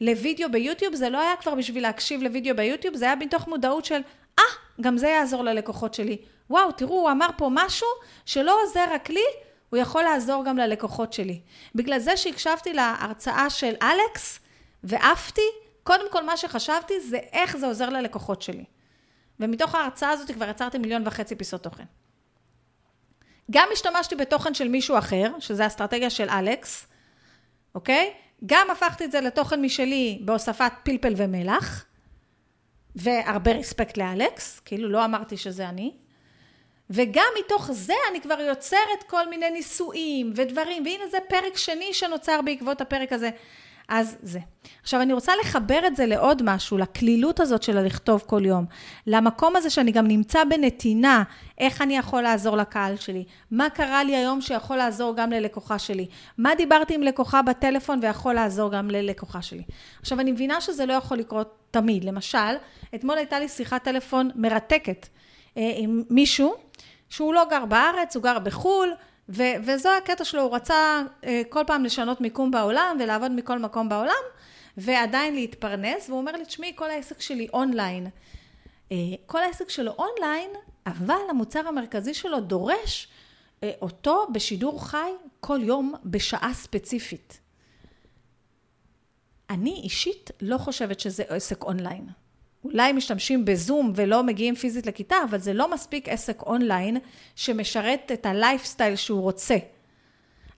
לוידאו 0.00 0.48
ביוטיוב, 0.52 0.94
זה 0.94 1.10
לא 1.10 1.20
היה 1.20 1.36
כבר 1.40 1.54
בשביל 1.54 1.82
להקשיב 1.82 2.22
לוידאו 2.22 2.56
ביוטיוב, 2.56 2.96
זה 2.96 3.04
היה 3.04 3.16
מתוך 3.16 3.48
מודעות 3.48 3.84
של, 3.84 4.00
אה, 4.38 4.44
גם 4.80 4.98
זה 4.98 5.08
יעזור 5.08 5.42
ללקוחות 5.42 5.94
שלי. 5.94 6.16
וואו, 6.50 6.72
תראו, 6.72 7.00
הוא 7.00 7.10
אמר 7.10 7.26
פה 7.36 7.48
משהו 7.52 7.88
שלא 8.26 8.62
עוזר 8.62 8.84
רק 8.94 9.10
לי, 9.10 9.24
הוא 9.70 9.78
יכול 9.78 10.02
לעזור 10.02 10.44
גם 10.44 10.58
ללקוחות 10.58 11.12
שלי. 11.12 11.40
בגלל 11.74 11.98
זה 11.98 12.16
שהקשבתי 12.16 12.72
להרצאה 12.72 13.50
של 13.50 13.74
אלכס 13.82 14.40
ועפתי, 14.84 15.48
קודם 15.82 16.10
כל 16.10 16.24
מה 16.24 16.36
שחשבתי 16.36 17.00
זה 17.00 17.18
איך 17.32 17.56
זה 17.56 17.66
עוזר 17.66 17.88
ללקוחות 17.88 18.42
שלי. 18.42 18.64
ומתוך 19.40 19.74
ההרצאה 19.74 20.10
הזאת 20.10 20.30
כבר 20.30 20.48
יצרתי 20.48 20.78
מיליון 20.78 21.02
וחצי 21.06 21.36
פיסות 21.36 21.62
תוכן. 21.62 21.84
גם 23.50 23.68
השתמשתי 23.72 24.14
בתוכן 24.14 24.54
של 24.54 24.68
מישהו 24.68 24.98
אחר, 24.98 25.32
שזה 25.38 25.66
אסטרטגיה 25.66 26.10
של 26.10 26.28
אלכס, 26.30 26.86
אוקיי? 27.74 28.12
גם 28.46 28.66
הפכתי 28.72 29.04
את 29.04 29.12
זה 29.12 29.20
לתוכן 29.20 29.62
משלי 29.62 30.18
בהוספת 30.24 30.72
פלפל 30.82 31.14
ומלח, 31.16 31.84
והרבה 32.96 33.52
רספקט 33.52 33.96
לאלכס, 33.96 34.60
כאילו 34.60 34.88
לא 34.88 35.04
אמרתי 35.04 35.36
שזה 35.36 35.68
אני. 35.68 35.92
וגם 36.90 37.26
מתוך 37.38 37.70
זה 37.72 37.94
אני 38.10 38.20
כבר 38.20 38.40
יוצרת 38.40 39.02
כל 39.06 39.28
מיני 39.28 39.50
ניסויים 39.50 40.32
ודברים, 40.36 40.82
והנה 40.86 41.06
זה 41.10 41.18
פרק 41.28 41.56
שני 41.56 41.94
שנוצר 41.94 42.40
בעקבות 42.44 42.80
הפרק 42.80 43.12
הזה. 43.12 43.30
אז 43.88 44.16
זה. 44.22 44.38
עכשיו, 44.82 45.02
אני 45.02 45.12
רוצה 45.12 45.32
לחבר 45.40 45.86
את 45.86 45.96
זה 45.96 46.06
לעוד 46.06 46.42
משהו, 46.44 46.78
לקלילות 46.78 47.40
הזאת 47.40 47.62
של 47.62 47.78
הלכתוב 47.78 48.22
כל 48.26 48.46
יום, 48.46 48.64
למקום 49.06 49.56
הזה 49.56 49.70
שאני 49.70 49.92
גם 49.92 50.06
נמצא 50.06 50.44
בנתינה, 50.44 51.22
איך 51.58 51.82
אני 51.82 51.96
יכול 51.96 52.22
לעזור 52.22 52.56
לקהל 52.56 52.96
שלי, 52.96 53.24
מה 53.50 53.70
קרה 53.70 54.04
לי 54.04 54.16
היום 54.16 54.40
שיכול 54.40 54.76
לעזור 54.76 55.16
גם 55.16 55.30
ללקוחה 55.30 55.78
שלי, 55.78 56.06
מה 56.38 56.54
דיברתי 56.54 56.94
עם 56.94 57.02
לקוחה 57.02 57.42
בטלפון 57.42 57.98
ויכול 58.02 58.34
לעזור 58.34 58.70
גם 58.72 58.90
ללקוחה 58.90 59.42
שלי. 59.42 59.62
עכשיו, 60.00 60.20
אני 60.20 60.32
מבינה 60.32 60.60
שזה 60.60 60.86
לא 60.86 60.92
יכול 60.92 61.18
לקרות 61.18 61.63
תמיד. 61.74 62.04
למשל, 62.04 62.54
אתמול 62.94 63.18
הייתה 63.18 63.38
לי 63.38 63.48
שיחת 63.48 63.84
טלפון 63.84 64.30
מרתקת 64.34 65.08
אה, 65.56 65.72
עם 65.76 66.02
מישהו, 66.10 66.54
שהוא 67.08 67.34
לא 67.34 67.44
גר 67.50 67.64
בארץ, 67.64 68.16
הוא 68.16 68.22
גר 68.22 68.38
בחו"ל, 68.38 68.94
ו- 69.28 69.54
וזו 69.64 69.88
הקטע 69.88 70.24
שלו, 70.24 70.42
הוא 70.42 70.54
רצה 70.54 71.02
אה, 71.24 71.42
כל 71.48 71.64
פעם 71.66 71.84
לשנות 71.84 72.20
מיקום 72.20 72.50
בעולם 72.50 72.96
ולעבוד 73.00 73.32
מכל 73.32 73.58
מקום 73.58 73.88
בעולם, 73.88 74.22
ועדיין 74.76 75.34
להתפרנס, 75.34 76.08
והוא 76.08 76.18
אומר 76.18 76.32
לי, 76.32 76.44
תשמעי, 76.44 76.72
כל 76.74 76.90
העסק 76.90 77.20
שלי 77.20 77.46
אונליין. 77.52 78.06
אה, 78.92 78.96
כל 79.26 79.42
העסק 79.42 79.70
שלו 79.70 79.92
אונליין, 79.98 80.50
אבל 80.86 81.20
המוצר 81.30 81.68
המרכזי 81.68 82.14
שלו 82.14 82.40
דורש 82.40 83.08
אותו 83.82 84.26
בשידור 84.32 84.86
חי 84.86 85.10
כל 85.40 85.58
יום 85.62 85.94
בשעה 86.04 86.54
ספציפית. 86.54 87.43
אני 89.54 89.80
אישית 89.84 90.30
לא 90.40 90.58
חושבת 90.58 91.00
שזה 91.00 91.22
עסק 91.28 91.64
אונליין. 91.64 92.06
אולי 92.64 92.92
משתמשים 92.92 93.44
בזום 93.44 93.92
ולא 93.94 94.22
מגיעים 94.22 94.54
פיזית 94.54 94.86
לכיתה, 94.86 95.16
אבל 95.30 95.38
זה 95.38 95.52
לא 95.52 95.70
מספיק 95.70 96.08
עסק 96.08 96.42
אונליין 96.42 96.96
שמשרת 97.36 98.12
את 98.12 98.26
הלייפסטייל 98.26 98.96
שהוא 98.96 99.22
רוצה. 99.22 99.56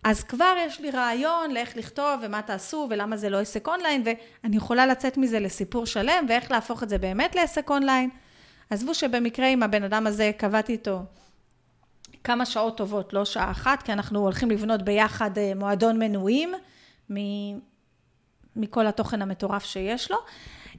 אז 0.05 0.25
כבר 0.25 0.55
יש 0.67 0.81
לי 0.81 0.91
רעיון 0.91 1.51
לאיך 1.51 1.77
לכתוב 1.77 2.21
ומה 2.23 2.43
תעשו 2.43 2.87
ולמה 2.91 3.17
זה 3.17 3.31
לא 3.31 3.41
עסק 3.41 3.69
אונליין, 3.69 4.03
ואני 4.05 4.57
יכולה 4.57 4.87
לצאת 4.87 5.17
מזה 5.17 5.41
לסיפור 5.41 5.87
שלם 5.87 6.27
ואיך 6.29 6.51
להפוך 6.51 6.83
את 6.83 6.89
זה 6.89 6.99
באמת 6.99 7.35
לעסק 7.35 7.71
אונליין. 7.71 8.11
עזבו 8.71 8.95
שבמקרה 8.95 9.47
עם 9.47 9.63
הבן 9.63 9.83
אדם 9.83 10.07
הזה 10.07 10.31
קבעתי 10.37 10.73
איתו 10.73 11.01
כמה 12.25 12.47
שעות 12.47 12.77
טובות, 12.77 13.13
לא 13.13 13.25
שעה 13.25 13.51
אחת, 13.51 13.83
כי 13.83 13.93
אנחנו 13.93 14.21
הולכים 14.21 14.51
לבנות 14.51 14.83
ביחד 14.83 15.39
אה, 15.39 15.53
מועדון 15.57 15.99
מנויים 15.99 16.55
מכל 18.57 18.87
התוכן 18.87 19.23
המטורף 19.23 19.65
שיש 19.65 20.11
לו. 20.11 20.17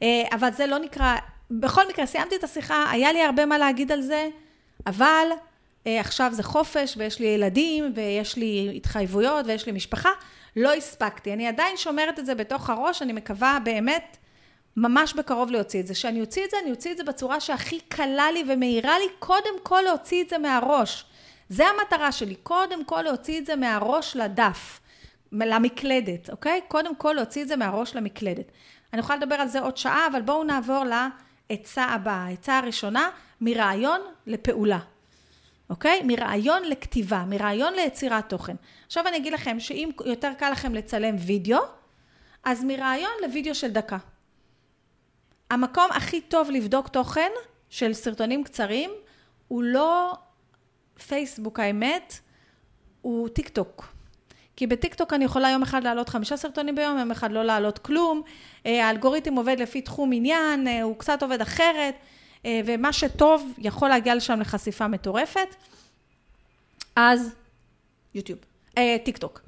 אה, 0.03 0.23
אבל 0.31 0.51
זה 0.51 0.67
לא 0.67 0.77
נקרא 0.77 1.15
בכל 1.51 1.87
מקרה, 1.89 2.05
סיימתי 2.05 2.35
את 2.35 2.43
השיחה, 2.43 2.91
היה 2.91 3.13
לי 3.13 3.23
הרבה 3.23 3.45
מה 3.45 3.57
להגיד 3.57 3.91
על 3.91 4.01
זה, 4.01 4.29
אבל 4.85 5.27
אה, 5.87 5.99
עכשיו 5.99 6.31
זה 6.33 6.43
חופש, 6.43 6.93
ויש 6.97 7.19
לי 7.19 7.25
ילדים, 7.25 7.93
ויש 7.95 8.37
לי 8.37 8.73
התחייבויות, 8.75 9.45
ויש 9.45 9.65
לי 9.65 9.71
משפחה. 9.71 10.09
לא 10.55 10.73
הספקתי. 10.73 11.33
אני 11.33 11.47
עדיין 11.47 11.77
שומרת 11.77 12.19
את 12.19 12.25
זה 12.25 12.35
בתוך 12.35 12.69
הראש, 12.69 13.01
אני 13.01 13.13
מקווה 13.13 13.57
באמת 13.63 14.17
ממש 14.77 15.13
בקרוב 15.13 15.51
להוציא 15.51 15.79
את 15.79 15.87
זה. 15.87 15.93
כשאני 15.93 16.21
אוציא 16.21 16.45
את 16.45 16.49
זה, 16.49 16.57
אני 16.63 16.71
אוציא 16.71 16.91
את 16.91 16.97
זה 16.97 17.03
בצורה 17.03 17.39
שהכי 17.39 17.79
קלה 17.79 18.31
לי 18.31 18.43
ומהירה 18.47 18.99
לי, 18.99 19.05
קודם 19.19 19.63
כל 19.63 19.81
להוציא 19.85 20.23
את 20.23 20.29
זה 20.29 20.37
מהראש. 20.37 21.05
זה 21.49 21.65
המטרה 21.67 22.11
שלי, 22.11 22.35
קודם 22.35 22.85
כל 22.85 23.01
להוציא 23.01 23.39
את 23.39 23.45
זה 23.45 23.55
מהראש 23.55 24.15
לדף, 24.15 24.79
למקלדת, 25.31 26.29
אוקיי? 26.29 26.61
קודם 26.67 26.95
כל 26.95 27.13
להוציא 27.15 27.43
את 27.43 27.47
זה 27.47 27.55
מהראש 27.55 27.95
למקלדת. 27.95 28.51
אני 28.93 28.99
יכולה 28.99 29.19
לדבר 29.19 29.35
על 29.35 29.47
זה 29.47 29.59
עוד 29.59 29.77
שעה, 29.77 30.07
אבל 30.11 30.21
בואו 30.21 30.43
נעבור 30.43 30.83
לעצה 31.49 31.83
הבאה. 31.83 32.25
העצה 32.25 32.57
הראשונה, 32.57 33.09
מרעיון 33.41 34.01
לפעולה. 34.27 34.79
אוקיי? 35.69 36.01
מרעיון 36.03 36.63
לכתיבה, 36.63 37.23
מרעיון 37.27 37.73
ליצירת 37.73 38.29
תוכן. 38.29 38.55
עכשיו 38.85 39.07
אני 39.07 39.17
אגיד 39.17 39.33
לכם 39.33 39.59
שאם 39.59 39.89
יותר 40.05 40.31
קל 40.37 40.49
לכם 40.49 40.73
לצלם 40.73 41.15
וידאו, 41.19 41.59
אז 42.43 42.63
מרעיון 42.63 43.11
לוידאו 43.21 43.55
של 43.55 43.71
דקה. 43.71 43.97
המקום 45.49 45.91
הכי 45.91 46.21
טוב 46.21 46.49
לבדוק 46.51 46.87
תוכן 46.87 47.31
של 47.69 47.93
סרטונים 47.93 48.43
קצרים 48.43 48.91
הוא 49.47 49.63
לא 49.63 50.13
פייסבוק 51.07 51.59
האמת, 51.59 52.19
הוא 53.01 53.29
טיק 53.29 53.49
טוק. 53.49 53.96
כי 54.57 54.67
בטיק 54.67 54.95
טוק 54.95 55.13
אני 55.13 55.25
יכולה 55.25 55.49
יום 55.49 55.63
אחד 55.63 55.83
להעלות 55.83 56.09
חמישה 56.09 56.37
סרטונים 56.37 56.75
ביום, 56.75 56.97
יום 56.97 57.11
אחד 57.11 57.31
לא 57.31 57.43
להעלות 57.43 57.77
כלום. 57.77 58.21
אה, 58.65 58.85
האלגוריתם 58.87 59.33
עובד 59.33 59.59
לפי 59.59 59.81
תחום 59.81 60.11
עניין, 60.13 60.67
אה, 60.67 60.81
הוא 60.81 60.95
קצת 60.97 61.23
עובד 61.23 61.41
אחרת. 61.41 61.95
אה, 62.45 62.61
ומה 62.65 62.93
שטוב 62.93 63.53
יכול 63.57 63.89
להגיע 63.89 64.15
לשם 64.15 64.39
לחשיפה 64.39 64.87
מטורפת, 64.87 65.55
אז 66.95 67.35
יוטיוב, 68.15 68.39
טיק 69.03 69.17
טוק. 69.17 69.41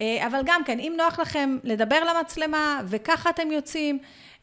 אה, 0.00 0.26
אבל 0.26 0.40
גם 0.44 0.64
כן, 0.64 0.78
אם 0.78 0.94
נוח 0.96 1.18
לכם 1.18 1.58
לדבר 1.64 1.98
למצלמה 2.04 2.80
וככה 2.86 3.30
אתם 3.30 3.52
יוצאים, 3.52 3.98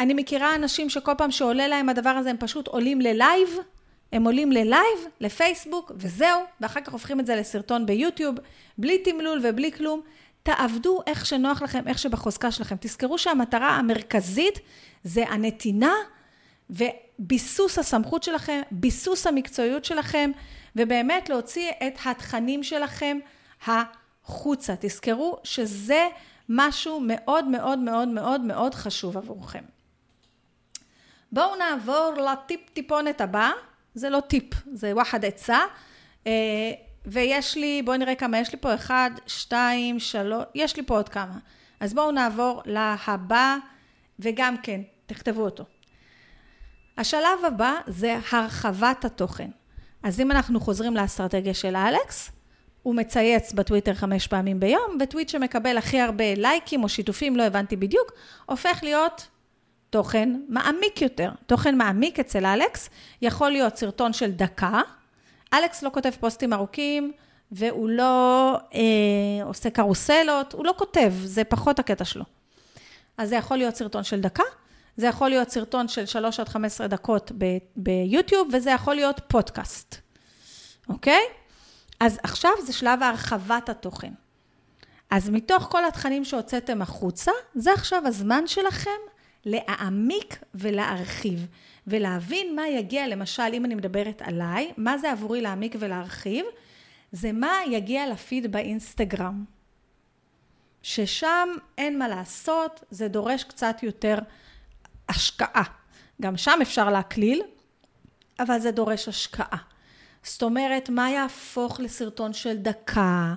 אני 0.00 0.14
מכירה 0.14 0.54
אנשים 0.54 0.90
שכל 0.90 1.12
פעם 1.18 1.30
שעולה 1.30 1.68
להם 1.68 1.88
הדבר 1.88 2.10
הזה 2.10 2.30
הם 2.30 2.36
פשוט 2.40 2.68
עולים 2.68 3.00
ללייב, 3.00 3.48
הם 4.12 4.24
עולים 4.24 4.52
ללייב, 4.52 4.98
לפייסבוק 5.20 5.92
וזהו, 5.96 6.40
ואחר 6.60 6.80
כך 6.80 6.92
הופכים 6.92 7.20
את 7.20 7.26
זה 7.26 7.36
לסרטון 7.36 7.86
ביוטיוב, 7.86 8.36
בלי 8.78 8.98
תמלול 8.98 9.40
ובלי 9.42 9.72
כלום. 9.72 10.00
תעבדו 10.42 11.00
איך 11.06 11.26
שנוח 11.26 11.62
לכם, 11.62 11.88
איך 11.88 11.98
שבחוזקה 11.98 12.50
שלכם. 12.50 12.76
תזכרו 12.80 13.18
שהמטרה 13.18 13.70
המרכזית 13.70 14.58
זה 15.04 15.24
הנתינה 15.28 15.92
וביסוס 16.70 17.78
הסמכות 17.78 18.22
שלכם, 18.22 18.60
ביסוס 18.70 19.26
המקצועיות 19.26 19.84
שלכם, 19.84 20.30
ובאמת 20.76 21.28
להוציא 21.28 21.70
את 21.86 21.98
התכנים 22.04 22.62
שלכם 22.62 23.18
החוצה. 23.66 24.74
תזכרו 24.80 25.38
שזה 25.44 26.08
משהו 26.48 27.00
מאוד 27.02 27.44
מאוד 27.44 27.78
מאוד 27.78 28.08
מאוד 28.08 28.40
מאוד 28.40 28.74
חשוב 28.74 29.16
עבורכם. 29.16 29.64
בואו 31.32 31.56
נעבור 31.56 32.12
לטיפ 32.16 32.70
טיפונת 32.72 33.20
הבא, 33.20 33.50
זה 33.94 34.10
לא 34.10 34.20
טיפ, 34.20 34.54
זה 34.72 34.94
וואחד 34.94 35.24
עצה. 35.24 35.58
אה, 36.26 36.32
ויש 37.06 37.56
לי, 37.56 37.82
בואו 37.82 37.96
נראה 37.96 38.14
כמה 38.14 38.38
יש 38.38 38.52
לי 38.52 38.58
פה, 38.60 38.74
אחד, 38.74 39.10
שתיים, 39.26 40.00
שלוש, 40.00 40.44
יש 40.54 40.76
לי 40.76 40.82
פה 40.82 40.96
עוד 40.96 41.08
כמה. 41.08 41.38
אז 41.80 41.94
בואו 41.94 42.10
נעבור 42.10 42.62
להבא, 42.66 43.56
וגם 44.18 44.56
כן, 44.62 44.80
תכתבו 45.06 45.42
אותו. 45.42 45.64
השלב 46.98 47.44
הבא 47.46 47.74
זה 47.86 48.18
הרחבת 48.32 49.04
התוכן. 49.04 49.50
אז 50.02 50.20
אם 50.20 50.30
אנחנו 50.30 50.60
חוזרים 50.60 50.96
לאסטרטגיה 50.96 51.54
של 51.54 51.76
אלכס, 51.76 52.30
הוא 52.82 52.94
מצייץ 52.94 53.52
בטוויטר 53.52 53.94
חמש 53.94 54.26
פעמים 54.26 54.60
ביום, 54.60 54.98
וטוויט 55.00 55.28
שמקבל 55.28 55.78
הכי 55.78 56.00
הרבה 56.00 56.34
לייקים 56.34 56.82
או 56.82 56.88
שיתופים, 56.88 57.36
לא 57.36 57.42
הבנתי 57.42 57.76
בדיוק, 57.76 58.12
הופך 58.46 58.80
להיות 58.82 59.28
תוכן 59.94 60.40
מעמיק 60.48 61.02
יותר. 61.02 61.30
תוכן 61.46 61.78
מעמיק 61.78 62.20
אצל 62.20 62.46
אלכס 62.46 62.90
יכול 63.22 63.50
להיות 63.50 63.76
סרטון 63.76 64.12
של 64.12 64.32
דקה, 64.32 64.80
אלכס 65.52 65.82
לא 65.82 65.90
כותב 65.94 66.10
פוסטים 66.20 66.52
ארוכים, 66.52 67.12
והוא 67.52 67.88
לא 67.88 68.54
אה, 68.74 69.44
עושה 69.44 69.70
קרוסלות, 69.70 70.52
הוא 70.52 70.64
לא 70.64 70.74
כותב, 70.76 71.12
זה 71.24 71.44
פחות 71.44 71.78
הקטע 71.78 72.04
שלו. 72.04 72.24
אז 73.18 73.28
זה 73.28 73.36
יכול 73.36 73.56
להיות 73.56 73.76
סרטון 73.76 74.04
של 74.04 74.20
דקה, 74.20 74.42
זה 74.96 75.06
יכול 75.06 75.28
להיות 75.28 75.50
סרטון 75.50 75.88
של 75.88 76.06
3 76.06 76.40
עד 76.40 76.48
15 76.48 76.86
דקות 76.86 77.32
ביוטיוב, 77.76 78.48
וזה 78.52 78.70
יכול 78.70 78.94
להיות 78.94 79.20
פודקאסט, 79.28 79.96
אוקיי? 80.88 81.22
אז 82.00 82.18
עכשיו 82.22 82.52
זה 82.66 82.72
שלב 82.72 83.02
הרחבת 83.02 83.68
התוכן. 83.68 84.12
אז 85.10 85.30
מתוך 85.30 85.62
כל 85.70 85.84
התכנים 85.84 86.24
שהוצאתם 86.24 86.82
החוצה, 86.82 87.32
זה 87.54 87.72
עכשיו 87.72 88.02
הזמן 88.06 88.46
שלכם 88.46 88.90
להעמיק 89.44 90.44
ולהרחיב. 90.54 91.46
ולהבין 91.86 92.56
מה 92.56 92.68
יגיע, 92.68 93.08
למשל, 93.08 93.50
אם 93.52 93.64
אני 93.64 93.74
מדברת 93.74 94.22
עליי, 94.22 94.72
מה 94.76 94.98
זה 94.98 95.12
עבורי 95.12 95.40
להעמיק 95.40 95.76
ולהרחיב, 95.78 96.44
זה 97.12 97.32
מה 97.32 97.52
יגיע 97.66 98.08
לפיד 98.08 98.52
באינסטגרם. 98.52 99.44
ששם 100.82 101.48
אין 101.78 101.98
מה 101.98 102.08
לעשות, 102.08 102.84
זה 102.90 103.08
דורש 103.08 103.44
קצת 103.44 103.82
יותר 103.82 104.18
השקעה. 105.08 105.64
גם 106.22 106.36
שם 106.36 106.58
אפשר 106.62 106.90
להקליל, 106.90 107.42
אבל 108.40 108.58
זה 108.58 108.70
דורש 108.70 109.08
השקעה. 109.08 109.58
זאת 110.22 110.42
אומרת, 110.42 110.88
מה 110.88 111.10
יהפוך 111.10 111.80
לסרטון 111.80 112.32
של 112.32 112.56
דקה, 112.56 113.34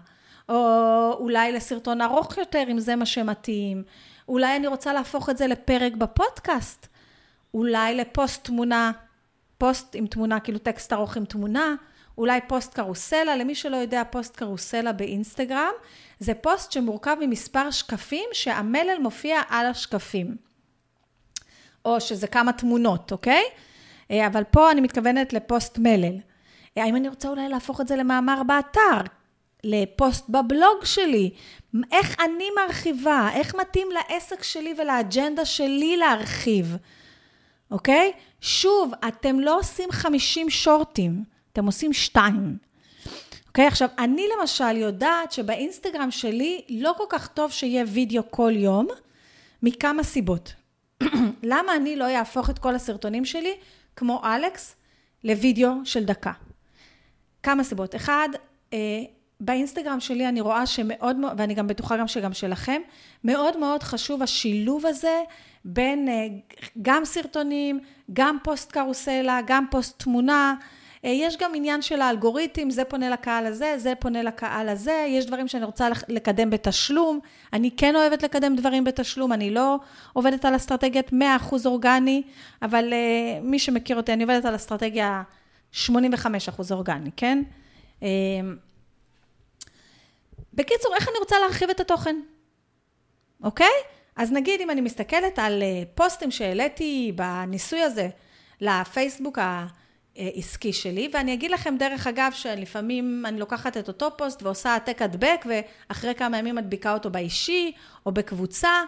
או 0.49 1.13
אולי 1.19 1.51
לסרטון 1.51 2.01
ארוך 2.01 2.37
יותר, 2.37 2.63
אם 2.71 2.79
זה 2.79 2.95
מה 2.95 3.05
שמתאים. 3.05 3.83
אולי 4.27 4.55
אני 4.55 4.67
רוצה 4.67 4.93
להפוך 4.93 5.29
את 5.29 5.37
זה 5.37 5.47
לפרק 5.47 5.93
בפודקאסט. 5.93 6.87
אולי 7.53 7.95
לפוסט 7.95 8.43
תמונה, 8.43 8.91
פוסט 9.57 9.95
עם 9.95 10.07
תמונה, 10.07 10.39
כאילו 10.39 10.59
טקסט 10.59 10.93
ארוך 10.93 11.17
עם 11.17 11.25
תמונה, 11.25 11.75
אולי 12.17 12.39
פוסט 12.47 12.73
קרוסלה, 12.73 13.35
למי 13.35 13.55
שלא 13.55 13.77
יודע, 13.77 14.03
פוסט 14.11 14.35
קרוסלה 14.35 14.91
באינסטגרם, 14.91 15.71
זה 16.19 16.33
פוסט 16.33 16.71
שמורכב 16.71 17.15
ממספר 17.19 17.71
שקפים 17.71 18.29
שהמלל 18.33 18.97
מופיע 19.01 19.41
על 19.49 19.65
השקפים. 19.65 20.35
או 21.85 22.01
שזה 22.01 22.27
כמה 22.27 22.53
תמונות, 22.53 23.11
אוקיי? 23.11 23.43
אה, 24.11 24.27
אבל 24.27 24.43
פה 24.43 24.71
אני 24.71 24.81
מתכוונת 24.81 25.33
לפוסט 25.33 25.77
מלל. 25.77 26.17
אה, 26.77 26.83
האם 26.83 26.95
אני 26.95 27.09
רוצה 27.09 27.29
אולי 27.29 27.49
להפוך 27.49 27.81
את 27.81 27.87
זה 27.87 27.95
למאמר 27.95 28.43
באתר? 28.43 29.16
לפוסט 29.67 30.29
בבלוג 30.29 30.85
שלי, 30.85 31.29
איך 31.91 32.15
אני 32.19 32.45
מרחיבה, 32.55 33.29
איך 33.33 33.55
מתאים 33.55 33.87
לעסק 33.91 34.43
שלי 34.43 34.73
ולאג'נדה 34.77 35.45
שלי 35.45 35.97
להרחיב. 35.97 36.77
אוקיי? 37.71 38.11
שוב, 38.41 38.91
אתם 39.07 39.39
לא 39.39 39.59
עושים 39.59 39.91
50 39.91 40.49
שורטים, 40.49 41.23
אתם 41.53 41.65
עושים 41.65 41.93
שתיים. 41.93 42.57
אוקיי? 43.47 43.67
עכשיו, 43.67 43.89
אני 43.99 44.25
למשל 44.39 44.77
יודעת 44.77 45.31
שבאינסטגרם 45.31 46.11
שלי 46.11 46.61
לא 46.69 46.93
כל 46.97 47.03
כך 47.09 47.27
טוב 47.27 47.51
שיהיה 47.51 47.83
וידאו 47.87 48.23
כל 48.31 48.51
יום, 48.55 48.87
מכמה 49.63 50.03
סיבות. 50.03 50.53
למה 51.43 51.75
אני 51.75 51.95
לא 51.95 52.15
אהפוך 52.15 52.49
את 52.49 52.59
כל 52.59 52.75
הסרטונים 52.75 53.25
שלי, 53.25 53.53
כמו 53.95 54.21
אלכס, 54.25 54.75
לוידאו 55.23 55.71
של 55.83 56.05
דקה? 56.05 56.31
כמה 57.43 57.63
סיבות. 57.63 57.95
אחד, 57.95 58.29
אה, 58.73 58.77
באינסטגרם 59.39 59.99
שלי 59.99 60.27
אני 60.27 60.41
רואה 60.41 60.65
שמאוד 60.65 61.15
מאוד, 61.15 61.33
ואני 61.37 61.53
גם 61.53 61.67
בטוחה 61.67 61.97
גם 61.97 62.07
שגם 62.07 62.33
שלכם, 62.33 62.81
מאוד 63.23 63.57
מאוד 63.57 63.83
חשוב 63.83 64.23
השילוב 64.23 64.85
הזה 64.85 65.21
בין 65.65 66.07
אה, 66.09 66.27
גם 66.81 67.05
סרטונים, 67.05 67.79
גם 68.13 68.37
פוסט 68.43 68.71
קרוסלה, 68.71 69.39
גם 69.47 69.65
פוסט 69.71 70.03
תמונה. 70.03 70.55
אה, 71.05 71.09
יש 71.09 71.37
גם 71.37 71.51
עניין 71.55 71.81
של 71.81 72.01
האלגוריתם, 72.01 72.69
זה 72.69 72.83
פונה 72.85 73.09
לקהל 73.09 73.45
הזה, 73.45 73.73
זה 73.77 73.93
פונה 73.99 74.23
לקהל 74.23 74.69
הזה, 74.69 75.05
יש 75.07 75.25
דברים 75.25 75.47
שאני 75.47 75.65
רוצה 75.65 75.87
לקדם 76.07 76.49
בתשלום, 76.49 77.19
אני 77.53 77.71
כן 77.77 77.95
אוהבת 77.95 78.23
לקדם 78.23 78.55
דברים 78.55 78.83
בתשלום, 78.83 79.33
אני 79.33 79.49
לא 79.49 79.79
עובדת 80.13 80.45
על 80.45 80.55
אסטרטגיית 80.55 81.09
100% 81.09 81.13
אורגני, 81.65 82.21
אבל 82.61 82.93
uh, 82.93 83.45
מי 83.45 83.59
שמכיר 83.59 83.97
אותי, 83.97 84.13
אני 84.13 84.23
עובדת 84.23 84.45
על 84.45 84.55
אסטרטגיה 84.55 85.23
85% 85.73 85.87
אורגני, 86.71 87.09
כן? 87.15 87.43
בקיצור, 90.57 90.95
איך 90.95 91.09
אני 91.09 91.17
רוצה 91.19 91.39
להרחיב 91.39 91.69
את 91.69 91.79
התוכן, 91.79 92.15
אוקיי? 93.43 93.73
אז 94.15 94.31
נגיד 94.31 94.61
אם 94.61 94.69
אני 94.69 94.81
מסתכלת 94.81 95.39
על 95.39 95.63
אה, 95.63 95.83
פוסטים 95.95 96.31
שהעליתי 96.31 97.11
בניסוי 97.15 97.81
הזה 97.81 98.09
לפייסבוק 98.61 99.39
העסקי 100.15 100.73
שלי, 100.73 101.09
ואני 101.13 101.33
אגיד 101.33 101.51
לכם 101.51 101.75
דרך 101.79 102.07
אגב 102.07 102.31
שלפעמים 102.35 103.23
אני 103.27 103.39
לוקחת 103.39 103.77
את 103.77 103.87
אותו 103.87 104.17
פוסט 104.17 104.43
ועושה 104.43 104.69
העתק 104.69 105.01
הדבק 105.01 105.45
ואחרי 105.45 106.15
כמה 106.15 106.37
ימים 106.37 106.55
מדביקה 106.55 106.93
אותו 106.93 107.09
באישי 107.09 107.71
או 108.05 108.11
בקבוצה, 108.11 108.83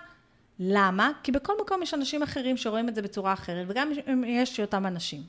למה? 0.60 1.12
כי 1.24 1.32
בכל 1.32 1.54
מקום 1.62 1.84
יש 1.84 1.94
אנשים 1.94 2.24
אחרים 2.24 2.58
שרואים 2.58 2.90
את 2.90 2.96
זה 2.96 3.02
בצורה 3.02 3.34
אחרת, 3.34 3.66
וגם 3.70 3.92
אם 4.08 4.24
יש 4.24 4.60
אותם 4.60 4.86
אנשים. 4.86 5.22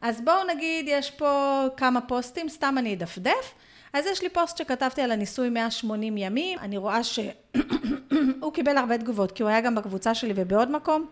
אז 0.00 0.20
בואו 0.20 0.46
נגיד, 0.54 0.84
יש 0.88 1.10
פה 1.10 1.62
כמה 1.76 2.00
פוסטים, 2.00 2.48
סתם 2.48 2.74
אני 2.78 2.94
אדפדף. 2.94 3.54
אז 3.92 4.06
יש 4.06 4.22
לי 4.22 4.28
פוסט 4.28 4.56
שכתבתי 4.56 5.02
על 5.02 5.12
הניסוי 5.12 5.48
180 5.48 6.16
ימים, 6.16 6.58
אני 6.58 6.76
רואה 6.76 7.04
שהוא 7.04 8.52
קיבל 8.54 8.76
הרבה 8.76 8.98
תגובות, 8.98 9.32
כי 9.32 9.42
הוא 9.42 9.50
היה 9.50 9.60
גם 9.60 9.74
בקבוצה 9.74 10.14
שלי 10.14 10.32
ובעוד 10.36 10.70
מקום, 10.70 11.06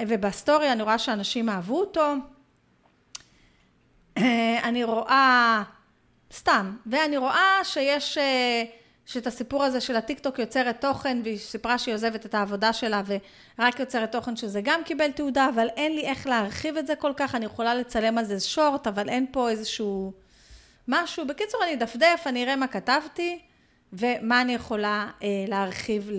ובסטורי 0.00 0.72
אני 0.72 0.82
רואה 0.82 0.98
שאנשים 0.98 1.48
אהבו 1.48 1.80
אותו. 1.80 2.14
אני 4.68 4.84
רואה, 4.84 5.62
סתם, 6.32 6.76
ואני 6.86 7.16
רואה 7.16 7.60
שיש, 7.64 8.18
שאת 9.06 9.26
הסיפור 9.26 9.64
הזה 9.64 9.80
של 9.80 9.96
הטיקטוק 9.96 10.38
יוצרת 10.38 10.80
תוכן, 10.80 11.20
והיא 11.24 11.38
סיפרה 11.38 11.78
שהיא 11.78 11.94
עוזבת 11.94 12.26
את 12.26 12.34
העבודה 12.34 12.72
שלה 12.72 13.02
ורק 13.58 13.80
יוצרת 13.80 14.12
תוכן 14.12 14.36
שזה 14.36 14.60
גם 14.64 14.80
קיבל 14.84 15.10
תעודה, 15.10 15.48
אבל 15.54 15.68
אין 15.76 15.94
לי 15.94 16.02
איך 16.02 16.26
להרחיב 16.26 16.76
את 16.76 16.86
זה 16.86 16.96
כל 16.96 17.12
כך, 17.16 17.34
אני 17.34 17.44
יכולה 17.44 17.74
לצלם 17.74 18.18
על 18.18 18.24
זה 18.24 18.40
שורט, 18.40 18.86
אבל 18.86 19.08
אין 19.08 19.26
פה 19.32 19.50
איזשהו 19.50 20.12
משהו. 20.88 21.26
בקיצור, 21.26 21.64
אני 21.64 21.74
אדפדף, 21.74 22.22
אני 22.26 22.44
אראה 22.44 22.56
מה 22.56 22.66
כתבתי 22.66 23.38
ומה 23.92 24.42
אני 24.42 24.54
יכולה 24.54 25.10
אה, 25.22 25.28
להרחיב 25.48 26.10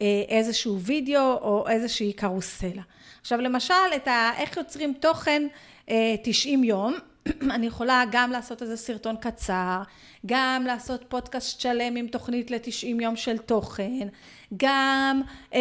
לאיזשהו 0.00 0.80
וידאו 0.80 1.20
או 1.20 1.68
איזושהי 1.68 2.12
קרוסלה. 2.12 2.82
עכשיו, 3.20 3.40
למשל, 3.40 3.74
את 3.96 4.08
ה, 4.08 4.30
איך 4.38 4.56
יוצרים 4.56 4.94
תוכן 5.00 5.42
אה, 5.88 6.14
90 6.22 6.64
יום, 6.64 6.94
אני 7.54 7.66
יכולה 7.66 8.04
גם 8.10 8.30
לעשות 8.30 8.62
איזה 8.62 8.76
סרטון 8.76 9.16
קצר, 9.16 9.82
גם 10.26 10.64
לעשות 10.66 11.04
פודקאסט 11.08 11.60
שלם 11.60 11.96
עם 11.96 12.06
תוכנית 12.06 12.50
ל-90 12.50 13.02
יום 13.02 13.16
של 13.16 13.38
תוכן, 13.38 14.08
גם 14.56 15.22
אה, 15.54 15.60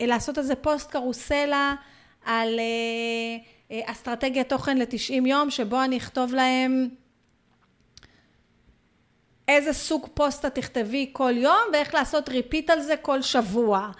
לעשות 0.00 0.38
איזה 0.38 0.54
פוסט 0.54 0.90
קרוסלה 0.90 1.74
על 2.24 2.58
אה, 2.58 2.64
אה, 3.70 3.92
אסטרטגיית 3.92 4.48
תוכן 4.48 4.78
ל-90 4.78 5.26
יום, 5.28 5.50
שבו 5.50 5.84
אני 5.84 5.96
אכתוב 5.96 6.34
להם 6.34 6.88
איזה 9.48 9.72
סוג 9.72 10.06
פוסט 10.14 10.50
תכתבי 10.50 11.10
כל 11.12 11.32
יום 11.36 11.62
ואיך 11.72 11.94
לעשות 11.94 12.28
repeat 12.28 12.70
על 12.70 12.80
זה 12.80 12.96
כל 12.96 13.22
שבוע. 13.22 13.90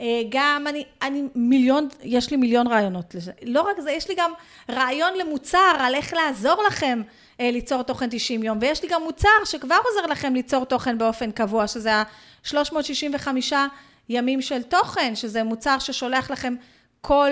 אה, 0.00 0.22
גם 0.28 0.66
אני, 0.68 0.84
אני 1.02 1.22
מיליון, 1.34 1.88
יש 2.02 2.30
לי 2.30 2.36
מיליון 2.36 2.66
רעיונות 2.66 3.14
לזה. 3.14 3.32
לא 3.42 3.60
רק 3.62 3.80
זה, 3.80 3.90
יש 3.90 4.08
לי 4.08 4.14
גם 4.14 4.32
רעיון 4.70 5.12
למוצר 5.18 5.72
על 5.78 5.94
איך 5.94 6.12
לעזור 6.12 6.62
לכם 6.66 7.02
אה, 7.40 7.50
ליצור 7.50 7.82
תוכן 7.82 8.08
90 8.10 8.42
יום, 8.42 8.58
ויש 8.60 8.82
לי 8.82 8.88
גם 8.88 9.02
מוצר 9.02 9.28
שכבר 9.44 9.78
עוזר 9.84 10.06
לכם 10.06 10.34
ליצור 10.34 10.64
תוכן 10.64 10.98
באופן 10.98 11.30
קבוע, 11.30 11.66
שזה 11.66 11.94
ה-365 11.94 13.52
ימים 14.08 14.42
של 14.42 14.62
תוכן, 14.62 15.14
שזה 15.14 15.42
מוצר 15.42 15.78
ששולח 15.78 16.30
לכם 16.30 16.54
כל 17.00 17.30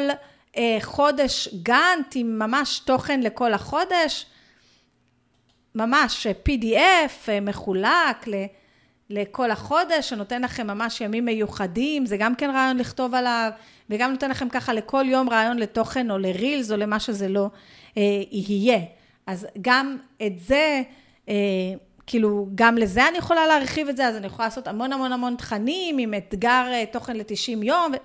אה, 0.57 0.79
חודש 0.81 1.49
גאנט 1.63 2.13
עם 2.15 2.39
ממש 2.39 2.79
תוכן 2.79 3.21
לכל 3.21 3.53
החודש. 3.53 4.27
ממש 5.75 6.27
PDF 6.27 7.29
אה, 7.29 7.41
מחולק 7.41 8.27
לכל 9.11 9.51
החודש, 9.51 10.09
שנותן 10.09 10.43
לכם 10.43 10.67
ממש 10.67 11.01
ימים 11.01 11.25
מיוחדים, 11.25 12.07
זה 12.07 12.17
גם 12.17 12.35
כן 12.35 12.51
רעיון 12.51 12.79
לכתוב 12.79 13.15
עליו, 13.15 13.51
וגם 13.91 14.11
נותן 14.11 14.31
לכם 14.31 14.49
ככה 14.49 14.73
לכל 14.73 15.05
יום 15.09 15.31
רעיון 15.31 15.59
לתוכן 15.59 16.11
או 16.11 16.19
לרילס 16.19 16.71
או 16.71 16.77
למה 16.77 17.01
שזה 17.01 17.29
לא 17.29 17.51
אה, 17.97 18.03
יהיה. 18.31 18.79
אז 19.27 19.47
גם 19.61 19.97
את 20.27 20.39
זה, 20.39 20.83
אה, 21.29 21.35
כאילו, 22.07 22.49
גם 22.55 22.79
לזה 22.79 23.09
אני 23.09 23.19
יכולה 23.19 23.47
להרחיב 23.47 23.89
את 23.89 23.97
זה, 23.97 24.07
אז 24.07 24.17
אני 24.17 24.27
יכולה 24.27 24.47
לעשות 24.49 24.69
המון 24.69 24.93
המון 24.93 25.13
המון 25.13 25.37
תכנים 25.37 25.99
עם 25.99 26.15
אתגר 26.15 26.65
אה, 26.73 26.85
תוכן 26.93 27.17
ל-90 27.17 27.65
יום, 27.65 27.93
ו- 27.93 27.97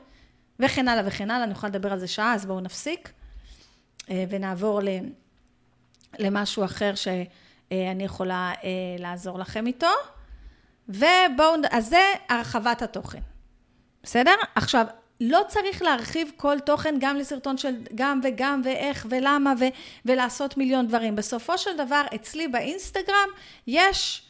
וכן 0.60 0.88
הלאה 0.88 1.04
וכן 1.08 1.32
הלאה, 1.32 1.44
אני 1.44 1.52
יכולה 1.52 1.70
לדבר 1.70 1.94
על 1.94 2.00
זה 2.00 2.08
שעה, 2.08 2.34
אז 2.34 2.46
בואו 2.46 2.60
נפסיק 2.60 3.12
אה, 4.10 4.24
ונעבור 4.30 4.82
ל- 4.82 4.90
למשהו 6.20 6.66
אחר 6.66 6.96
ש... 6.96 7.08
אה, 7.72 7.92
אני 7.92 8.04
יכולה 8.04 8.54
אה, 8.64 8.70
לעזור 9.00 9.40
לכם 9.40 9.68
איתו. 9.68 9.88
ובואו, 10.90 11.56
אז 11.72 11.90
זה 11.90 12.02
הרחבת 12.30 12.82
התוכן. 12.82 13.20
בסדר? 14.04 14.36
עכשיו, 14.56 14.86
לא 15.22 15.42
צריך 15.48 15.82
להרחיב 15.82 16.32
כל 16.38 16.60
תוכן 16.60 16.96
גם 17.00 17.18
לסרטון 17.18 17.58
של 17.58 17.76
גם 17.96 18.20
וגם 18.24 18.62
ואיך 18.66 19.08
ולמה 19.10 19.54
ו, 19.60 19.66
ולעשות 20.06 20.58
מיליון 20.58 20.88
דברים. 20.88 21.16
בסופו 21.16 21.58
של 21.58 21.78
דבר, 21.78 22.02
אצלי 22.16 22.48
באינסטגרם 22.48 23.30
יש, 23.68 24.26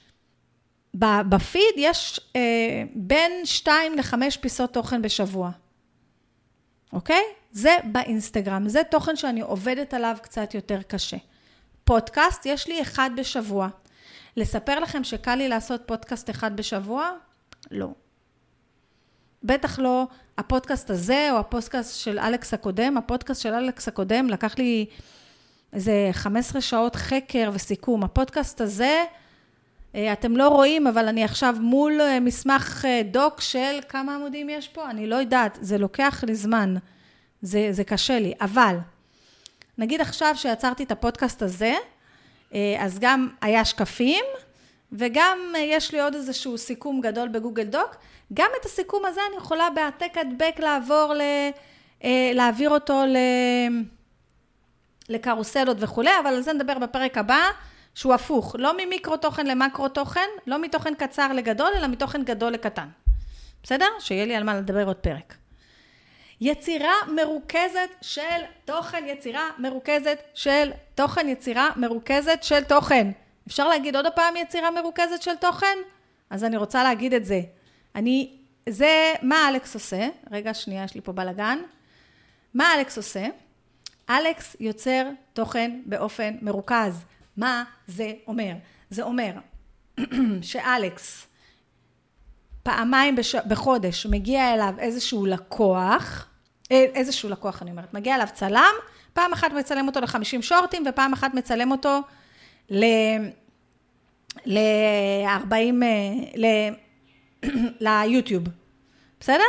בפיד 1.30 1.74
יש 1.78 2.20
אה, 2.36 2.42
בין 2.96 3.46
2 3.46 3.96
ל-5 3.96 4.16
פיסות 4.42 4.74
תוכן 4.74 5.02
בשבוע. 5.02 5.52
אוקיי? 6.94 7.24
זה 7.52 7.78
באינסטגרם. 7.84 8.70
זה 8.70 8.82
תוכן 8.92 9.16
שאני 9.16 9.42
עובדת 9.42 9.94
עליו 9.94 10.18
קצת 10.22 10.54
יותר 10.54 10.82
קשה. 10.82 11.18
פודקאסט, 11.86 12.46
יש 12.46 12.68
לי 12.68 12.82
אחד 12.82 13.10
בשבוע. 13.18 13.68
לספר 14.38 14.80
לכם 14.80 15.04
שקל 15.04 15.36
לי 15.36 15.50
לעשות 15.50 15.82
פודקאסט 15.86 16.30
אחד 16.30 16.58
בשבוע? 16.58 17.12
לא. 17.72 17.90
בטח 19.44 19.80
לא 19.80 20.08
הפודקאסט 20.38 20.90
הזה 20.90 21.28
או 21.32 21.38
הפודקאסט 21.38 22.00
של 22.00 22.20
אלכס 22.20 22.54
הקודם. 22.54 22.98
הפודקאסט 22.98 23.42
של 23.42 23.54
אלכס 23.54 23.88
הקודם 23.88 24.30
לקח 24.30 24.58
לי 24.58 24.86
איזה 25.74 26.10
15 26.12 26.62
שעות 26.62 26.96
חקר 26.96 27.50
וסיכום. 27.54 28.04
הפודקאסט 28.04 28.62
הזה, 28.62 29.04
אה, 29.96 30.14
אתם 30.14 30.38
לא 30.38 30.48
רואים, 30.48 30.88
אבל 30.88 31.08
אני 31.08 31.24
עכשיו 31.24 31.56
מול 31.60 32.02
אה, 32.02 32.20
מסמך 32.20 32.86
אה, 32.86 33.02
דוק 33.12 33.42
של 33.42 33.80
כמה 33.90 34.16
עמודים 34.16 34.50
יש 34.50 34.68
פה? 34.68 34.90
אני 34.90 35.08
לא 35.08 35.16
יודעת, 35.16 35.58
זה 35.62 35.78
לוקח 35.78 36.24
לי 36.28 36.36
זמן. 36.36 36.76
זה, 37.42 37.68
זה 37.72 37.84
קשה 37.84 38.20
לי. 38.20 38.34
אבל 38.42 38.78
נגיד 39.78 40.02
עכשיו 40.02 40.36
שיצרתי 40.36 40.84
את 40.84 40.92
הפודקאסט 40.92 41.42
הזה, 41.42 41.74
אה, 42.54 42.76
אז 42.80 43.00
גם 43.00 43.30
היה 43.42 43.66
שקפים, 43.66 44.26
וגם 44.92 45.40
אה, 45.56 45.60
יש 45.60 45.92
לי 45.92 46.02
עוד 46.02 46.16
איזשהו 46.16 46.58
סיכום 46.58 47.02
גדול 47.02 47.28
בגוגל 47.28 47.64
דוק. 47.64 47.96
גם 48.34 48.50
את 48.60 48.66
הסיכום 48.66 49.06
הזה 49.06 49.22
אני 49.30 49.38
יכולה 49.38 49.70
בהעתק 49.76 50.18
הדבק 50.18 50.60
לעבור, 50.60 51.14
ל, 51.14 51.22
אה, 52.04 52.32
להעביר 52.34 52.70
אותו 52.70 53.06
ל, 53.06 53.18
לקרוסלות 55.10 55.78
וכולי, 55.80 56.12
אבל 56.24 56.34
על 56.34 56.42
זה 56.42 56.54
נדבר 56.54 56.80
בפרק 56.80 57.18
הבא, 57.18 57.42
שהוא 57.96 58.14
הפוך, 58.14 58.56
לא 58.60 58.78
ממיקרו 58.78 59.18
תוכן 59.18 59.48
למקרו 59.48 59.90
תוכן, 59.90 60.30
לא 60.48 60.62
מתוכן 60.62 60.96
קצר 60.96 61.34
לגדול, 61.34 61.72
אלא 61.78 61.88
מתוכן 61.88 62.24
גדול 62.24 62.52
לקטן. 62.52 62.88
בסדר? 63.64 63.86
שיהיה 64.00 64.26
לי 64.26 64.36
על 64.36 64.44
מה 64.44 64.56
לדבר 64.56 64.88
עוד 64.88 64.96
פרק. 64.96 65.36
יצירה 66.42 66.94
מרוכזת 67.16 67.90
של 68.02 68.42
תוכן, 68.66 69.04
יצירה 69.08 69.50
מרוכזת 69.58 70.20
של 70.34 70.72
תוכן, 70.96 71.28
יצירה 71.30 71.70
מרוכזת 71.76 72.44
של 72.44 72.64
תוכן. 72.64 73.12
אפשר 73.48 73.68
להגיד 73.68 73.96
עוד 73.96 74.06
פעם 74.16 74.36
יצירה 74.36 74.72
מרוכזת 74.72 75.22
של 75.22 75.36
תוכן? 75.36 75.78
אז 76.30 76.44
אני 76.44 76.58
רוצה 76.58 76.84
להגיד 76.84 77.14
את 77.14 77.26
זה. 77.26 77.42
אני, 77.96 78.38
זה, 78.70 79.14
מה 79.22 79.50
אלכס 79.50 79.74
עושה? 79.74 80.08
רגע, 80.32 80.54
שנייה, 80.54 80.84
יש 80.84 80.96
לי 80.96 81.02
פה 81.02 81.12
בלאגן. 81.12 81.60
מה 82.54 82.76
אלכס 82.76 82.98
עושה? 82.98 83.26
אלכס 84.10 84.56
יוצר 84.60 85.10
תוכן 85.34 85.82
באופן 85.86 86.36
מרוכז. 86.42 87.04
מה 87.38 87.64
זה 87.88 88.14
אומר? 88.28 88.54
זה 88.90 89.04
אומר 89.04 89.32
שאלכס 90.42 91.28
פעמיים 92.66 93.16
בש... 93.16 93.36
בחודש 93.36 94.06
מגיע 94.06 94.54
אליו 94.54 94.74
איזשהו 94.80 95.26
לקוח, 95.26 96.28
אה, 96.72 96.86
איזשהו 96.94 97.30
לקוח 97.30 97.62
אני 97.62 97.72
אומרת, 97.72 97.94
מגיע 97.94 98.16
אליו 98.16 98.28
צלם, 98.34 98.74
פעם 99.14 99.34
אחת 99.34 99.52
מצלם 99.52 99.88
אותו 99.88 100.02
ל-50 100.02 100.42
שורטים 100.42 100.84
ופעם 100.90 101.14
אחת 101.14 101.34
מצלם 101.34 101.72
אותו 101.72 102.00
ל-40, 102.70 104.54
אה, 105.84 106.14
ל... 106.36 106.46
ליוטיוב, 107.86 108.44
בסדר? 109.20 109.44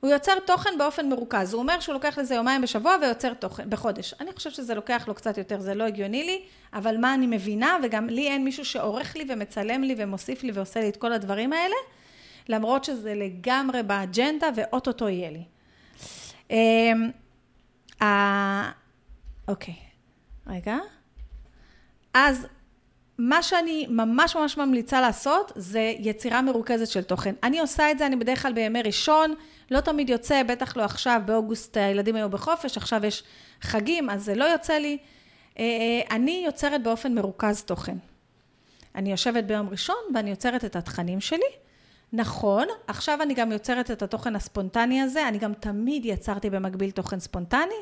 הוא 0.00 0.10
יוצר 0.10 0.38
תוכן 0.46 0.70
באופן 0.78 1.08
מרוכז. 1.08 1.54
הוא 1.54 1.62
אומר 1.62 1.80
שהוא 1.80 1.92
לוקח 1.92 2.18
לזה 2.18 2.34
יומיים 2.34 2.62
בשבוע 2.62 2.96
ויוצר 3.02 3.34
תוכן, 3.34 3.70
בחודש. 3.70 4.14
אני 4.20 4.32
חושבת 4.32 4.54
שזה 4.54 4.74
לוקח 4.74 5.04
לו 5.08 5.14
קצת 5.14 5.38
יותר, 5.38 5.60
זה 5.60 5.74
לא 5.74 5.84
הגיוני 5.84 6.24
לי, 6.24 6.42
אבל 6.72 6.96
מה 6.96 7.14
אני 7.14 7.26
מבינה, 7.26 7.76
וגם 7.82 8.06
לי 8.06 8.28
אין 8.28 8.44
מישהו 8.44 8.64
שעורך 8.64 9.16
לי 9.16 9.24
ומצלם 9.28 9.82
לי 9.82 9.94
ומוסיף 9.98 10.42
לי 10.42 10.52
ועושה 10.52 10.80
לי 10.80 10.88
את 10.88 10.96
כל 10.96 11.12
הדברים 11.12 11.52
האלה. 11.52 11.76
למרות 12.48 12.84
שזה 12.84 13.14
לגמרי 13.14 13.82
באג'נדה 13.82 14.48
ואו-טו-טו 14.54 15.08
יהיה 15.08 15.30
לי. 15.30 15.44
אמ, 16.50 17.10
אוקיי, 19.48 19.74
רגע. 20.46 20.76
אז 22.14 22.46
מה 23.18 23.42
שאני 23.42 23.86
ממש 23.90 24.36
ממש 24.36 24.56
ממליצה 24.56 25.00
לעשות 25.00 25.52
זה 25.56 25.94
יצירה 25.98 26.42
מרוכזת 26.42 26.86
של 26.86 27.02
תוכן. 27.02 27.34
אני 27.42 27.60
עושה 27.60 27.90
את 27.90 27.98
זה, 27.98 28.06
אני 28.06 28.16
בדרך 28.16 28.42
כלל 28.42 28.52
בימי 28.52 28.82
ראשון, 28.82 29.34
לא 29.70 29.80
תמיד 29.80 30.10
יוצא, 30.10 30.42
בטח 30.42 30.76
לא 30.76 30.82
עכשיו, 30.82 31.20
באוגוסט 31.24 31.76
הילדים 31.76 32.16
היו 32.16 32.30
בחופש, 32.30 32.76
עכשיו 32.76 33.06
יש 33.06 33.22
חגים, 33.62 34.10
אז 34.10 34.24
זה 34.24 34.34
לא 34.34 34.44
יוצא 34.44 34.74
לי. 34.74 34.98
אה, 35.58 35.64
אה, 35.64 36.16
אני 36.16 36.42
יוצרת 36.46 36.82
באופן 36.82 37.14
מרוכז 37.14 37.62
תוכן. 37.62 37.96
אני 38.94 39.10
יושבת 39.10 39.44
ביום 39.44 39.68
ראשון 39.68 39.96
ואני 40.14 40.30
יוצרת 40.30 40.64
את 40.64 40.76
התכנים 40.76 41.20
שלי. 41.20 41.67
נכון, 42.12 42.66
עכשיו 42.86 43.22
אני 43.22 43.34
גם 43.34 43.52
יוצרת 43.52 43.90
את 43.90 44.02
התוכן 44.02 44.36
הספונטני 44.36 45.02
הזה, 45.02 45.28
אני 45.28 45.38
גם 45.38 45.54
תמיד 45.54 46.04
יצרתי 46.04 46.50
במקביל 46.50 46.90
תוכן 46.90 47.20
ספונטני, 47.20 47.74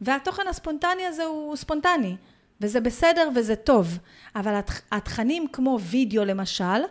והתוכן 0.00 0.48
הספונטני 0.48 1.06
הזה 1.06 1.24
הוא 1.24 1.56
ספונטני, 1.56 2.16
וזה 2.60 2.80
בסדר 2.80 3.28
וזה 3.34 3.56
טוב, 3.56 3.98
אבל 4.36 4.60
התכנים 4.92 5.46
כמו 5.52 5.78
וידאו 5.80 6.24
למשל, 6.24 6.82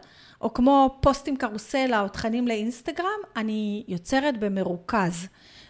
או 0.42 0.54
כמו 0.54 0.98
פוסטים 1.02 1.38
קרוסלה 1.38 2.02
או 2.02 2.08
תכנים 2.08 2.48
לאינסטגרם, 2.48 3.20
אני 3.36 3.84
יוצרת 3.88 4.40
במרוכז. 4.40 5.28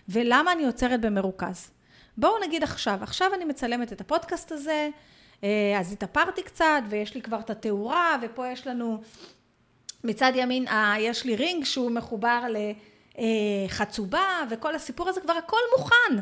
ולמה 0.10 0.52
אני 0.52 0.64
יוצרת 0.64 1.02
במרוכז? 1.02 1.72
בואו 2.18 2.34
נגיד 2.48 2.64
עכשיו, 2.64 3.00
עכשיו 3.02 3.34
אני 3.34 3.46
מצלמת 3.46 3.94
את 3.94 4.02
הפודקאסט 4.02 4.52
הזה, 4.52 4.90
אה, 5.44 5.78
אז 5.80 5.92
התאפרתי 5.92 6.44
קצת, 6.44 6.82
ויש 6.90 7.16
לי 7.16 7.22
כבר 7.22 7.40
את 7.40 7.50
התאורה, 7.50 8.16
ופה 8.22 8.48
יש 8.48 8.68
לנו, 8.68 9.02
מצד 10.06 10.32
ימין, 10.36 10.68
אה, 10.68 10.96
יש 11.00 11.26
לי 11.26 11.36
ring 11.36 11.66
שהוא 11.66 11.92
מחובר 11.92 12.42
לחצובה, 13.18 14.42
וכל 14.50 14.76
הסיפור 14.76 15.10
הזה 15.10 15.22
כבר 15.22 15.34
הכל 15.34 15.58
מוכן. 15.78 16.22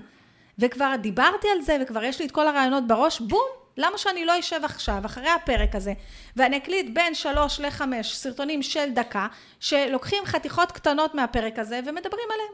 וכבר 0.59 0.95
דיברתי 1.01 1.47
על 1.55 1.61
זה, 1.61 1.77
וכבר 1.81 2.03
יש 2.03 2.19
לי 2.19 2.25
את 2.25 2.31
כל 2.31 2.47
הרעיונות 2.47 2.87
בראש, 2.87 3.19
בום, 3.21 3.47
למה 3.77 3.97
שאני 3.97 4.25
לא 4.25 4.39
אשב 4.39 4.59
עכשיו, 4.63 5.01
אחרי 5.05 5.29
הפרק 5.29 5.75
הזה, 5.75 5.93
ואני 6.35 6.57
אקליט 6.57 6.85
בין 6.93 7.15
שלוש 7.15 7.59
לחמש 7.59 8.15
סרטונים 8.15 8.63
של 8.63 8.89
דקה, 8.93 9.27
שלוקחים 9.59 10.25
חתיכות 10.25 10.71
קטנות 10.71 11.15
מהפרק 11.15 11.59
הזה 11.59 11.79
ומדברים 11.85 12.27
עליהם, 12.33 12.53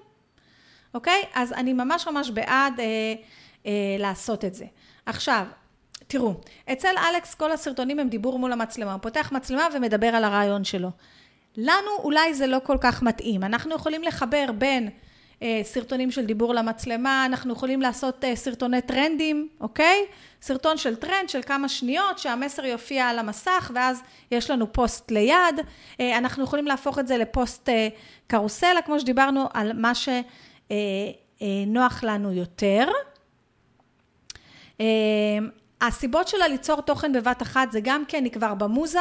אוקיי? 0.94 1.24
אז 1.34 1.54
אני 1.54 1.74
ממש 1.74 2.08
ממש 2.08 2.30
בעד 2.30 2.80
אה, 2.80 2.86
אה, 3.66 3.72
לעשות 4.00 4.46
את 4.46 4.54
זה. 4.54 4.66
עכשיו, 5.06 5.46
תראו, 6.08 6.34
אצל 6.72 6.96
אלכס 7.10 7.36
כל 7.36 7.52
הסרטונים 7.52 8.00
הם 8.00 8.10
דיבור 8.10 8.40
מול 8.40 8.52
המצלמה, 8.52 8.94
הוא 8.94 9.02
פותח 9.02 9.32
מצלמה 9.32 9.68
ומדבר 9.74 10.08
על 10.08 10.24
הרעיון 10.24 10.64
שלו. 10.64 10.90
לנו 11.58 11.92
אולי 12.04 12.34
זה 12.34 12.48
לא 12.48 12.58
כל 12.64 12.78
כך 12.82 13.04
מתאים, 13.04 13.44
אנחנו 13.44 13.76
יכולים 13.76 14.04
לחבר 14.04 14.46
בין 14.58 14.90
אה, 15.42 15.62
סרטונים 15.64 16.12
של 16.12 16.26
דיבור 16.26 16.54
למצלמה, 16.54 17.26
אנחנו 17.26 17.54
יכולים 17.54 17.82
לעשות 17.82 18.26
אה, 18.26 18.36
סרטוני 18.36 18.82
טרנדים, 18.82 19.48
אוקיי? 19.62 20.06
סרטון 20.42 20.78
של 20.78 20.96
טרנד 20.96 21.30
של 21.30 21.42
כמה 21.42 21.70
שניות, 21.70 22.20
שהמסר 22.20 22.66
יופיע 22.66 23.08
על 23.08 23.20
המסך, 23.20 23.72
ואז 23.76 24.02
יש 24.32 24.50
לנו 24.50 24.74
פוסט 24.74 25.12
ליד. 25.12 25.60
אה, 26.00 26.18
אנחנו 26.18 26.44
יכולים 26.44 26.66
להפוך 26.66 27.00
את 27.00 27.08
זה 27.08 27.18
לפוסט 27.18 27.70
קרוסלה, 28.28 28.82
כמו 28.82 29.00
שדיברנו, 29.00 29.46
על 29.54 29.72
מה 29.74 29.92
שנוח 29.96 32.04
לנו 32.04 32.34
יותר. 32.34 32.88
הסיבות 35.82 36.28
שלה 36.28 36.48
ליצור 36.48 36.82
תוכן 36.82 37.14
בבת 37.14 37.42
אחת 37.42 37.72
זה 37.72 37.80
גם 37.84 38.04
כן 38.08 38.24
היא 38.24 38.32
כבר 38.32 38.54
במוזה, 38.54 39.00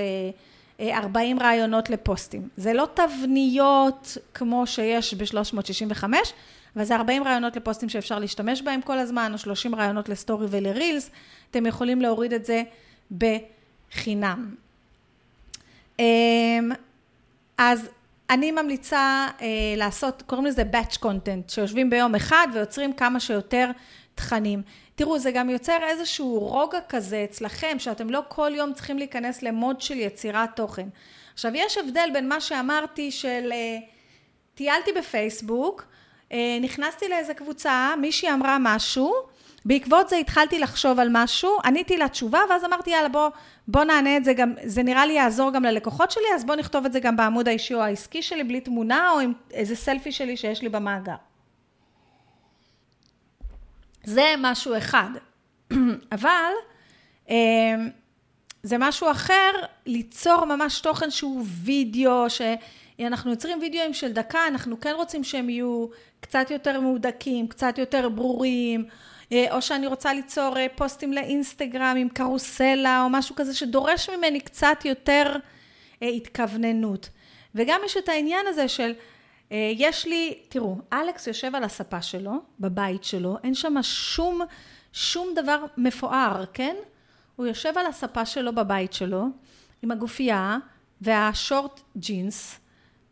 אה, 0.79 0.97
40 0.97 1.39
רעיונות 1.39 1.89
לפוסטים. 1.89 2.49
זה 2.57 2.73
לא 2.73 2.87
תבניות 2.93 4.17
כמו 4.33 4.67
שיש 4.67 5.13
ב-365, 5.13 6.03
אבל 6.75 6.83
זה 6.83 6.95
40 6.95 7.23
רעיונות 7.23 7.55
לפוסטים 7.55 7.89
שאפשר 7.89 8.19
להשתמש 8.19 8.61
בהם 8.61 8.81
כל 8.81 8.99
הזמן, 8.99 9.33
או 9.33 9.37
30 9.37 9.75
רעיונות 9.75 10.09
לסטורי 10.09 10.47
ולרילס. 10.49 11.09
אתם 11.51 11.65
יכולים 11.65 12.01
להוריד 12.01 12.33
את 12.33 12.45
זה 12.45 12.63
בחינם. 13.11 14.55
אה, 15.99 16.05
אז 17.57 17.89
אני 18.29 18.51
ממליצה 18.51 19.27
אה, 19.41 19.47
לעשות, 19.77 20.21
קוראים 20.21 20.45
לזה 20.45 20.63
batch 20.71 20.97
content, 21.03 21.51
שיושבים 21.51 21.89
ביום 21.89 22.15
אחד 22.15 22.47
ויוצרים 22.53 22.93
כמה 22.93 23.19
שיותר 23.19 23.71
תכנים. 24.15 24.61
תראו, 24.95 25.19
זה 25.19 25.31
גם 25.31 25.49
יוצר 25.49 25.77
איזשהו 25.83 26.39
רוגע 26.39 26.79
כזה 26.89 27.23
אצלכם, 27.23 27.79
שאתם 27.79 28.09
לא 28.09 28.21
כל 28.27 28.51
יום 28.55 28.73
צריכים 28.73 28.97
להיכנס 28.97 29.41
למוד 29.41 29.81
של 29.81 29.99
יצירת 29.99 30.49
תוכן. 30.55 30.87
עכשיו, 31.33 31.51
יש 31.55 31.77
הבדל 31.77 32.09
בין 32.13 32.29
מה 32.29 32.41
שאמרתי 32.41 33.11
של 33.11 33.49
אה, 33.51 33.77
טיילתי 34.55 34.91
בפייסבוק, 34.91 35.85
אה, 36.31 36.57
נכנסתי 36.61 37.07
לאיזה 37.07 37.33
קבוצה, 37.33 37.93
מישהי 38.01 38.33
אמרה 38.33 38.57
משהו, 38.59 39.13
בעקבות 39.65 40.09
זה 40.09 40.15
התחלתי 40.15 40.59
לחשוב 40.59 40.99
על 40.99 41.07
משהו, 41.11 41.57
עניתי 41.65 41.97
לה 41.97 42.09
תשובה, 42.09 42.39
ואז 42.49 42.65
אמרתי, 42.65 42.89
יאללה, 42.89 43.09
בוא, 43.09 43.29
בוא 43.67 43.83
נענה 43.83 44.17
את 44.17 44.25
זה 44.25 44.33
גם, 44.33 44.53
זה 44.63 44.83
נראה 44.83 45.05
לי 45.05 45.13
יעזור 45.13 45.51
גם 45.51 45.63
ללקוחות 45.63 46.11
שלי, 46.11 46.23
אז 46.35 46.45
בוא 46.45 46.55
נכתוב 46.55 46.85
את 46.85 46.93
זה 46.93 46.99
גם 46.99 47.17
בעמוד 47.17 47.47
האישי 47.47 47.73
או 47.73 47.81
העסקי 47.81 48.21
שלי, 48.21 48.43
בלי 48.43 48.61
תמונה, 48.61 49.11
או 49.11 49.19
עם 49.19 49.33
איזה 49.51 49.75
סלפי 49.75 50.11
שלי 50.11 50.37
שיש 50.37 50.61
לי 50.61 50.69
במאגר. 50.69 51.15
זה 54.03 54.33
משהו 54.37 54.77
אחד. 54.77 55.09
אבל 56.11 56.51
אמ, 57.29 57.89
זה 58.63 58.77
משהו 58.79 59.11
אחר, 59.11 59.51
ליצור 59.85 60.45
ממש 60.45 60.79
תוכן 60.81 61.11
שהוא 61.11 61.43
וידאו, 61.63 62.25
שאנחנו 62.29 63.31
יוצרים 63.31 63.59
וידאוים 63.61 63.93
של 63.93 64.11
דקה, 64.11 64.47
אנחנו 64.47 64.79
כן 64.79 64.93
רוצים 64.95 65.23
שהם 65.23 65.49
יהיו 65.49 65.87
קצת 66.19 66.51
יותר 66.51 66.79
מהודקים, 66.79 67.47
קצת 67.47 67.77
יותר 67.77 68.09
ברורים, 68.09 68.85
או 69.33 69.61
שאני 69.61 69.87
רוצה 69.87 70.13
ליצור 70.13 70.57
אה, 70.57 70.65
פוסטים 70.75 71.13
לאינסטגרם 71.13 71.95
עם 71.97 72.09
קרוסלה, 72.09 73.03
או 73.03 73.09
משהו 73.09 73.35
כזה 73.35 73.53
שדורש 73.53 74.09
ממני 74.09 74.39
קצת 74.39 74.77
יותר 74.85 75.35
אה, 76.03 76.07
התכווננות. 76.07 77.09
וגם 77.55 77.79
יש 77.85 77.97
את 77.97 78.09
העניין 78.09 78.47
הזה 78.47 78.67
של 78.67 78.93
אה, 79.51 79.71
יש 79.75 80.05
לי, 80.05 80.39
תראו, 80.49 80.77
אלכס 80.93 81.27
יושב 81.27 81.55
על 81.55 81.63
הספה 81.63 82.01
שלו, 82.01 82.31
בבית 82.59 83.03
שלו, 83.03 83.37
אין 83.43 83.53
שם 83.53 83.75
שום, 83.81 84.41
שום 84.93 85.27
דבר 85.35 85.65
מפואר, 85.77 86.45
כן? 86.53 86.75
הוא 87.35 87.45
יושב 87.45 87.77
על 87.77 87.85
הספה 87.85 88.25
שלו 88.25 88.55
בבית 88.55 88.93
שלו, 88.93 89.25
עם 89.81 89.91
הגופייה 89.91 90.57
והשורט 91.01 91.81
ג'ינס, 91.97 92.59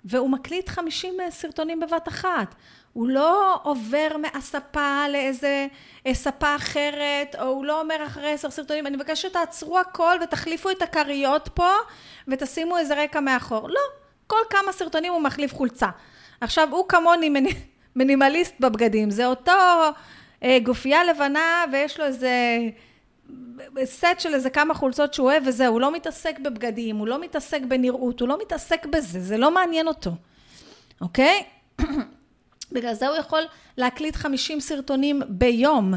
והוא 0.06 0.30
מקליט 0.30 0.70
50 0.70 1.20
אה, 1.22 1.32
סרטונים 1.32 1.80
בבת 1.80 2.08
אחת. 2.08 2.56
הוא 2.98 3.08
לא 3.08 3.60
עובר 3.64 4.08
מהספה 4.22 5.06
לאיזה 5.12 5.68
אה, 6.08 6.14
ספה 6.14 6.56
אחרת, 6.56 7.36
או 7.40 7.46
הוא 7.46 7.66
לא 7.66 7.82
אומר 7.82 7.96
אחרי 8.06 8.32
עשר 8.32 8.50
סרטונים, 8.50 8.88
אני 8.88 8.96
מבקשת 8.96 9.30
שתעצרו 9.30 9.80
הכל 9.80 10.18
ותחליפו 10.24 10.70
את 10.72 10.82
הכריות 10.82 11.50
פה 11.54 11.70
ותשימו 12.28 12.78
איזה 12.78 13.04
רקע 13.04 13.20
מאחור. 13.20 13.70
לא, 13.70 13.80
כל 14.28 14.40
כמה 14.50 14.72
סרטונים 14.72 15.14
הוא 15.14 15.22
מחליף 15.22 15.54
חולצה. 15.54 15.88
עכשיו, 16.42 16.68
הוא 16.72 16.86
כמוני 16.90 17.30
מינימליסט 17.96 18.54
בבגדים, 18.60 19.12
זה 19.12 19.28
אותו 19.28 19.52
אה, 20.44 20.58
גופייה 20.64 21.04
לבנה 21.04 21.66
ויש 21.72 22.00
לו 22.00 22.06
איזה 22.06 22.32
סט 23.84 24.20
של 24.20 24.34
איזה 24.34 24.50
כמה 24.50 24.74
חולצות 24.74 25.14
שהוא 25.14 25.28
אוהב 25.28 25.44
וזהו, 25.46 25.74
הוא 25.74 25.82
לא 25.82 25.94
מתעסק 25.94 26.40
בבגדים, 26.40 26.96
הוא 26.98 27.08
לא 27.08 27.22
מתעסק 27.22 27.62
בנראות, 27.68 28.20
הוא 28.20 28.30
לא 28.30 28.38
מתעסק 28.42 28.86
בזה, 28.86 29.22
זה 29.22 29.38
לא 29.38 29.52
מעניין 29.52 29.88
אותו, 29.88 30.12
אוקיי? 31.02 31.44
בגלל 32.72 32.94
זה 32.94 33.08
הוא 33.08 33.18
יכול 33.18 33.42
להקליט 33.78 34.16
50 34.16 34.60
סרטונים 34.60 35.22
ביום. 35.30 35.94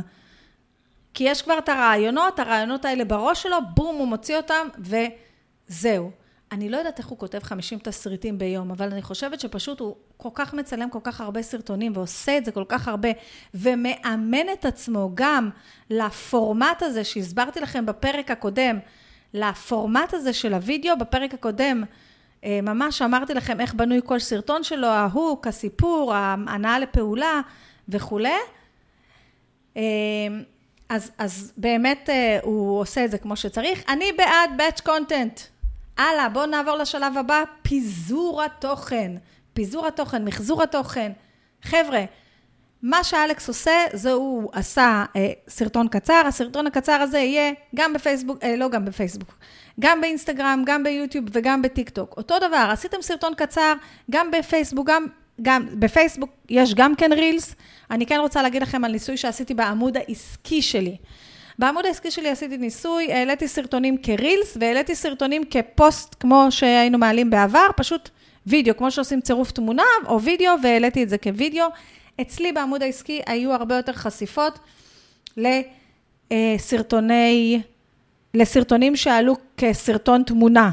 כי 1.15 1.25
יש 1.25 1.43
כבר 1.43 1.59
את 1.59 1.69
הרעיונות, 1.69 2.39
הרעיונות 2.39 2.85
האלה 2.85 3.05
בראש 3.05 3.43
שלו, 3.43 3.57
בום, 3.75 3.97
הוא 3.97 4.09
מוציא 4.09 4.37
אותם 4.37 4.69
וזהו. 4.79 6.11
אני 6.53 6.69
לא 6.69 6.77
יודעת 6.77 6.99
איך 6.99 7.07
הוא 7.07 7.19
כותב 7.19 7.39
50 7.43 7.79
תסריטים 7.79 8.39
ביום, 8.39 8.71
אבל 8.71 8.93
אני 8.93 9.03
חושבת 9.03 9.41
שפשוט 9.41 9.81
הוא 9.81 9.97
כל 10.17 10.29
כך 10.35 10.55
מצלם 10.55 10.91
כל 10.91 10.99
כך 11.03 11.21
הרבה 11.21 11.43
סרטונים 11.43 11.93
ועושה 11.95 12.39
את 12.39 12.45
זה 12.45 12.53
כל 12.53 12.65
כך 12.69 12.89
הרבה, 12.89 13.09
ומאמן 13.55 14.53
את 14.53 14.65
עצמו 14.65 15.11
גם 15.15 15.51
לפורמט 15.91 16.83
הזה 16.83 17.05
שהסברתי 17.05 17.61
לכם 17.61 17.87
בפרק 17.87 18.31
הקודם, 18.31 18.79
לפורמט 19.35 20.15
הזה 20.15 20.33
של 20.33 20.55
הוידאו, 20.55 20.99
בפרק 20.99 21.35
הקודם 21.35 21.85
ממש 22.47 23.03
אמרתי 23.03 23.35
לכם 23.35 23.61
איך 23.61 23.75
בנוי 23.75 24.01
כל 24.05 24.19
סרטון 24.19 24.65
שלו, 24.65 24.87
ההוק, 24.87 25.47
הסיפור, 25.47 26.15
ההנאה 26.15 26.79
לפעולה 26.79 27.41
וכולי. 27.89 28.29
אה, 29.77 29.83
אז, 30.89 31.11
אז 31.19 31.53
באמת 31.57 32.11
אה, 32.11 32.39
הוא 32.43 32.81
עושה 32.81 33.05
את 33.05 33.11
זה 33.11 33.19
כמו 33.19 33.37
שצריך. 33.37 33.83
אני 33.89 34.13
בעד 34.19 34.51
Batch 34.61 34.81
Content. 34.87 35.41
הלאה, 35.99 36.29
בואו 36.29 36.47
נעבור 36.47 36.77
לשלב 36.77 37.19
הבא, 37.19 37.43
פיזור 37.63 38.43
התוכן. 38.43 39.13
פיזור 39.53 39.87
התוכן, 39.87 40.25
מחזור 40.25 40.63
התוכן. 40.63 41.13
חבר'ה, 41.63 42.05
מה 42.83 43.05
שאלכס 43.05 43.49
עושה, 43.49 43.73
זה 43.93 44.13
הוא 44.13 44.51
עשה 44.53 45.05
אה, 45.17 45.31
סרטון 45.49 45.89
קצר, 45.89 46.23
הסרטון 46.27 46.67
הקצר 46.67 46.93
הזה 46.93 47.19
יהיה 47.19 47.53
גם 47.75 47.93
בפייסבוק, 47.93 48.39
אה, 48.43 48.57
לא 48.57 48.69
גם 48.69 48.85
בפייסבוק, 48.85 49.35
גם 49.81 50.01
באינסטגרם, 50.01 50.63
גם 50.67 50.85
ביוטיוב 50.85 51.25
וגם 51.33 51.63
בטיק 51.63 51.91
טוק. 51.91 52.15
אותו 52.17 52.39
דבר, 52.39 52.69
עשיתם 52.73 53.03
סרטון 53.03 53.35
קצר, 53.35 53.73
גם 54.11 54.31
בפייסבוק, 54.31 54.89
גם, 54.89 55.07
גם 55.43 55.67
בפייסבוק 55.73 56.31
יש 56.49 56.75
גם 56.75 56.95
כן 56.95 57.13
רילס. 57.13 57.55
אני 57.91 58.07
כן 58.07 58.19
רוצה 58.21 58.43
להגיד 58.43 58.63
לכם 58.63 58.85
על 58.85 58.93
ניסוי 58.93 59.17
שעשיתי 59.17 59.55
בעמוד 59.55 59.97
העסקי 59.97 60.63
שלי. 60.63 60.97
בעמוד 61.59 61.87
העסקי 61.87 62.11
שלי 62.11 62.29
עשיתי 62.29 62.57
ניסוי, 62.57 63.13
העליתי 63.13 63.49
סרטונים 63.49 63.97
כרילס 64.03 64.57
והעליתי 64.61 64.95
סרטונים 64.95 65.43
כפוסט 65.51 66.17
כמו 66.21 66.47
שהיינו 66.51 66.99
מעלים 66.99 67.31
בעבר, 67.31 67.67
פשוט 67.77 68.09
וידאו, 68.47 68.77
כמו 68.77 68.91
שעושים 68.91 69.21
צירוף 69.21 69.51
תמונה 69.51 69.83
או 70.07 70.23
וידאו, 70.23 70.53
והעליתי 70.63 71.03
את 71.03 71.09
זה 71.09 71.19
כווידאו. 71.19 71.67
אצלי 72.21 72.53
בעמוד 72.53 72.83
העסקי 72.83 73.21
היו 73.27 73.53
הרבה 73.53 73.77
יותר 73.77 73.93
חשיפות 73.93 74.59
לסרטוני, 76.31 77.63
לסרטונים 78.35 78.97
שעלו 78.97 79.37
כסרטון 79.57 80.23
תמונה, 80.23 80.71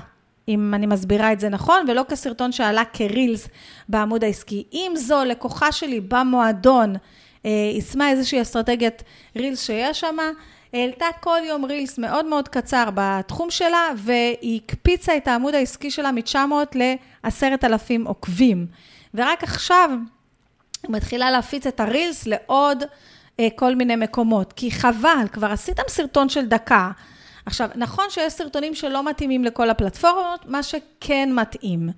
אם 0.48 0.74
אני 0.74 0.86
מסבירה 0.86 1.34
את 1.34 1.40
זה 1.40 1.50
נכון, 1.50 1.86
ולא 1.88 2.06
כסרטון 2.10 2.52
שעלה 2.52 2.84
כרילס 2.94 3.48
בעמוד 3.90 4.24
העסקי. 4.24 4.64
אם 4.74 4.92
זו 4.96 5.24
לקוחה 5.24 5.72
שלי 5.72 6.02
במועדון, 6.02 6.96
אה, 7.46 7.52
יישמה 7.76 8.10
איזושהי 8.10 8.42
אסטרטגיית 8.42 9.04
רילס 9.36 9.66
שיש 9.66 10.00
שם, 10.00 10.18
העלתה 10.74 11.06
כל 11.20 11.40
יום 11.44 11.66
רילס 11.66 11.98
מאוד 11.98 12.26
מאוד 12.26 12.48
קצר 12.48 12.90
בתחום 12.94 13.52
שלה, 13.52 13.90
והיא 13.98 14.60
הקפיצה 14.64 15.18
את 15.18 15.28
העמוד 15.28 15.56
העסקי 15.56 15.92
שלה 15.92 16.12
מ-900 16.12 16.38
ל-10,000 16.76 18.06
עוקבים. 18.06 18.68
ורק 19.14 19.44
עכשיו 19.44 19.90
היא 20.84 20.92
מתחילה 20.92 21.32
להפיץ 21.32 21.68
את 21.68 21.80
הרילס 21.80 22.28
לעוד 22.28 22.84
אה, 23.40 23.48
כל 23.56 23.76
מיני 23.76 23.96
מקומות, 23.96 24.54
כי 24.54 24.72
חבל, 24.72 25.28
כבר 25.32 25.52
עשיתם 25.52 25.84
סרטון 25.88 26.30
של 26.30 26.46
דקה. 26.46 26.92
עכשיו, 27.48 27.70
נכון 27.76 28.06
שיש 28.10 28.34
סרטונים 28.34 28.76
שלא 28.76 29.04
מתאימים 29.04 29.44
לכל 29.44 29.70
הפלטפורמות, 29.70 30.46
מה 30.46 30.64
שכן 30.64 31.30
מתאים, 31.34 31.90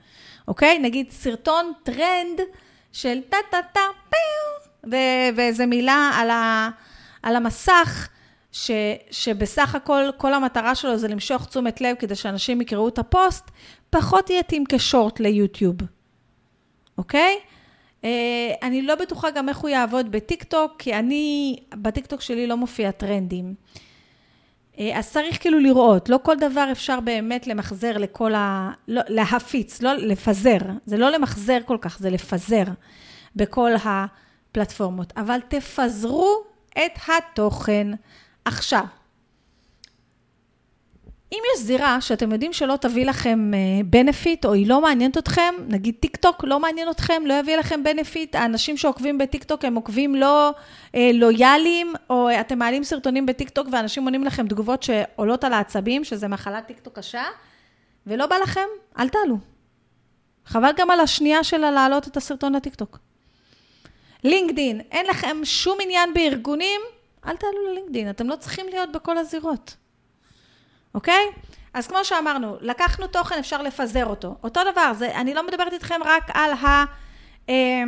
אוקיי? 0.48 0.80
נגיד 0.80 1.12
סרטון 1.12 1.72
טרנד 1.84 2.42
של 2.92 3.22
טה-טה-טה, 3.30 3.80
פיו, 4.10 4.92
ואיזה 5.36 5.66
מילה 5.66 6.12
על, 6.16 6.30
ה, 6.30 6.70
על 7.24 7.36
המסך, 7.36 8.08
ש, 8.52 8.72
שבסך 9.12 9.76
הכל, 9.76 10.10
כל 10.18 10.34
המטרה 10.34 10.76
שלו 10.76 10.98
זה 10.98 11.08
למשוך 11.08 11.46
תשומת 11.46 11.82
לב 11.82 11.96
כדי 12.00 12.16
שאנשים 12.16 12.62
יקראו 12.62 12.88
את 12.88 13.00
הפוסט, 13.00 13.52
פחות 13.90 14.30
יתאים 14.30 14.64
כשורט 14.70 15.20
ליוטיוב, 15.20 15.76
אוקיי? 16.98 17.40
אה, 18.04 18.54
אני 18.64 18.82
לא 18.82 18.96
בטוחה 18.96 19.32
גם 19.32 19.50
איך 19.50 19.58
הוא 19.58 19.70
יעבוד 19.70 20.12
בטיקטוק, 20.12 20.72
כי 20.78 20.94
אני, 20.94 21.56
בטיקטוק 21.76 22.22
שלי 22.22 22.48
לא 22.48 22.58
מופיע 22.58 22.92
טרנדים. 22.92 23.56
אה, 24.80 25.00
אז 25.00 25.12
צריך 25.12 25.42
כאילו 25.42 25.60
לראות, 25.60 26.10
לא 26.10 26.20
כל 26.24 26.36
דבר 26.40 26.68
אפשר 26.72 27.00
באמת 27.00 27.48
למחזר 27.48 27.98
לכל 27.98 28.36
ה... 28.36 28.72
לא, 28.88 29.02
להפיץ, 29.08 29.82
לא 29.82 29.94
לפזר. 29.94 30.58
זה 30.86 30.98
לא 30.98 31.10
למחזר 31.10 31.58
כל 31.66 31.78
כך, 31.82 32.00
זה 32.00 32.10
לפזר 32.10 32.64
בכל 33.36 33.72
הפלטפורמות. 33.86 35.14
אבל 35.18 35.40
תפזרו 35.48 36.44
את 36.72 37.00
התוכן 37.08 37.88
עכשיו. 38.46 38.84
אם 41.32 41.40
יש 41.54 41.62
זירה 41.62 42.02
שאתם 42.02 42.32
יודעים 42.32 42.54
שלא 42.54 42.76
תביא 42.76 43.06
לכם 43.06 43.52
benefit, 43.86 44.46
אה, 44.46 44.50
או 44.50 44.56
היא 44.56 44.68
לא 44.68 44.82
מעניינת 44.82 45.18
אתכם, 45.18 45.56
נגיד 45.68 45.96
טיק 46.00 46.16
טוק 46.16 46.44
לא 46.44 46.60
מעניין 46.60 46.90
אתכם, 46.90 47.24
לא 47.26 47.34
יביא 47.34 47.58
לכם 47.58 47.84
benefit, 47.84 48.36
האנשים 48.36 48.78
שעוקבים 48.78 49.18
בטיק 49.18 49.44
טוק 49.44 49.66
הם 49.66 49.76
עוקבים 49.76 50.16
לא 50.16 50.54
אה, 50.96 51.12
לויאליים, 51.14 51.94
או 52.10 52.30
אתם 52.40 52.60
מעלים 52.60 52.84
סרטונים 52.84 53.26
בטיק 53.26 53.50
טוק 53.50 53.68
ואנשים 53.72 54.04
עונים 54.04 54.24
לכם 54.24 54.48
תגובות 54.48 54.84
שעולות 54.84 55.44
על 55.44 55.54
העצבים, 55.54 56.04
שזה 56.04 56.28
מחלת 56.28 56.66
טיק 56.68 56.80
טוק 56.80 57.00
קשה, 57.00 57.24
ולא 58.08 58.26
בא 58.26 58.36
לכם, 58.36 58.68
אל 59.00 59.10
תעלו. 59.10 59.38
חבל 60.46 60.72
גם 60.78 60.92
על 60.92 61.00
השנייה 61.00 61.44
של 61.44 61.58
להעלות 61.58 62.08
את 62.08 62.18
הסרטון 62.18 62.56
לטיק 62.56 62.76
טוק. 62.76 63.00
לינקדין, 64.24 64.82
אין 64.92 65.06
לכם 65.06 65.38
שום 65.44 65.78
עניין 65.82 66.14
בארגונים, 66.14 66.82
אל 67.26 67.36
תעלו 67.36 67.72
ללינקדין, 67.72 68.10
אתם 68.10 68.30
לא 68.30 68.36
צריכים 68.36 68.66
להיות 68.70 68.92
בכל 68.92 69.18
הזירות. 69.18 69.76
אוקיי? 70.96 71.26
אז 71.74 71.88
כמו 71.88 72.06
שאמרנו, 72.06 72.58
לקחנו 72.62 73.08
תוכן, 73.08 73.40
אפשר 73.40 73.62
לפזר 73.62 74.06
אותו. 74.06 74.36
אותו 74.44 74.62
דבר, 74.72 74.94
זה, 74.94 75.16
אני 75.16 75.34
לא 75.34 75.48
מדברת 75.48 75.74
איתכם 75.74 76.00
רק 76.06 76.24
על, 76.34 76.52
ה, 76.52 76.86
אה, 77.50 77.84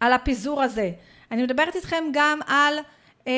על 0.00 0.12
הפיזור 0.12 0.62
הזה. 0.62 0.90
אני 1.30 1.42
מדברת 1.42 1.76
איתכם 1.76 2.04
גם 2.12 2.40
על 2.46 2.78
אה, 3.26 3.32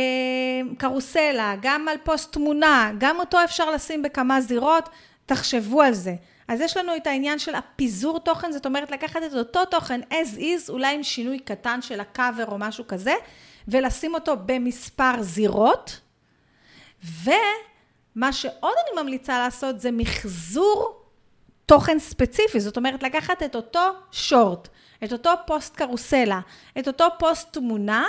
קרוסלה, 0.79 1.55
גם 1.63 1.89
על 1.89 1.97
פוסט 2.05 2.33
תמונה, 2.33 2.91
גם 2.99 3.19
אותו 3.19 3.45
אפשר 3.45 3.71
לשים 3.71 4.03
בכמה 4.03 4.41
זירות, 4.41 4.89
תחשבו 5.27 5.83
על 5.83 5.95
זה. 5.95 6.15
אז 6.49 6.61
יש 6.61 6.77
לנו 6.77 6.97
את 6.97 7.07
העניין 7.07 7.39
של 7.39 7.55
הפיזור 7.55 8.19
תוכן, 8.19 8.53
זאת 8.53 8.67
אומרת 8.67 8.91
לקחת 8.91 9.23
את 9.27 9.35
אותו 9.35 9.65
תוכן 9.65 10.01
as 10.11 10.39
is, 10.39 10.69
אולי 10.69 10.95
עם 10.95 11.03
שינוי 11.03 11.39
קטן 11.39 11.83
של 11.83 12.01
הקאבר 12.01 12.45
או 12.47 12.59
משהו 12.59 12.87
כזה, 12.89 13.15
ולשים 13.69 14.15
אותו 14.15 14.35
במספר 14.47 15.23
זירות, 15.23 16.01
ו... 17.05 17.31
מה 18.15 18.33
שעוד 18.33 18.75
אני 18.85 19.03
ממליצה 19.03 19.39
לעשות 19.39 19.81
זה 19.81 19.91
מחזור 19.93 21.01
תוכן 21.67 21.99
ספציפי, 21.99 22.61
זאת 22.61 22.77
אומרת 22.77 23.03
לקחת 23.03 23.43
את 23.43 23.57
אותו 23.57 23.91
שורט, 24.11 24.69
את 25.05 25.12
אותו 25.12 25.31
פוסט 25.47 25.77
קרוסלה, 25.77 26.41
את 26.79 26.89
אותו 26.89 27.05
פוסט 27.19 27.53
תמונה, 27.53 28.05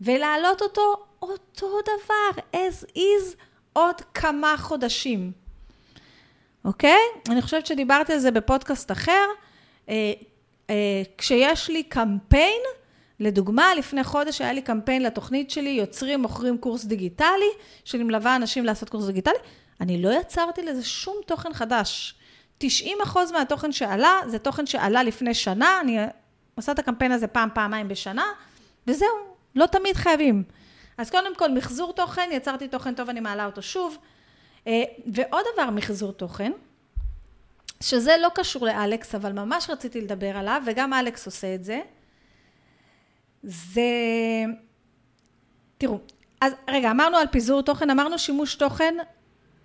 ולהעלות 0.00 0.62
אותו 0.62 1.04
אותו 1.22 1.80
דבר, 1.82 2.42
as 2.52 2.96
is, 2.96 3.36
עוד 3.72 3.94
כמה 4.14 4.54
חודשים. 4.58 5.32
אוקיי? 6.64 6.98
אני 7.28 7.42
חושבת 7.42 7.66
שדיברתי 7.66 8.12
על 8.12 8.18
זה 8.18 8.30
בפודקאסט 8.30 8.92
אחר. 8.92 9.26
אה, 9.88 10.12
אה, 10.70 11.02
כשיש 11.18 11.70
לי 11.70 11.82
קמפיין, 11.82 12.62
לדוגמה, 13.20 13.74
לפני 13.74 14.04
חודש 14.04 14.40
היה 14.40 14.52
לי 14.52 14.62
קמפיין 14.62 15.02
לתוכנית 15.02 15.50
שלי, 15.50 15.70
יוצרים, 15.70 16.22
מוכרים 16.22 16.58
קורס 16.58 16.84
דיגיטלי, 16.84 17.50
שאני 17.84 18.04
מלווה 18.04 18.36
אנשים 18.36 18.64
לעשות 18.64 18.88
קורס 18.88 19.06
דיגיטלי. 19.06 19.34
אני 19.80 20.02
לא 20.02 20.10
יצרתי 20.20 20.62
לזה 20.62 20.84
שום 20.84 21.16
תוכן 21.26 21.52
חדש. 21.52 22.14
90 22.58 22.98
אחוז 23.02 23.32
מהתוכן 23.32 23.72
שעלה, 23.72 24.20
זה 24.26 24.38
תוכן 24.38 24.66
שעלה 24.66 25.02
לפני 25.02 25.34
שנה, 25.34 25.80
אני 25.80 25.98
עושה 26.54 26.72
את 26.72 26.78
הקמפיין 26.78 27.12
הזה 27.12 27.26
פעם, 27.26 27.48
פעמיים 27.54 27.88
בשנה, 27.88 28.26
וזהו, 28.86 29.08
לא 29.54 29.66
תמיד 29.66 29.96
חייבים. 29.96 30.42
אז 30.98 31.10
קודם 31.10 31.34
כל, 31.36 31.52
מחזור 31.52 31.92
תוכן, 31.92 32.28
יצרתי 32.32 32.68
תוכן 32.68 32.94
טוב, 32.94 33.08
אני 33.08 33.20
מעלה 33.20 33.46
אותו 33.46 33.62
שוב. 33.62 33.98
אה, 34.66 34.82
ועוד 35.12 35.44
דבר, 35.54 35.70
מחזור 35.70 36.12
תוכן, 36.12 36.52
שזה 37.80 38.16
לא 38.20 38.28
קשור 38.34 38.66
לאלכס, 38.66 39.14
אבל 39.14 39.32
ממש 39.32 39.70
רציתי 39.70 40.00
לדבר 40.00 40.36
עליו, 40.36 40.62
וגם 40.66 40.92
אלכס 40.92 41.26
עושה 41.26 41.54
את 41.54 41.64
זה. 41.64 41.80
זה... 43.42 43.82
תראו, 45.78 45.98
אז 46.40 46.52
רגע, 46.70 46.90
אמרנו 46.90 47.16
על 47.16 47.26
פיזור 47.26 47.62
תוכן, 47.62 47.90
אמרנו 47.90 48.18
שימוש 48.18 48.54
תוכן, 48.54 48.94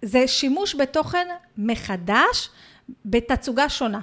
זה 0.01 0.27
שימוש 0.27 0.75
בתוכן 0.75 1.27
מחדש 1.57 2.49
בתצוגה 3.05 3.69
שונה. 3.69 3.99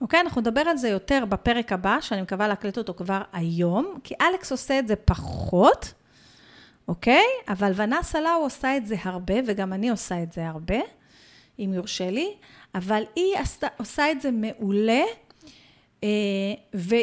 אוקיי? 0.00 0.20
אנחנו 0.20 0.40
נדבר 0.40 0.60
על 0.60 0.76
זה 0.76 0.88
יותר 0.88 1.24
בפרק 1.28 1.72
הבא, 1.72 1.98
שאני 2.00 2.22
מקווה 2.22 2.48
להקליט 2.48 2.78
אותו 2.78 2.94
כבר 2.94 3.22
היום, 3.32 3.98
כי 4.04 4.14
אלכס 4.20 4.52
עושה 4.52 4.78
את 4.78 4.88
זה 4.88 4.96
פחות, 4.96 5.92
אוקיי? 6.88 7.24
אבל 7.48 7.72
ונסה 7.74 8.20
לאו 8.20 8.36
עושה 8.42 8.76
את 8.76 8.86
זה 8.86 8.96
הרבה, 9.02 9.34
וגם 9.46 9.72
אני 9.72 9.90
עושה 9.90 10.22
את 10.22 10.32
זה 10.32 10.48
הרבה, 10.48 10.78
אם 11.58 11.70
יורשה 11.74 12.10
לי, 12.10 12.34
אבל 12.74 13.02
היא 13.16 13.36
עשתה, 13.38 13.66
עושה 13.76 14.10
את 14.10 14.20
זה 14.20 14.30
מעולה, 14.30 15.02
אה, 16.04 16.08
ו... 16.74 16.94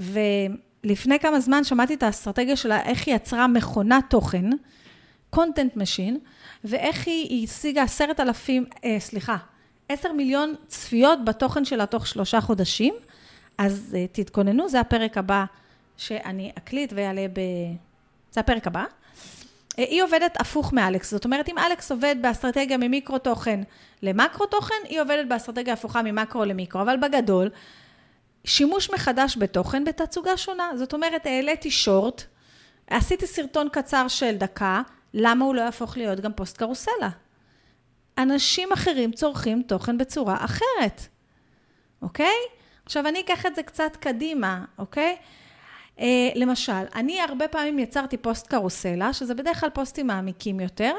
ולפני 0.00 1.18
כמה 1.18 1.40
זמן 1.40 1.64
שמעתי 1.64 1.94
את 1.94 2.02
האסטרטגיה 2.02 2.56
שלה, 2.56 2.82
איך 2.82 3.06
היא 3.06 3.14
יצרה 3.14 3.46
מכונת 3.46 4.04
תוכן, 4.08 4.50
content 5.36 5.76
machine, 5.76 6.18
ואיך 6.64 7.06
היא 7.06 7.44
השיגה 7.44 7.82
עשרת 7.82 8.20
אלפים, 8.20 8.64
אה, 8.84 8.96
סליחה, 9.00 9.36
עשר 9.88 10.12
מיליון 10.12 10.54
צפיות 10.66 11.24
בתוכן 11.24 11.64
שלה 11.64 11.86
תוך 11.86 12.06
שלושה 12.06 12.40
חודשים. 12.40 12.94
אז 13.58 13.96
אה, 13.98 14.06
תתכוננו, 14.12 14.68
זה 14.68 14.80
הפרק 14.80 15.18
הבא 15.18 15.44
שאני 15.96 16.52
אקליט 16.58 16.92
ויעלה 16.96 17.26
ב... 17.32 17.40
זה 18.32 18.40
הפרק 18.40 18.66
הבא. 18.66 18.84
אה, 19.78 19.84
היא 19.88 20.02
עובדת 20.02 20.40
הפוך 20.40 20.72
מאלכס, 20.72 21.10
זאת 21.10 21.24
אומרת, 21.24 21.48
אם 21.48 21.58
אלכס 21.58 21.92
עובד 21.92 22.16
באסטרטגיה 22.20 22.76
ממיקרו 22.76 23.18
תוכן 23.18 23.60
למקרו 24.02 24.46
תוכן, 24.46 24.74
היא 24.84 25.00
עובדת 25.00 25.28
באסטרטגיה 25.28 25.74
הפוכה 25.74 26.02
ממקרו 26.02 26.44
למיקרו, 26.44 26.82
אבל 26.82 26.96
בגדול, 26.96 27.50
שימוש 28.44 28.90
מחדש 28.90 29.36
בתוכן 29.36 29.84
בתצוגה 29.84 30.36
שונה. 30.36 30.70
זאת 30.76 30.92
אומרת, 30.92 31.26
העליתי 31.26 31.70
שורט, 31.70 32.22
עשיתי 32.90 33.26
סרטון 33.26 33.68
קצר 33.72 34.08
של 34.08 34.36
דקה, 34.36 34.82
למה 35.14 35.44
הוא 35.44 35.54
לא 35.54 35.60
יהפוך 35.60 35.96
להיות 35.96 36.20
גם 36.20 36.32
פוסט 36.32 36.56
קרוסלה? 36.56 37.08
אנשים 38.18 38.72
אחרים 38.72 39.12
צורכים 39.12 39.62
תוכן 39.62 39.98
בצורה 39.98 40.44
אחרת, 40.44 41.00
אוקיי? 42.02 42.36
עכשיו, 42.84 43.08
אני 43.08 43.20
אקח 43.20 43.46
את 43.46 43.54
זה 43.54 43.62
קצת 43.62 43.96
קדימה, 44.00 44.64
אוקיי? 44.78 45.16
אה, 46.00 46.28
למשל, 46.34 46.82
אני 46.94 47.20
הרבה 47.20 47.48
פעמים 47.48 47.78
יצרתי 47.78 48.16
פוסט 48.16 48.46
קרוסלה, 48.46 49.12
שזה 49.12 49.34
בדרך 49.34 49.60
כלל 49.60 49.70
פוסטים 49.70 50.06
מעמיקים 50.06 50.60
יותר, 50.60 50.92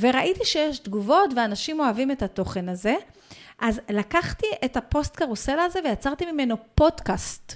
וראיתי 0.00 0.44
שיש 0.44 0.78
תגובות 0.78 1.30
ואנשים 1.36 1.80
אוהבים 1.80 2.10
את 2.10 2.22
התוכן 2.22 2.68
הזה, 2.68 2.94
אז 3.62 3.80
לקחתי 3.88 4.46
את 4.64 4.76
הפוסט 4.76 5.16
קרוסלה 5.16 5.64
הזה 5.64 5.80
ויצרתי 5.84 6.32
ממנו 6.32 6.56
פודקאסט. 6.74 7.54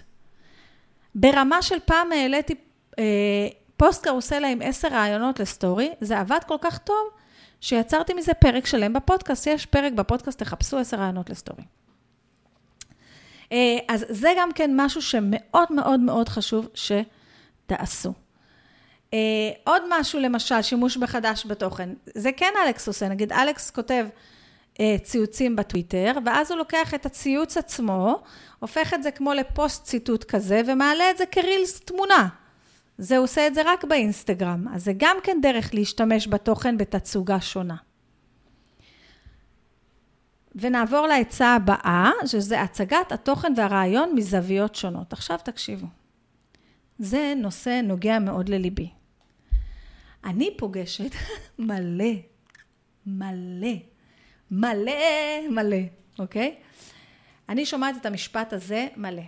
ברמה 1.15 1.63
של 1.63 1.79
פעם 1.85 2.13
העליתי 2.13 2.55
אה, 2.99 3.05
פוסט 3.77 4.05
קרוסלה 4.05 4.49
עם 4.49 4.63
עשר 4.63 4.89
רעיונות 4.89 5.41
לסטורי, 5.41 5.91
זה 6.01 6.19
עבד 6.19 6.39
כל 6.47 6.57
כך 6.61 6.79
טוב, 6.79 7.09
שיצרתי 7.61 8.15
מזה 8.15 8.35
פרק 8.35 8.67
שלם 8.67 8.93
בפודקאסט. 8.93 9.47
יש 9.47 9.67
פרק 9.67 9.93
בפודקאסט, 9.93 10.39
תחפשו 10.39 10.79
עשר 10.79 10.97
רעיונות 10.97 11.31
לסטורי. 11.31 11.63
אה, 13.53 13.79
אז 13.89 14.05
זה 14.09 14.33
גם 14.39 14.53
כן 14.53 14.71
משהו 14.77 15.03
שמאוד 15.03 15.73
מאוד 15.73 16.01
מאוד 16.01 16.29
חשוב 16.29 16.69
שתעשו. 16.75 18.13
אה, 19.15 19.19
עוד 19.65 19.83
משהו, 19.91 20.21
למשל, 20.21 20.63
שימוש 20.63 20.97
בחדש 20.97 21.47
בתוכן. 21.47 21.89
זה 22.15 22.31
כן 22.37 22.53
אלכס 22.65 22.89
עושה, 22.89 23.09
נגיד 23.09 23.33
אלכס 23.33 23.71
כותב 23.71 24.07
ציוצים 25.03 25.57
בטוויטר, 25.57 26.13
ואז 26.25 26.51
הוא 26.51 26.59
לוקח 26.59 26.95
את 26.95 27.07
הציוץ 27.07 27.57
עצמו, 27.57 28.23
הופך 28.59 28.95
את 28.95 29.03
זה 29.03 29.11
כמו 29.11 29.33
לפוסט 29.33 29.85
ציטוט 29.85 30.25
כזה, 30.25 30.61
ומעלה 30.67 31.11
את 31.11 31.19
זה 31.19 31.27
כרילס 31.27 31.81
תמונה. 31.81 32.29
זה 32.99 33.19
עושה 33.19 33.47
את 33.47 33.55
זה 33.55 33.63
רק 33.65 33.85
באינסטגרם, 33.85 34.69
אז 34.75 34.85
זה 34.85 34.93
גם 34.97 35.17
כן 35.23 35.39
דרך 35.43 35.75
להשתמש 35.75 36.29
בתוכן 36.29 36.79
בתצוגה 36.79 37.41
שונה. 37.41 37.77
ונעבור 40.55 41.07
לעצה 41.07 41.55
הבאה, 41.55 42.11
שזה 42.27 42.63
הצגת 42.63 43.13
התוכן 43.13 43.53
והרעיון 43.57 44.15
מזוויות 44.15 44.75
שונות. 44.75 45.13
עכשיו 45.13 45.39
תקשיבו. 45.45 45.87
זה 46.99 47.33
נושא 47.37 47.81
נוגע 47.85 48.19
מאוד 48.19 48.49
לליבי. 48.49 48.91
אני 50.25 50.51
פוגשת 50.59 51.11
מלא, 51.59 52.13
מלא, 53.07 53.77
מלא, 54.51 54.93
מלא, 55.51 55.77
אוקיי? 56.19 56.55
אני 57.49 57.67
שומעת 57.67 57.97
את 57.97 58.07
המשפט 58.07 58.53
הזה 58.53 58.87
מלא. 58.97 59.23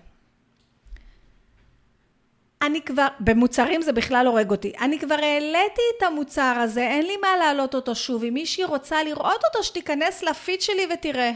אני 2.62 2.83
כבר, 2.83 3.07
במוצרים 3.21 3.83
זה 3.83 3.93
בכלל 3.93 4.27
הורג 4.27 4.51
אותי. 4.51 4.73
אני 4.81 4.99
כבר 4.99 5.14
העליתי 5.14 5.83
את 5.99 6.03
המוצר 6.03 6.55
הזה, 6.59 6.81
אין 6.81 7.07
לי 7.07 7.16
מה 7.16 7.37
להעלות 7.39 7.75
אותו 7.75 7.95
שוב. 7.95 8.25
אם 8.25 8.35
מישהי 8.35 8.64
רוצה 8.64 9.03
לראות 9.03 9.45
אותו, 9.45 9.64
שתיכנס 9.64 10.23
לפיד 10.23 10.61
שלי 10.61 10.87
ותראה. 10.95 11.33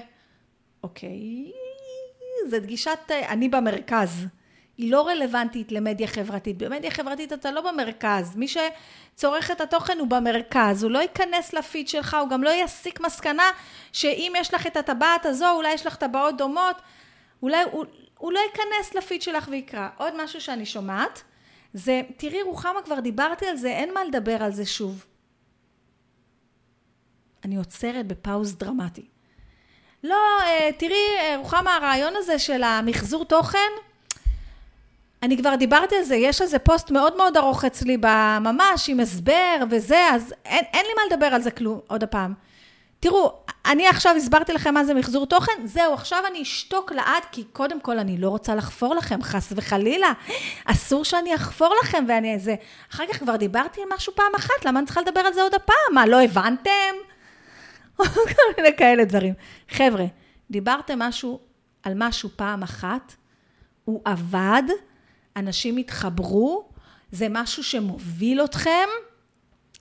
אוקיי, 0.83 1.53
זה 2.49 2.61
דגישת 2.61 3.11
אני 3.11 3.49
במרכז. 3.49 4.27
היא 4.79 4.93
לא 4.93 5.09
רלוונטית 5.09 5.73
למדיה 5.73 6.07
חברתית. 6.07 6.59
במדיה 6.59 6.91
חברתית 6.91 7.33
אתה 7.33 7.51
לא 7.51 7.61
במרכז. 7.61 8.37
מי 8.37 8.47
שצורך 8.49 9.51
את 9.51 9.61
התוכן 9.61 9.99
הוא 9.99 10.09
במרכז. 10.09 10.83
הוא 10.83 10.91
לא 10.91 10.99
ייכנס 10.99 11.53
לפיד 11.53 11.89
שלך, 11.89 12.17
הוא 12.21 12.29
גם 12.29 12.45
לא 12.45 12.51
יסיק 12.51 13.01
מסקנה 13.01 13.51
שאם 13.93 14.33
יש 14.37 14.55
לך 14.55 14.67
את 14.67 14.77
הטבעת 14.77 15.27
הזו, 15.27 15.51
אולי 15.51 15.73
יש 15.73 15.87
לך 15.87 15.97
טבעות 15.97 16.37
דומות. 16.37 16.77
אולי 17.43 17.63
הוא, 17.73 17.85
הוא 18.19 18.33
לא 18.33 18.39
ייכנס 18.39 18.95
לפיד 18.95 19.23
שלך 19.23 19.49
ויקרא. 19.51 19.89
עוד 19.97 20.25
משהו 20.25 20.41
שאני 20.41 20.67
שומעת, 20.67 21.23
זה, 21.75 22.03
תראי 22.17 22.43
רוחמה, 22.43 22.83
כבר 22.85 23.01
דיברתי 23.01 23.47
על 23.47 23.57
זה, 23.57 23.69
אין 23.69 23.95
מה 23.95 24.05
לדבר 24.05 24.43
על 24.43 24.53
זה 24.53 24.67
שוב. 24.67 25.07
אני 27.45 27.57
עוצרת 27.57 28.07
בפאוז 28.07 28.57
דרמטי. 28.57 29.07
לא, 30.05 30.17
אה, 30.47 30.71
תראי, 30.79 31.19
אה, 31.19 31.37
רוחמה, 31.39 31.77
הרעיון 31.77 32.17
הזה 32.17 32.39
של 32.39 32.63
המחזור 32.63 33.25
תוכן, 33.25 33.59
אני 35.23 35.39
כבר 35.39 35.55
דיברתי 35.55 35.97
על 35.97 36.03
זה, 36.03 36.17
יש 36.17 36.41
על 36.41 36.47
זה 36.47 36.59
פוסט 36.59 36.91
מאוד 36.91 37.17
מאוד 37.17 37.37
ארוך 37.37 37.65
אצלי 37.65 37.97
ממש, 38.41 38.89
עם 38.89 39.01
הסבר 39.01 39.57
וזה, 39.71 40.09
אז 40.13 40.35
אין, 40.45 40.65
אין 40.73 40.87
לי 40.87 40.93
מה 40.97 41.03
לדבר 41.11 41.27
על 41.27 41.43
זה 41.43 41.51
כלום, 41.51 41.81
עוד 41.87 42.03
הפעם. 42.03 42.35
תראו, 43.01 43.33
אני 43.67 43.89
עכשיו 43.89 44.17
הסברתי 44.17 44.53
לכם 44.53 44.75
מה 44.75 44.85
זה 44.85 44.95
מחזור 44.95 45.27
תוכן, 45.27 45.53
זהו, 45.65 45.95
עכשיו 45.95 46.23
אני 46.31 46.43
אשתוק 46.43 46.93
לעד, 46.93 47.23
כי 47.33 47.45
קודם 47.45 47.81
כל 47.81 47.99
אני 47.99 48.19
לא 48.19 48.29
רוצה 48.29 48.55
לחפור 48.55 48.95
לכם, 48.95 49.23
חס 49.23 49.53
וחלילה. 49.57 50.13
אסור 50.65 51.05
שאני 51.05 51.35
אחפור 51.35 51.75
לכם 51.83 52.05
ואני 52.09 52.35
איזה... 52.35 52.55
אחר 52.93 53.05
כך 53.11 53.19
כבר 53.19 53.37
דיברתי 53.37 53.81
על 53.81 53.87
משהו 53.97 54.13
פעם 54.15 54.35
אחת, 54.37 54.65
למה 54.65 54.79
אני 54.79 54.87
צריכה 54.87 55.01
לדבר 55.01 55.21
על 55.21 55.33
זה 55.33 55.43
עוד 55.43 55.55
הפעם? 55.55 55.95
מה, 55.95 56.07
לא 56.07 56.23
הבנתם? 56.23 56.95
כל 57.97 58.53
מיני 58.59 58.77
כאלה 58.77 59.05
דברים. 59.05 59.35
חבר'ה, 59.69 60.05
דיברתם 60.51 60.99
משהו 60.99 61.41
על 61.83 61.93
משהו 61.97 62.29
פעם 62.37 62.63
אחת, 62.63 63.15
הוא 63.85 64.01
עבד, 64.05 64.63
אנשים 65.37 65.77
התחברו, 65.77 66.65
זה 67.13 67.27
משהו 67.31 67.65
שמוביל 67.65 68.45
אתכם, 68.45 68.89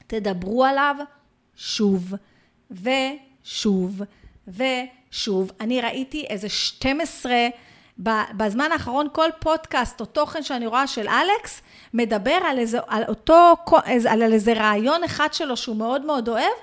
תדברו 0.08 0.66
עליו 0.66 0.95
שוב. 1.56 2.14
ושוב 2.72 4.02
ושוב. 4.47 5.52
אני 5.60 5.82
ראיתי 5.82 6.26
איזה 6.30 6.49
12, 6.49 7.34
בזמן 8.38 8.72
האחרון 8.72 9.08
כל 9.12 9.30
פודקאסט 9.39 10.02
או 10.02 10.06
תוכן 10.06 10.43
שאני 10.43 10.68
רואה 10.68 10.88
של 10.88 11.08
אלכס, 11.08 11.62
מדבר 11.93 12.38
על 12.45 12.60
איזה, 12.60 12.80
על 12.88 13.04
אותו, 13.10 13.56
על 14.10 14.34
איזה 14.34 14.54
רעיון 14.54 15.04
אחד 15.04 15.34
שלו 15.34 15.58
שהוא 15.58 15.76
מאוד 15.76 16.06
מאוד 16.06 16.30
אוהב, 16.30 16.54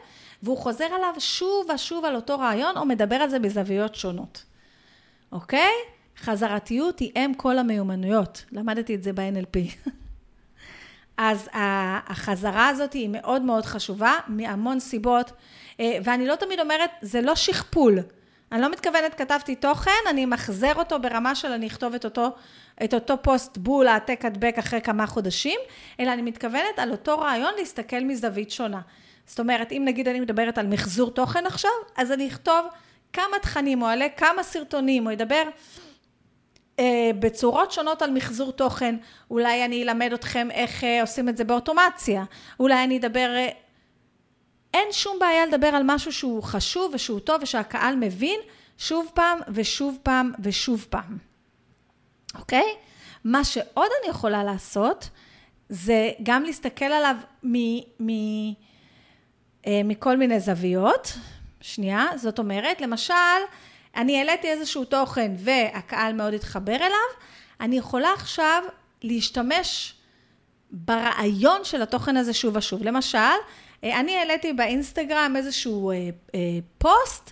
והוא 0.42 0.58
חוזר 0.58 0.84
עליו 0.84 1.14
שוב 1.18 1.66
ושוב 1.74 2.04
על 2.04 2.16
אותו 2.16 2.38
רעיון, 2.38 2.76
או 2.76 2.84
מדבר 2.84 3.16
על 3.16 3.28
זה 3.28 3.38
בזוויות 3.38 3.94
שונות. 3.94 4.44
אוקיי? 5.32 5.72
חזרתיות 6.20 6.98
היא 6.98 7.12
אם 7.16 7.32
כל 7.36 7.58
המיומנויות. 7.58 8.44
למדתי 8.52 8.94
את 8.94 9.02
זה 9.02 9.12
ב-NLP. 9.12 9.88
אז 11.18 11.48
החזרה 11.52 12.68
הזאת 12.68 12.92
היא 12.92 13.08
מאוד 13.08 13.42
מאוד 13.42 13.64
חשובה, 13.64 14.14
מהמון 14.28 14.80
סיבות. 14.80 15.32
אה, 15.80 15.98
ואני 16.04 16.26
לא 16.26 16.34
תמיד 16.34 16.60
אומרת, 16.60 16.90
זה 17.02 17.20
לא 17.20 17.34
שכפול. 17.34 17.98
אני 18.52 18.60
לא 18.60 18.70
מתכוונת, 18.70 19.14
כתבתי 19.14 19.54
תוכן, 19.54 19.90
אני 20.10 20.26
מחזר 20.26 20.72
אותו 20.74 20.98
ברמה 20.98 21.34
של 21.34 21.52
אני 21.52 21.66
אכתוב 21.66 21.94
את 21.94 22.04
אותו, 22.04 22.30
את 22.84 22.94
אותו 22.94 23.22
פוסט 23.22 23.56
בול, 23.56 23.88
העתק 23.88 24.24
הדבק 24.24 24.54
אחרי 24.58 24.80
כמה 24.80 25.06
חודשים, 25.06 25.60
אלא 26.00 26.12
אני 26.12 26.22
מתכוונת 26.22 26.78
על 26.78 26.90
אותו 26.90 27.18
רעיון 27.18 27.52
להסתכל 27.58 28.00
מזווית 28.00 28.50
שונה. 28.50 28.80
זאת 29.26 29.40
אומרת, 29.40 29.72
אם 29.72 29.82
נגיד 29.84 30.08
אני 30.08 30.20
מדברת 30.20 30.58
על 30.58 30.66
מחזור 30.66 31.10
תוכן 31.10 31.46
עכשיו, 31.46 31.70
אז 31.96 32.12
אני 32.12 32.28
אכתוב 32.28 32.66
כמה 33.12 33.38
תכנים, 33.42 33.82
או 33.82 33.86
אעלה 33.86 34.06
כמה 34.16 34.42
סרטונים, 34.42 35.06
או 35.06 35.12
אדבר 35.12 35.42
בצורות 37.18 37.72
שונות 37.72 38.02
על 38.02 38.10
מחזור 38.10 38.52
תוכן. 38.52 38.96
אולי 39.30 39.64
אני 39.64 39.82
אלמד 39.82 40.12
אתכם 40.12 40.48
איך 40.50 40.84
אה, 40.84 41.00
עושים 41.00 41.28
את 41.28 41.36
זה 41.36 41.44
באוטומציה. 41.44 42.24
אולי 42.60 42.84
אני 42.84 42.98
אדבר... 42.98 43.34
אה, 43.36 43.48
אין 44.74 44.88
שום 44.92 45.18
בעיה 45.18 45.46
לדבר 45.46 45.66
על 45.66 45.82
משהו 45.84 46.12
שהוא 46.12 46.42
חשוב 46.42 46.90
ושהוא 46.94 47.20
טוב 47.20 47.42
ושהקהל 47.42 47.96
מבין 47.96 48.40
שוב 48.78 49.10
פעם 49.14 49.38
ושוב 49.48 49.98
פעם 50.02 50.32
ושוב 50.42 50.86
פעם. 50.90 51.18
אוקיי? 52.34 52.74
מה 53.24 53.44
שעוד 53.44 53.88
אני 54.02 54.10
יכולה 54.10 54.44
לעשות, 54.44 55.08
זה 55.68 56.10
גם 56.22 56.42
להסתכל 56.42 56.84
עליו 56.84 57.16
מ, 57.44 57.56
מ, 58.00 58.08
אה, 59.66 59.80
מכל 59.84 60.16
מיני 60.16 60.40
זוויות. 60.40 61.12
שנייה, 61.60 62.06
זאת 62.16 62.38
אומרת, 62.38 62.80
למשל, 62.80 63.14
אני 63.96 64.18
העליתי 64.18 64.48
איזשהו 64.48 64.84
תוכן 64.84 65.32
והקהל 65.36 66.12
מאוד 66.12 66.34
התחבר 66.34 66.76
אליו, 66.76 67.08
אני 67.60 67.78
יכולה 67.78 68.12
עכשיו 68.12 68.62
להשתמש 69.02 69.94
ברעיון 70.70 71.64
של 71.64 71.82
התוכן 71.82 72.16
הזה 72.16 72.32
שוב 72.32 72.56
ושוב. 72.56 72.82
למשל, 72.82 73.18
אה, 73.84 74.00
אני 74.00 74.16
העליתי 74.16 74.52
באינסטגרם 74.52 75.34
איזשהו 75.36 75.90
אה, 75.90 75.96
אה, 76.34 76.40
פוסט, 76.78 77.30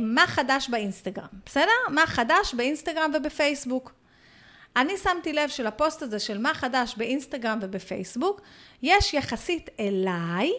מה 0.00 0.26
חדש 0.26 0.68
באינסטגרם, 0.68 1.26
בסדר? 1.46 1.72
מה 1.88 2.06
חדש 2.06 2.54
באינסטגרם 2.54 3.10
ובפייסבוק. 3.14 3.92
אני 4.76 4.96
שמתי 4.96 5.32
לב 5.32 5.48
שלפוסט 5.48 6.02
הזה 6.02 6.18
של 6.18 6.38
מה 6.38 6.54
חדש 6.54 6.94
באינסטגרם 6.96 7.58
ובפייסבוק, 7.62 8.40
יש 8.82 9.14
יחסית 9.14 9.70
אליי, 9.80 10.52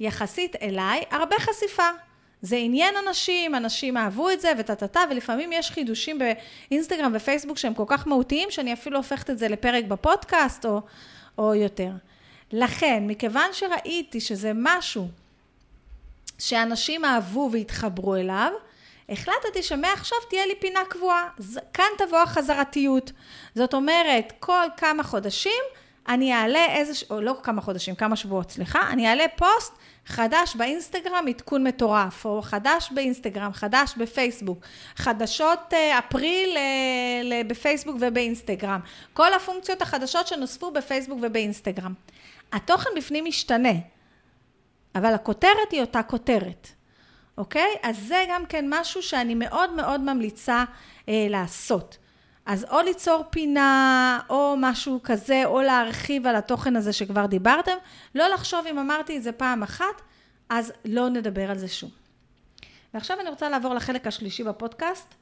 יחסית 0.00 0.56
אליי, 0.62 1.02
הרבה 1.10 1.36
חשיפה. 1.38 1.88
זה 2.44 2.56
עניין 2.56 2.94
אנשים, 3.06 3.54
אנשים 3.54 3.96
אהבו 3.96 4.30
את 4.30 4.40
זה 4.40 4.52
וטה-טה-טה, 4.58 5.00
ולפעמים 5.10 5.52
יש 5.52 5.70
חידושים 5.70 6.18
באינסטגרם 6.18 7.12
ופייסבוק 7.14 7.58
שהם 7.58 7.74
כל 7.74 7.84
כך 7.86 8.06
מהותיים, 8.06 8.50
שאני 8.50 8.72
אפילו 8.72 8.96
הופכת 8.96 9.30
את 9.30 9.38
זה 9.38 9.48
לפרק 9.48 9.84
בפודקאסט 9.84 10.66
או, 10.66 10.80
או 11.38 11.54
יותר. 11.54 11.90
לכן, 12.52 13.02
מכיוון 13.06 13.52
שראיתי 13.52 14.20
שזה 14.20 14.52
משהו 14.54 15.08
שאנשים 16.38 17.04
אהבו 17.04 17.48
והתחברו 17.52 18.16
אליו, 18.16 18.52
החלטתי 19.08 19.62
שמעכשיו 19.62 20.18
תהיה 20.30 20.46
לי 20.46 20.54
פינה 20.60 20.80
קבועה. 20.88 21.28
כאן 21.72 21.86
תבוא 21.98 22.18
החזרתיות. 22.18 23.12
זאת 23.54 23.74
אומרת, 23.74 24.32
כל 24.38 24.66
כמה 24.76 25.02
חודשים 25.02 25.62
אני 26.08 26.34
אעלה 26.34 26.64
איזה, 26.64 26.92
או 27.10 27.20
לא 27.20 27.36
כמה 27.42 27.60
חודשים, 27.60 27.94
כמה 27.94 28.16
שבועות, 28.16 28.50
סליחה, 28.50 28.90
אני 28.90 29.08
אעלה 29.08 29.24
פוסט 29.36 29.72
חדש 30.06 30.56
באינסטגרם, 30.56 31.24
עדכון 31.28 31.64
מטורף, 31.64 32.24
או 32.26 32.42
חדש 32.42 32.90
באינסטגרם, 32.94 33.52
חדש 33.52 33.94
בפייסבוק, 33.96 34.58
חדשות 34.96 35.58
אה, 35.72 35.98
אפריל 35.98 36.56
אה, 36.56 37.42
בפייסבוק 37.46 37.96
ובאינסטגרם. 38.00 38.80
כל 39.12 39.32
הפונקציות 39.32 39.82
החדשות 39.82 40.26
שנוספו 40.26 40.70
בפייסבוק 40.70 41.18
ובאינסטגרם. 41.22 41.94
התוכן 42.52 42.90
בפנים 42.96 43.24
משתנה, 43.24 43.72
אבל 44.94 45.14
הכותרת 45.14 45.70
היא 45.72 45.80
אותה 45.80 46.02
כותרת, 46.02 46.68
אוקיי? 47.38 47.74
אז 47.82 47.98
זה 47.98 48.24
גם 48.30 48.46
כן 48.46 48.66
משהו 48.68 49.02
שאני 49.02 49.34
מאוד 49.34 49.70
מאוד 49.70 50.00
ממליצה 50.00 50.64
אה, 51.08 51.26
לעשות. 51.30 51.96
אז 52.46 52.66
או 52.70 52.80
ליצור 52.80 53.24
פינה, 53.30 54.20
או 54.30 54.54
משהו 54.58 55.00
כזה, 55.04 55.42
או 55.44 55.62
להרחיב 55.62 56.26
על 56.26 56.36
התוכן 56.36 56.76
הזה 56.76 56.92
שכבר 56.92 57.26
דיברתם. 57.26 57.76
לא 58.14 58.28
לחשוב 58.28 58.66
אם 58.66 58.78
אמרתי 58.78 59.16
את 59.16 59.22
זה 59.22 59.32
פעם 59.32 59.62
אחת, 59.62 60.02
אז 60.48 60.72
לא 60.84 61.08
נדבר 61.08 61.50
על 61.50 61.58
זה 61.58 61.68
שוב. 61.68 61.90
ועכשיו 62.94 63.20
אני 63.20 63.28
רוצה 63.28 63.48
לעבור 63.48 63.74
לחלק 63.74 64.06
השלישי 64.06 64.44
בפודקאסט. 64.44 65.14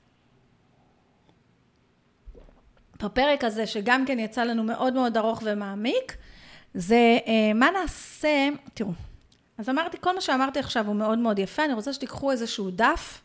בפרק 3.02 3.44
הזה, 3.44 3.66
שגם 3.66 4.06
כן 4.06 4.18
יצא 4.18 4.44
לנו 4.44 4.64
מאוד 4.64 4.94
מאוד 4.94 5.16
ארוך 5.16 5.42
ומעמיק, 5.44 6.16
זה 6.74 7.18
אה, 7.26 7.54
מה 7.54 7.70
נעשה, 7.70 8.48
תראו, 8.74 8.90
אז 9.58 9.68
אמרתי, 9.68 9.96
כל 10.00 10.14
מה 10.14 10.20
שאמרתי 10.20 10.58
עכשיו 10.58 10.86
הוא 10.86 10.96
מאוד 10.96 11.18
מאוד 11.18 11.38
יפה, 11.38 11.64
אני 11.64 11.72
רוצה 11.72 11.92
שתיקחו 11.92 12.30
איזשהו 12.30 12.70
דף 12.70 13.22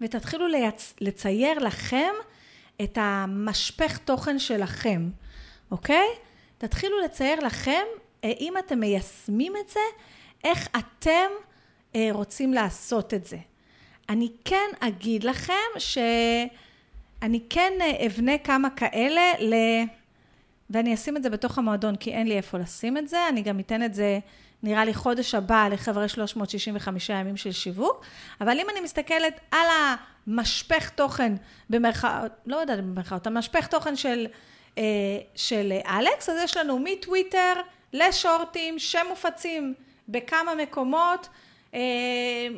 ותתחילו. 0.00 0.46
לצייר 1.00 1.58
לכם 1.58 2.12
את 2.82 2.98
המשפך 3.00 3.98
תוכן 3.98 4.38
שלכם, 4.38 5.08
אוקיי? 5.70 6.06
תתחילו 6.58 7.00
לצייר 7.00 7.40
לכם, 7.40 7.82
אה, 8.24 8.32
אם 8.40 8.54
אתם 8.58 8.80
מיישמים 8.80 9.52
את 9.64 9.68
זה, 9.68 9.80
איך 10.44 10.68
אתם 10.76 11.30
אה, 11.94 12.08
רוצים 12.12 12.52
לעשות 12.52 13.14
את 13.14 13.24
זה. 13.24 13.38
אני 14.08 14.32
כן 14.44 14.70
אגיד 14.80 15.24
לכם 15.24 15.78
שאני 15.78 17.40
כן 17.50 17.72
אה, 17.80 18.06
אבנה 18.06 18.38
כמה 18.38 18.70
כאלה 18.70 19.32
ל... 19.40 19.54
ואני 20.70 20.94
אשים 20.94 21.16
את 21.16 21.22
זה 21.22 21.30
בתוך 21.30 21.58
המועדון, 21.58 21.96
כי 21.96 22.12
אין 22.12 22.26
לי 22.26 22.36
איפה 22.36 22.58
לשים 22.58 22.98
את 22.98 23.08
זה. 23.08 23.28
אני 23.28 23.42
גם 23.42 23.60
אתן 23.60 23.82
את 23.82 23.94
זה, 23.94 24.18
נראה 24.62 24.84
לי, 24.84 24.94
חודש 24.94 25.34
הבא 25.34 25.68
לחברי 25.68 26.08
365 26.08 27.08
ימים 27.08 27.36
של 27.36 27.52
שיווק. 27.52 28.04
אבל 28.40 28.58
אם 28.60 28.66
אני 28.70 28.80
מסתכלת 28.80 29.40
על 29.50 29.66
המשפך 30.26 30.90
תוכן, 30.90 31.32
במרכאות, 31.70 32.32
לא 32.46 32.56
יודעת 32.56 32.78
במרכאות, 32.78 33.26
המשפך 33.26 33.66
תוכן 33.66 33.96
של, 33.96 34.26
אה, 34.78 34.82
של 35.34 35.72
אלכס, 35.86 36.28
אז 36.28 36.36
יש 36.44 36.56
לנו 36.56 36.78
מטוויטר 36.78 37.52
לשורטים 37.92 38.78
שמופצים 38.78 39.74
בכמה 40.08 40.54
מקומות. 40.54 41.28
אה, 41.74 42.48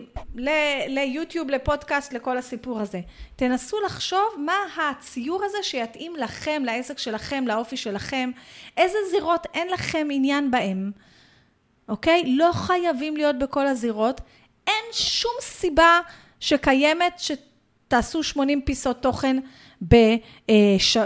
ליוטיוב, 0.88 1.50
לפודקאסט, 1.50 2.12
לכל 2.12 2.38
הסיפור 2.38 2.80
הזה. 2.80 3.00
תנסו 3.36 3.76
לחשוב 3.80 4.34
מה 4.38 4.56
הציור 4.76 5.44
הזה 5.44 5.58
שיתאים 5.62 6.16
לכם, 6.16 6.62
לעסק 6.64 6.98
שלכם, 6.98 7.44
לאופי 7.46 7.76
שלכם, 7.76 8.30
איזה 8.76 8.98
זירות 9.10 9.46
אין 9.54 9.68
לכם 9.68 10.08
עניין 10.10 10.50
בהם, 10.50 10.92
אוקיי? 11.88 12.22
לא 12.26 12.50
חייבים 12.52 13.16
להיות 13.16 13.38
בכל 13.38 13.66
הזירות. 13.66 14.20
אין 14.66 14.84
שום 14.92 15.32
סיבה 15.40 16.00
שקיימת 16.40 17.18
שתעשו 17.88 18.22
80 18.22 18.60
פיסות 18.62 19.02
תוכן 19.02 19.36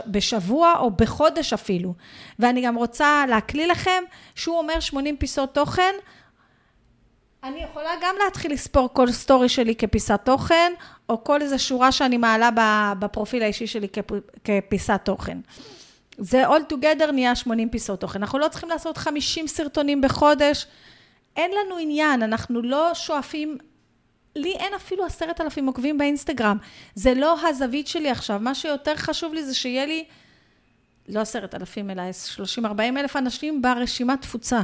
בשבוע 0.07 0.75
או 0.79 0.91
בחודש 0.91 1.53
אפילו. 1.53 1.95
ואני 2.39 2.63
גם 2.63 2.77
רוצה 2.77 3.25
להקליל 3.29 3.71
לכם 3.71 4.03
שהוא 4.35 4.59
אומר 4.59 4.81
80 4.81 5.17
פיסות 5.17 5.55
תוכן, 5.55 5.95
אני 7.45 7.63
יכולה 7.63 7.91
גם 8.03 8.15
להתחיל 8.25 8.53
לספור 8.53 8.89
כל 8.93 9.13
סטורי 9.13 9.49
שלי 9.49 9.75
כפיסת 9.75 10.21
תוכן, 10.25 10.73
או 11.09 11.25
כל 11.25 11.43
איזה 11.43 11.59
שורה 11.59 11.93
שאני 11.93 12.17
מעלה 12.17 12.51
בפרופיל 12.99 13.43
האישי 13.43 13.67
שלי 13.67 13.89
כפיסת 14.45 15.01
תוכן. 15.05 15.39
זה 16.19 16.49
all 16.49 16.73
together 16.73 17.13
נהיה 17.13 17.35
80 17.35 17.69
פיסות 17.69 18.01
תוכן. 18.01 18.19
אנחנו 18.19 18.39
לא 18.39 18.49
צריכים 18.49 18.69
לעשות 18.69 18.97
50 18.97 19.47
סרטונים 19.47 20.01
בחודש. 20.01 20.67
אין 21.37 21.51
לנו 21.51 21.79
עניין, 21.79 22.23
אנחנו 22.23 22.63
לא 22.63 22.91
שואפים, 22.95 23.59
לי 24.37 24.53
אין 24.53 24.75
אפילו 24.75 25.07
עשרת 25.07 25.41
אלפים 25.41 25.67
עוקבים 25.67 25.99
באינסטגרם. 25.99 26.57
זה 26.95 27.15
לא 27.15 27.49
הזווית 27.49 27.89
שלי 27.89 28.11
עכשיו. 28.11 28.41
מה 28.41 28.55
שיותר 28.55 28.97
חשוב 28.97 29.35
לי 29.35 29.45
זה 29.45 29.55
שיהיה 29.55 29.87
לי, 29.87 30.05
לא 31.09 31.21
עשרת 31.21 31.55
אלפים, 31.55 31.91
אלא 31.91 32.03
30-40 32.65 32.65
אלף 32.81 33.17
אנשים 33.17 33.63
ברשימת 33.63 34.23
תפוצה, 34.23 34.61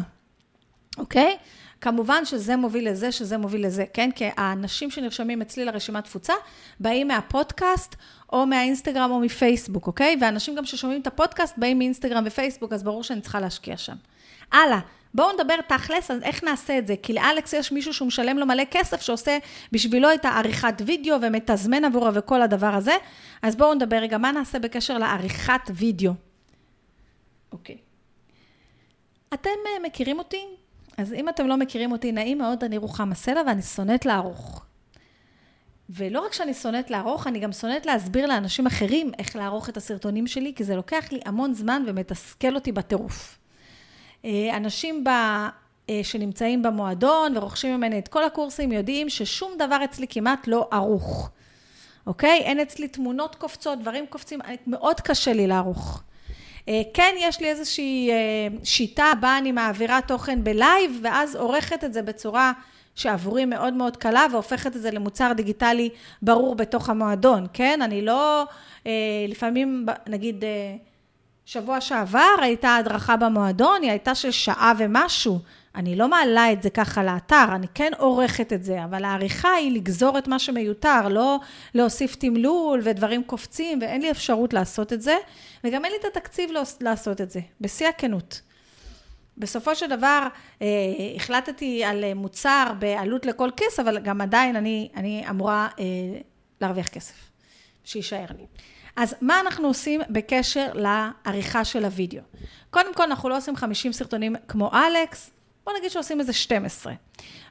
אוקיי? 0.99 1.37
כמובן 1.81 2.25
שזה 2.25 2.57
מוביל 2.57 2.91
לזה, 2.91 3.13
שזה 3.13 3.39
מוביל 3.39 3.67
לזה, 3.67 3.85
כן? 3.93 4.11
כי 4.11 4.25
האנשים 4.37 4.91
שנרשמים 4.91 5.43
אצלי 5.43 5.65
לרשימת 5.65 6.05
תפוצה, 6.05 6.33
באים 6.81 7.09
מהפודקאסט 7.09 7.95
או 8.33 8.47
מהאינסטגרם 8.47 9.11
או 9.11 9.21
מפייסבוק, 9.21 9.87
אוקיי? 9.87 10.17
ואנשים 10.21 10.55
גם 10.55 10.65
ששומעים 10.65 11.01
את 11.01 11.07
הפודקאסט 11.07 11.59
באים 11.59 11.79
מאינסטגרם 11.79 12.25
ופייסבוק, 12.27 12.73
אז 12.73 12.83
ברור 12.83 13.03
שאני 13.03 13.21
צריכה 13.21 13.41
להשקיע 13.41 13.77
שם. 13.77 13.97
הלאה. 14.53 14.81
בואו 15.15 15.33
נדבר 15.33 15.55
תכלס, 15.67 16.11
אז 16.11 16.23
איך 16.23 16.45
נעשה 16.45 16.79
את 16.79 16.87
זה? 16.87 16.95
כי 17.03 17.13
לאלכס 17.13 17.53
יש 17.53 17.73
מישהו 17.73 17.95
שהוא 17.95 18.09
משלם 18.09 18.39
לו 18.39 18.47
מלא 18.47 18.63
כסף, 18.71 19.01
שעושה 19.01 19.39
בשבילו 19.73 20.15
את 20.15 20.25
העריכת 20.25 20.83
וידאו 20.87 21.17
ומתזמן 21.23 21.85
עבורו 21.85 22.15
וכל 22.15 22.43
הדבר 22.43 22.75
הזה. 22.75 22.97
אז 23.43 23.57
בואו 23.57 23.75
נדבר 23.75 23.97
רגע, 23.97 24.19
מה 24.19 24.33
נעשה 24.33 24.59
בקשר 24.59 24.99
לעריכת 24.99 25.61
וידאו? 25.71 26.13
אוקיי. 27.53 27.77
אתם 29.35 29.51
אה, 29.67 29.89
מכירים 29.89 30.19
אותי? 30.19 30.45
אז 30.97 31.13
אם 31.13 31.29
אתם 31.29 31.47
לא 31.47 31.57
מכירים 31.57 31.93
אותי, 31.93 32.13
נעים 32.13 32.39
מאוד, 32.39 32.65
אני 32.65 32.77
רוחמה 32.77 33.15
סלע 33.15 33.43
ואני 33.47 33.63
שונאת 33.63 34.07
לערוך. 34.07 34.65
ולא 35.91 36.21
רק 36.21 36.33
שאני 36.33 36.55
שונאת 36.55 36.91
לערוך, 36.91 37.27
אני 37.27 37.39
גם 37.39 37.53
שונאת 37.53 37.87
להסביר 37.87 38.27
לאנשים 38.27 38.67
אחרים 38.67 39.11
איך 39.19 39.37
לערוך 39.37 39.69
את 39.69 39.77
הסרטונים 39.77 40.27
שלי, 40.27 40.53
כי 40.57 40.65
זה 40.65 40.77
לוקח 40.77 41.09
לי 41.13 41.21
המון 41.25 41.55
זמן 41.55 41.83
ומתסכל 41.87 42.55
אותי 42.55 42.73
בטירוף. 42.73 43.38
אה, 44.25 44.57
אנשים 44.57 45.05
ב... 45.05 45.09
אה, 45.91 46.01
שנמצאים 46.03 46.63
במועדון 46.63 47.37
ורוכשים 47.37 47.77
ממני 47.77 47.99
את 47.99 48.09
כל 48.09 48.25
הקורסים 48.25 48.73
יודעים 48.73 49.09
ששום 49.09 49.53
דבר 49.59 49.85
אצלי 49.85 50.07
כמעט 50.09 50.47
לא 50.47 50.69
ערוך, 50.71 51.31
אוקיי? 52.07 52.39
אין 52.39 52.61
אצלי 52.61 52.89
תמונות 52.89 53.35
קופצות, 53.35 53.79
דברים 53.79 54.07
קופצים, 54.07 54.41
מאוד 54.67 55.01
קשה 55.01 55.33
לי 55.33 55.47
לערוך. 55.47 56.03
אה, 56.69 56.83
כן, 56.95 57.15
יש 57.19 57.41
לי 57.41 57.49
איזושהי 57.49 58.11
שיטה 58.65 59.13
בה 59.21 59.39
אני 59.39 59.53
מעבירה 59.53 60.01
תוכן 60.09 60.45
בלייב, 60.45 61.01
ואז 61.03 61.37
עורכת 61.37 61.85
את 61.85 61.93
זה 61.93 62.03
בצורה 62.03 62.53
שעבורי 62.95 63.45
מאוד 63.45 63.75
מאוד 63.75 63.97
קלה, 63.97 64.27
והופכת 64.33 64.77
את 64.77 64.83
זה 64.83 64.91
למוצר 64.91 65.33
דיגיטלי 65.33 65.89
ברור 66.23 66.55
בתוך 66.55 66.89
המועדון, 66.89 67.47
כן? 67.53 67.83
אני 67.83 68.03
לא, 68.03 68.45
לפעמים, 69.29 69.87
נגיד, 70.07 70.45
שבוע 71.49 71.81
שעבר 71.81 72.35
הייתה 72.43 72.77
הדרכה 72.77 73.17
במועדון, 73.17 73.83
היא 73.83 73.91
הייתה 73.91 74.15
של 74.15 74.31
שעה 74.31 74.73
ומשהו. 74.79 75.39
אני 75.75 75.97
לא 75.97 76.09
מעלה 76.09 76.53
את 76.53 76.63
זה 76.63 76.71
ככה 76.71 77.05
לאתר, 77.05 77.45
אני 77.55 77.67
כן 77.75 77.93
עורכת 77.99 78.53
את 78.53 78.65
זה, 78.65 78.85
אבל 78.85 79.05
העריכה 79.05 79.53
היא 79.53 79.73
לגזור 79.73 80.19
את 80.19 80.29
מה 80.29 80.39
שמיותר, 80.39 81.09
לא 81.09 81.39
להוסיף 81.75 82.17
תמלול 82.17 82.81
ודברים 82.85 83.25
קופצים, 83.25 83.79
ואין 83.83 84.03
לי 84.03 84.11
אפשרות 84.11 84.53
לעשות 84.53 84.93
את 84.93 85.03
זה, 85.03 85.17
וגם 85.65 85.85
אין 85.85 85.93
לי 85.93 85.99
את 86.01 86.17
התקציב 86.17 86.51
לעשות 86.81 87.21
את 87.21 87.31
זה, 87.31 87.41
בשיא 87.61 87.89
הכנות. 87.89 88.41
בסופו 89.39 89.75
של 89.75 89.87
דבר 89.87 90.27
אה, 90.63 90.67
החלטתי 91.17 91.85
על 91.85 92.15
מוצר 92.15 92.73
בעלות 92.79 93.27
לכל 93.27 93.51
כיס, 93.57 93.81
אבל 93.81 93.99
גם 93.99 94.21
עדיין 94.21 94.57
אני, 94.57 94.89
אני 94.97 95.25
אמורה 95.31 95.69
אה, 95.79 95.85
להרוויח 96.61 96.89
כסף, 96.89 97.31
שיישאר 97.85 98.27
לי. 98.39 98.47
אז 98.99 99.15
מה 99.21 99.41
אנחנו 99.41 99.69
עושים 99.69 100.01
בקשר 100.11 100.67
לעריכה 100.75 101.65
של 101.65 101.85
הוידאו? 101.85 102.23
קודם 102.71 102.95
כל, 102.95 103.03
אנחנו 103.03 103.29
לא 103.29 103.37
עושים 103.37 103.57
50 103.57 103.93
סרטונים 103.93 104.37
כמו 104.49 104.71
אלכס, 104.73 105.31
בוא 105.65 105.73
נגיד 105.79 105.91
שעושים 105.91 106.21
איזה 106.21 106.33
12. 106.33 106.93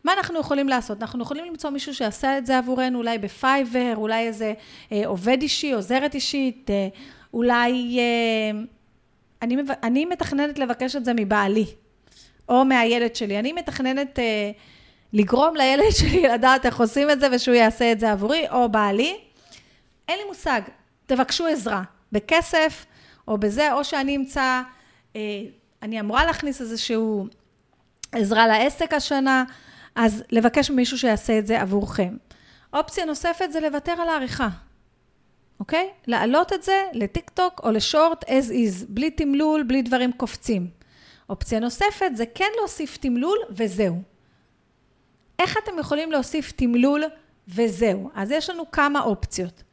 מה 0.04 0.14
אנחנו 0.14 0.40
יכולים 0.40 0.70
לעשות? 0.70 1.02
אנחנו 1.02 1.24
יכולים 1.24 1.46
למצוא 1.46 1.70
מישהו 1.70 1.96
שיעשה 1.96 2.38
את 2.38 2.46
זה 2.46 2.58
עבורנו, 2.58 2.98
אולי 2.98 3.18
בפייבר, 3.18 3.94
אולי 3.96 4.28
איזה 4.28 4.54
אה, 4.92 5.08
עובד 5.08 5.38
אישי, 5.42 5.72
עוזרת 5.72 6.16
אישית, 6.16 6.70
אה, 6.70 6.88
אולי... 7.34 8.00
אה, 8.00 8.60
אני, 9.42 9.58
אני 9.84 10.06
מתכננת 10.06 10.60
לבקש 10.60 10.96
את 10.96 11.06
זה 11.06 11.12
מבעלי, 11.16 11.66
או 12.50 12.66
מהילד 12.66 13.16
שלי. 13.16 13.40
אני 13.40 13.54
מתכננת 13.54 14.20
אה, 14.20 14.52
לגרום 15.14 15.56
לילד 15.56 15.92
שלי 16.00 16.22
לדעת 16.22 16.66
איך 16.66 16.80
עושים 16.80 17.10
את 17.10 17.20
זה 17.20 17.28
ושהוא 17.32 17.56
יעשה 17.56 17.92
את 17.92 18.00
זה 18.00 18.12
עבורי, 18.12 18.50
או 18.52 18.70
בעלי. 18.70 19.18
אין 20.08 20.18
לי 20.18 20.24
מושג, 20.28 20.62
תבקשו 21.08 21.48
עזרה, 21.48 21.84
בכסף, 22.12 22.86
או 23.28 23.38
בזה, 23.38 23.74
או 23.74 23.84
שאני 23.84 24.16
אמצא, 24.16 24.62
אה, 25.16 25.22
אני 25.82 26.00
אמורה 26.00 26.26
להכניס 26.26 26.62
איזשהו 26.62 27.28
עזרה 28.12 28.48
לעסק 28.48 28.94
השנה, 28.94 29.44
אז 29.96 30.24
לבקש 30.32 30.72
ממישהו 30.72 30.98
שיעשה 30.98 31.40
את 31.40 31.48
זה 31.48 31.62
עבורכם. 31.62 32.18
אופציה 32.74 33.06
נוספת 33.06 33.52
זה 33.52 33.60
לוותר 33.60 33.92
על 33.92 34.10
העריכה. 34.10 34.50
אוקיי? 35.60 35.90
להעלות 36.08 36.54
את 36.54 36.64
זה 36.64 36.84
לטיק 36.94 37.30
טוק 37.30 37.62
או 37.64 37.72
לשורט 37.72 38.24
as 38.24 38.50
is, 38.50 38.86
בלי 38.90 39.12
תמלול, 39.12 39.64
בלי 39.64 39.82
דברים 39.82 40.12
קופצים. 40.12 40.68
אופציה 41.30 41.60
נוספת 41.60 42.12
זה 42.16 42.26
כן 42.36 42.50
להוסיף 42.60 42.98
תמלול 42.98 43.38
וזהו. 43.50 44.02
איך 45.40 45.58
אתם 45.64 45.80
יכולים 45.80 46.12
להוסיף 46.12 46.52
תמלול 46.52 47.04
וזהו? 47.48 48.10
אז 48.16 48.32
יש 48.32 48.50
לנו 48.50 48.72
כמה 48.72 49.02
אופציות. 49.02 49.64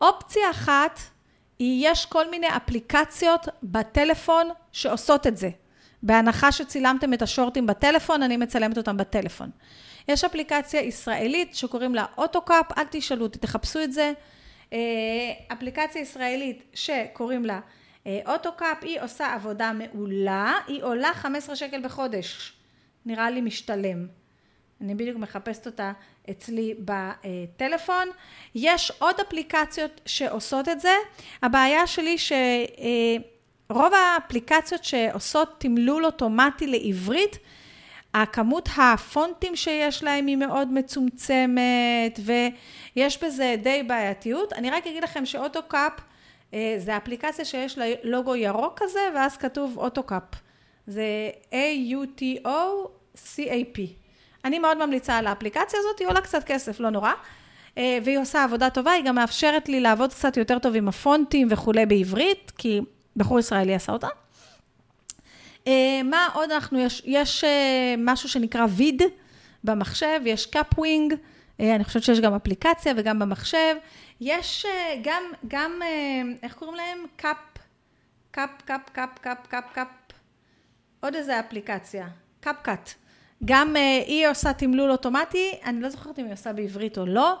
אופציה 0.00 0.50
אחת 0.50 1.00
היא, 1.58 1.90
יש 1.90 2.06
כל 2.06 2.30
מיני 2.30 2.56
אפליקציות 2.56 3.48
בטלפון 3.62 4.48
שעושות 4.72 5.26
את 5.26 5.36
זה. 5.36 5.50
בהנחה 6.02 6.52
שצילמתם 6.52 7.14
את 7.14 7.22
השורטים 7.22 7.66
בטלפון, 7.66 8.22
אני 8.22 8.36
מצלמת 8.36 8.78
אותם 8.78 8.96
בטלפון. 8.96 9.50
יש 10.08 10.24
אפליקציה 10.24 10.80
ישראלית 10.80 11.54
שקוראים 11.54 11.94
לה 11.94 12.04
AutoCap, 12.18 12.78
אל 12.78 12.84
תשאלו 12.90 13.22
אותי, 13.22 13.38
תחפשו 13.38 13.82
את 13.82 13.92
זה. 13.92 14.12
אה, 14.72 14.78
אפליקציה 15.52 16.02
ישראלית 16.02 16.62
שקוראים 16.74 17.44
לה 17.44 17.60
אה, 18.06 18.20
AutoCap, 18.26 18.78
היא 18.82 19.00
עושה 19.00 19.34
עבודה 19.34 19.72
מעולה, 19.72 20.52
היא 20.66 20.82
עולה 20.82 21.14
15 21.14 21.56
שקל 21.56 21.82
בחודש. 21.84 22.52
נראה 23.06 23.30
לי 23.30 23.40
משתלם. 23.40 24.06
אני 24.80 24.94
בדיוק 24.94 25.18
מחפשת 25.18 25.66
אותה 25.66 25.92
אצלי 26.30 26.74
בטלפון. 26.78 28.08
יש 28.54 28.92
עוד 28.98 29.20
אפליקציות 29.20 30.00
שעושות 30.06 30.68
את 30.68 30.80
זה. 30.80 30.94
הבעיה 31.42 31.86
שלי 31.86 32.16
שרוב 32.18 33.92
האפליקציות 33.94 34.84
שעושות 34.84 35.54
תמלול 35.58 36.04
אוטומטי 36.04 36.66
לעברית, 36.66 37.38
הכמות 38.14 38.68
הפונטים 38.76 39.56
שיש 39.56 40.02
להם 40.02 40.26
היא 40.26 40.36
מאוד 40.36 40.72
מצומצמת, 40.72 42.20
ויש 42.24 43.24
בזה 43.24 43.56
די 43.62 43.82
בעייתיות. 43.82 44.52
אני 44.52 44.70
רק 44.70 44.86
אגיד 44.86 45.02
לכם 45.02 45.26
ש 45.26 45.41
AutoCap 45.41 45.92
אה, 46.54 46.74
זה 46.78 46.96
אפליקציה 46.96 47.44
שיש 47.44 47.78
לה 47.78 47.84
לוגו 48.02 48.36
ירוק 48.36 48.82
כזה, 48.82 49.00
ואז 49.14 49.36
כתוב 49.36 49.78
AutoCap. 49.78 50.22
זה 50.86 51.30
A-U-T-O-C-A-P. 51.50 54.05
אני 54.46 54.58
מאוד 54.58 54.86
ממליצה 54.86 55.16
על 55.16 55.26
האפליקציה 55.26 55.78
הזאת, 55.80 55.98
היא 55.98 56.08
עולה 56.08 56.20
קצת 56.20 56.44
כסף, 56.44 56.80
לא 56.80 56.90
נורא. 56.90 57.12
אה, 57.78 57.98
והיא 58.04 58.18
עושה 58.18 58.44
עבודה 58.44 58.70
טובה, 58.70 58.92
היא 58.92 59.04
גם 59.04 59.14
מאפשרת 59.14 59.68
לי 59.68 59.80
לעבוד 59.80 60.12
קצת 60.12 60.36
יותר 60.36 60.58
טוב 60.58 60.74
עם 60.74 60.88
הפונטים 60.88 61.48
וכולי 61.50 61.86
בעברית, 61.86 62.52
כי 62.58 62.80
בחור 63.16 63.38
ישראלי 63.38 63.74
עשה 63.74 63.92
אותה. 63.92 64.06
אה, 65.66 66.00
מה 66.04 66.28
עוד 66.34 66.50
אנחנו, 66.50 66.78
יש, 66.78 67.02
יש 67.04 67.44
משהו 67.98 68.28
שנקרא 68.28 68.66
VEED 68.70 69.02
במחשב, 69.64 70.20
יש 70.24 70.46
Kapwing, 70.46 71.14
אני 71.60 71.84
חושבת 71.84 72.02
שיש 72.02 72.20
גם 72.20 72.34
אפליקציה 72.34 72.92
וגם 72.96 73.18
במחשב. 73.18 73.76
יש 74.20 74.66
גם, 75.02 75.22
גם, 75.48 75.80
איך 76.42 76.54
קוראים 76.54 76.76
להם? 76.76 76.98
Cap, 77.16 77.36
Cap, 78.30 78.50
Cap, 78.64 78.80
Cap, 78.92 79.18
Cap, 79.20 79.46
Cap, 79.48 79.64
Cap, 79.72 79.88
עוד 81.00 81.14
איזה 81.14 81.40
אפליקציה, 81.40 82.08
קאפ 82.40 82.56
קאט. 82.62 82.94
גם 83.44 83.76
היא 84.06 84.28
עושה 84.28 84.52
תמלול 84.52 84.90
אוטומטי, 84.90 85.52
אני 85.64 85.80
לא 85.80 85.88
זוכרת 85.88 86.18
אם 86.18 86.24
היא 86.24 86.32
עושה 86.32 86.52
בעברית 86.52 86.98
או 86.98 87.06
לא, 87.06 87.38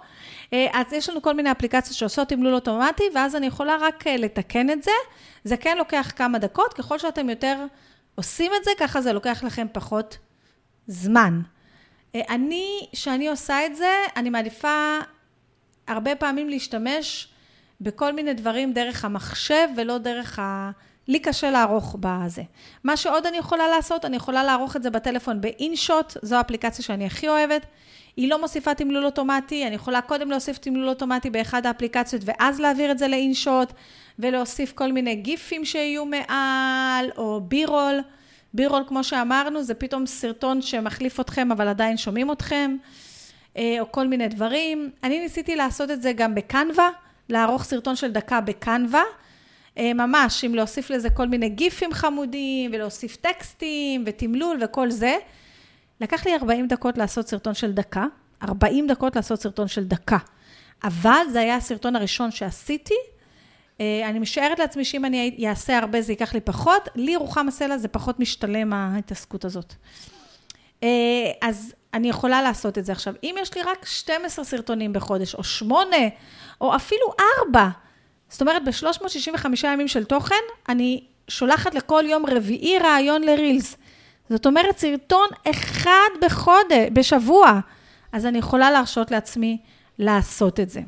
אז 0.52 0.92
יש 0.92 1.08
לנו 1.10 1.22
כל 1.22 1.34
מיני 1.34 1.52
אפליקציות 1.52 1.96
שעושות 1.96 2.28
תמלול 2.28 2.54
אוטומטי, 2.54 3.04
ואז 3.14 3.36
אני 3.36 3.46
יכולה 3.46 3.76
רק 3.80 4.06
לתקן 4.06 4.70
את 4.70 4.82
זה. 4.82 4.90
זה 5.44 5.56
כן 5.56 5.78
לוקח 5.78 6.12
כמה 6.16 6.38
דקות, 6.38 6.74
ככל 6.74 6.98
שאתם 6.98 7.30
יותר 7.30 7.64
עושים 8.14 8.52
את 8.58 8.64
זה, 8.64 8.70
ככה 8.78 9.00
זה 9.00 9.12
לוקח 9.12 9.44
לכם 9.44 9.66
פחות 9.72 10.18
זמן. 10.86 11.40
אני, 12.14 12.86
כשאני 12.92 13.28
עושה 13.28 13.66
את 13.66 13.76
זה, 13.76 13.92
אני 14.16 14.30
מעדיפה 14.30 14.98
הרבה 15.88 16.16
פעמים 16.16 16.48
להשתמש 16.48 17.28
בכל 17.80 18.12
מיני 18.12 18.34
דברים 18.34 18.72
דרך 18.72 19.04
המחשב 19.04 19.68
ולא 19.76 19.98
דרך 19.98 20.38
ה... 20.38 20.70
לי 21.08 21.18
קשה 21.18 21.50
לערוך 21.50 21.96
בזה. 22.00 22.42
מה 22.84 22.96
שעוד 22.96 23.26
אני 23.26 23.36
יכולה 23.36 23.68
לעשות, 23.68 24.04
אני 24.04 24.16
יכולה 24.16 24.44
לערוך 24.44 24.76
את 24.76 24.82
זה 24.82 24.90
בטלפון 24.90 25.40
באינשוט, 25.40 26.16
זו 26.22 26.36
האפליקציה 26.36 26.84
שאני 26.84 27.06
הכי 27.06 27.28
אוהבת. 27.28 27.66
היא 28.16 28.30
לא 28.30 28.40
מוסיפה 28.40 28.74
תמלול 28.74 29.04
אוטומטי, 29.04 29.66
אני 29.66 29.74
יכולה 29.74 30.00
קודם 30.00 30.30
להוסיף 30.30 30.58
תמלול 30.58 30.88
אוטומטי 30.88 31.30
באחד 31.30 31.66
האפליקציות 31.66 32.22
ואז 32.24 32.60
להעביר 32.60 32.90
את 32.90 32.98
זה 32.98 33.08
לאינשוט, 33.08 33.72
ולהוסיף 34.18 34.72
כל 34.72 34.92
מיני 34.92 35.14
גיפים 35.14 35.64
שיהיו 35.64 36.04
מעל, 36.06 37.10
או 37.16 37.40
בירול. 37.40 38.00
בירול, 38.54 38.84
כמו 38.86 39.04
שאמרנו, 39.04 39.62
זה 39.62 39.74
פתאום 39.74 40.06
סרטון 40.06 40.62
שמחליף 40.62 41.20
אתכם, 41.20 41.52
אבל 41.52 41.68
עדיין 41.68 41.96
שומעים 41.96 42.32
אתכם. 42.32 42.76
אה, 43.56 43.76
או 43.80 43.92
כל 43.92 44.06
מיני 44.06 44.28
דברים. 44.28 44.90
אני 45.04 45.20
ניסיתי 45.20 45.56
לעשות 45.56 45.90
את 45.90 46.02
זה 46.02 46.12
גם 46.12 46.34
בקנווה, 46.34 46.90
לערוך 47.28 47.64
סרטון 47.64 47.96
של 47.96 48.12
דקה 48.12 48.40
בקנווה, 48.40 49.02
ממש, 49.78 50.44
עם 50.44 50.54
להוסיף 50.54 50.90
לזה 50.90 51.10
כל 51.10 51.28
מיני 51.28 51.48
גיפים 51.48 51.92
חמודים, 51.92 52.70
ולהוסיף 52.74 53.16
טקסטים, 53.16 54.04
ותמלול 54.06 54.58
וכל 54.62 54.90
זה. 54.90 55.16
לקח 56.00 56.26
לי 56.26 56.34
40 56.34 56.68
דקות 56.68 56.98
לעשות 56.98 57.28
סרטון 57.28 57.54
של 57.54 57.72
דקה, 57.72 58.06
40 58.42 58.86
דקות 58.86 59.16
לעשות 59.16 59.40
סרטון 59.40 59.68
של 59.68 59.84
דקה. 59.84 60.18
אבל 60.84 61.26
זה 61.32 61.40
היה 61.40 61.56
הסרטון 61.56 61.96
הראשון 61.96 62.30
שעשיתי. 62.30 62.94
אה, 63.80 64.08
אני 64.08 64.18
משערת 64.18 64.58
לעצמי 64.58 64.84
שאם 64.84 65.04
אני 65.04 65.46
אעשה 65.48 65.78
הרבה 65.78 66.02
זה 66.02 66.12
ייקח 66.12 66.34
לי 66.34 66.40
פחות. 66.40 66.88
לי 66.94 67.16
רוחם 67.16 67.48
הסלע 67.48 67.78
זה 67.78 67.88
פחות 67.88 68.20
משתלם 68.20 68.72
ההתעסקות 68.72 69.44
הזאת. 69.44 69.74
אז 71.42 71.74
אני 71.94 72.08
יכולה 72.08 72.42
לעשות 72.42 72.78
את 72.78 72.84
זה 72.84 72.92
עכשיו. 72.92 73.14
אם 73.22 73.34
יש 73.38 73.54
לי 73.54 73.62
רק 73.62 73.86
12 73.86 74.44
סרטונים 74.44 74.92
בחודש, 74.92 75.34
או 75.34 75.44
8, 75.44 75.96
או 76.60 76.76
אפילו 76.76 77.06
4, 77.48 77.68
זאת 78.28 78.40
אומרת, 78.40 78.64
ב-365 78.64 79.46
ימים 79.64 79.88
של 79.88 80.04
תוכן, 80.04 80.34
אני 80.68 81.04
שולחת 81.28 81.74
לכל 81.74 82.04
יום 82.06 82.26
רביעי 82.26 82.78
רעיון 82.78 83.22
לרילס. 83.22 83.76
זאת 84.30 84.46
אומרת, 84.46 84.78
סרטון 84.78 85.28
אחד 85.50 86.08
בחודש, 86.22 86.88
בשבוע. 86.92 87.60
אז 88.12 88.26
אני 88.26 88.38
יכולה 88.38 88.70
להרשות 88.70 89.10
לעצמי 89.10 89.58
לעשות 89.98 90.60
את 90.60 90.70
זה. 90.70 90.80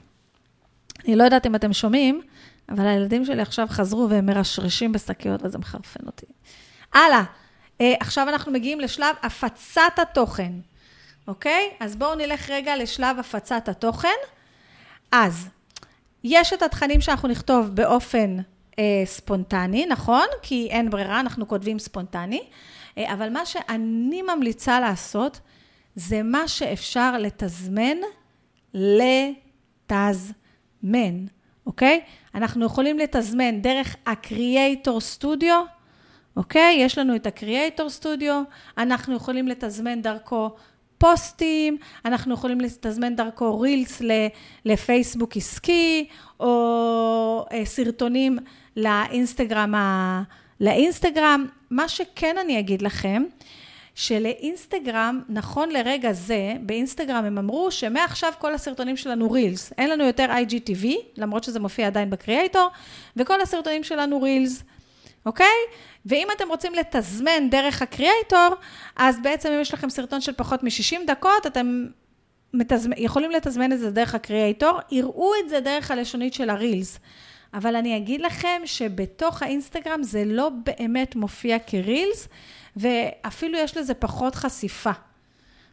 אני 1.04 1.16
לא 1.16 1.24
יודעת 1.24 1.46
אם 1.46 1.54
אתם 1.54 1.72
שומעים, 1.72 2.20
אבל 2.68 2.86
הילדים 2.86 3.24
שלי 3.24 3.42
עכשיו 3.42 3.66
חזרו 3.70 4.10
והם 4.10 4.26
מרשרשים 4.26 4.92
בשקיות 4.92 5.40
וזה 5.44 5.58
מחרפן 5.58 6.06
אותי. 6.06 6.26
הלאה, 6.94 7.22
אה, 7.80 7.94
עכשיו 8.00 8.28
אנחנו 8.28 8.52
מגיעים 8.52 8.80
לשלב 8.80 9.16
הפצת 9.22 9.92
התוכן. 10.02 10.52
אוקיי? 11.28 11.70
אז 11.80 11.96
בואו 11.96 12.14
נלך 12.14 12.50
רגע 12.50 12.76
לשלב 12.76 13.18
הפצת 13.18 13.68
התוכן. 13.68 14.08
אז, 15.12 15.48
יש 16.24 16.52
את 16.52 16.62
התכנים 16.62 17.00
שאנחנו 17.00 17.28
נכתוב 17.28 17.68
באופן 17.74 18.36
אה, 18.78 19.02
ספונטני, 19.04 19.86
נכון? 19.86 20.26
כי 20.42 20.68
אין 20.70 20.90
ברירה, 20.90 21.20
אנחנו 21.20 21.48
כותבים 21.48 21.78
ספונטני. 21.78 22.42
אה, 22.98 23.12
אבל 23.12 23.30
מה 23.32 23.46
שאני 23.46 24.22
ממליצה 24.22 24.80
לעשות, 24.80 25.40
זה 25.94 26.22
מה 26.22 26.48
שאפשר 26.48 27.18
לתזמן, 27.18 27.96
לתזמן, 29.84 30.36
אוקיי? 31.66 32.00
אנחנו 32.34 32.66
יכולים 32.66 32.98
לתזמן 32.98 33.60
דרך 33.60 33.96
ה-Creator 34.06 35.18
Studio, 35.18 35.54
אוקיי? 36.36 36.76
יש 36.78 36.98
לנו 36.98 37.16
את 37.16 37.26
ה-Creator 37.26 38.02
Studio, 38.02 38.32
אנחנו 38.78 39.14
יכולים 39.14 39.48
לתזמן 39.48 40.02
דרכו 40.02 40.50
פוסטים, 40.98 41.76
אנחנו 42.04 42.34
יכולים 42.34 42.60
לתזמן 42.60 43.16
דרכו 43.16 43.60
רילס 43.60 44.02
לפייסבוק 44.64 45.36
עסקי, 45.36 46.08
או 46.40 47.46
אה, 47.52 47.64
סרטונים 47.64 48.38
לאינסטגרם, 48.76 49.74
לאינסטגרם. 50.60 51.46
מה 51.70 51.88
שכן 51.88 52.36
אני 52.38 52.58
אגיד 52.58 52.82
לכם, 52.82 53.22
שלאינסטגרם, 53.94 55.20
נכון 55.28 55.68
לרגע 55.70 56.12
זה, 56.12 56.54
באינסטגרם 56.60 57.24
הם 57.24 57.38
אמרו 57.38 57.70
שמעכשיו 57.70 58.32
כל 58.38 58.54
הסרטונים 58.54 58.96
שלנו 58.96 59.30
רילס. 59.30 59.72
אין 59.78 59.90
לנו 59.90 60.04
יותר 60.04 60.26
IGTV, 60.30 60.86
למרות 61.16 61.44
שזה 61.44 61.60
מופיע 61.60 61.86
עדיין 61.86 62.10
בקריאייטור, 62.10 62.68
וכל 63.16 63.40
הסרטונים 63.40 63.84
שלנו 63.84 64.22
רילס, 64.22 64.62
אוקיי? 65.26 65.56
ואם 66.08 66.28
אתם 66.36 66.48
רוצים 66.48 66.74
לתזמן 66.74 67.50
דרך 67.50 67.82
הקריאייטור, 67.82 68.48
אז 68.96 69.18
בעצם 69.22 69.52
אם 69.52 69.60
יש 69.60 69.74
לכם 69.74 69.90
סרטון 69.90 70.20
של 70.20 70.32
פחות 70.32 70.62
מ-60 70.62 70.96
דקות, 71.06 71.46
אתם 71.46 71.86
מתזמ... 72.54 72.90
יכולים 72.96 73.30
לתזמן 73.30 73.72
את 73.72 73.78
זה 73.78 73.90
דרך 73.90 74.14
הקריאייטור, 74.14 74.78
יראו 74.90 75.32
את 75.44 75.48
זה 75.48 75.60
דרך 75.60 75.90
הלשונית 75.90 76.34
של 76.34 76.50
הרילס. 76.50 76.98
אבל 77.54 77.76
אני 77.76 77.96
אגיד 77.96 78.20
לכם 78.20 78.62
שבתוך 78.64 79.42
האינסטגרם 79.42 80.02
זה 80.02 80.24
לא 80.24 80.50
באמת 80.64 81.16
מופיע 81.16 81.58
כרילס, 81.58 82.28
ואפילו 82.76 83.58
יש 83.58 83.76
לזה 83.76 83.94
פחות 83.94 84.34
חשיפה. 84.34 84.90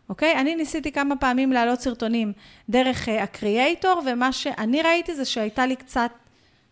אוקיי? 0.10 0.40
אני 0.40 0.56
ניסיתי 0.56 0.92
כמה 0.92 1.16
פעמים 1.16 1.52
להעלות 1.52 1.80
סרטונים 1.80 2.34
דרך 2.70 3.08
uh, 3.08 3.12
הקריאייטור, 3.12 4.02
ומה 4.06 4.32
שאני 4.32 4.82
ראיתי 4.82 5.16
זה 5.16 5.26
שהייתה 5.26 5.66
לי 5.66 5.76
קצת, 5.76 6.12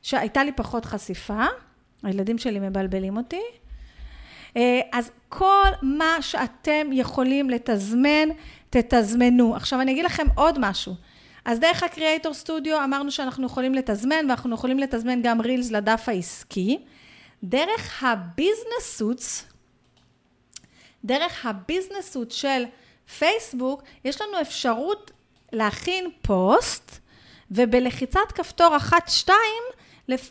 שהייתה 0.02 0.44
לי 0.44 0.52
פחות 0.52 0.85
חשיפה. 0.85 1.45
הילדים 2.03 2.38
שלי 2.38 2.59
מבלבלים 2.59 3.17
אותי. 3.17 3.41
אה, 4.57 4.81
אז 4.91 5.11
כל 5.30 5.67
מה 5.81 6.17
שאתם 6.21 6.88
יכולים 6.91 7.49
לתזמן, 7.49 8.30
תתזמנו. 8.69 9.55
עכשיו 9.55 9.81
אני 9.81 9.91
אגיד 9.91 10.05
לכם 10.05 10.27
עוד 10.35 10.59
משהו. 10.59 10.95
אז 11.45 11.59
דרך 11.59 11.84
הקריאייטור 11.84 12.34
סטודיו 12.34 12.84
אמרנו 12.84 13.11
שאנחנו 13.11 13.45
יכולים 13.45 13.73
לתזמן, 13.73 14.25
ואנחנו 14.30 14.55
יכולים 14.55 14.80
לתזמן 14.80 15.21
גם 15.21 15.41
רילס 15.41 15.71
לדף 15.71 16.03
העסקי. 16.07 16.77
דרך 17.43 18.03
הביזנס 18.03 18.81
סוטס, 18.97 19.45
דרך 21.05 21.45
ה 21.45 21.53
Business 21.53 22.11
Suite 22.11 22.31
של 22.31 22.63
פייסבוק, 23.17 23.84
יש 24.05 24.21
לנו 24.21 24.41
אפשרות 24.41 25.11
להכין 25.51 26.09
פוסט, 26.21 26.99
ובלחיצת 27.51 28.31
כפתור 28.35 28.77
אחת-שתיים, 28.77 29.63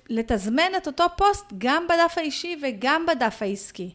לתזמן 0.08 0.72
את 0.76 0.86
אותו 0.86 1.04
פוסט 1.16 1.46
גם 1.58 1.86
בדף 1.88 2.18
האישי 2.18 2.56
וגם 2.62 3.06
בדף 3.06 3.42
העסקי. 3.42 3.94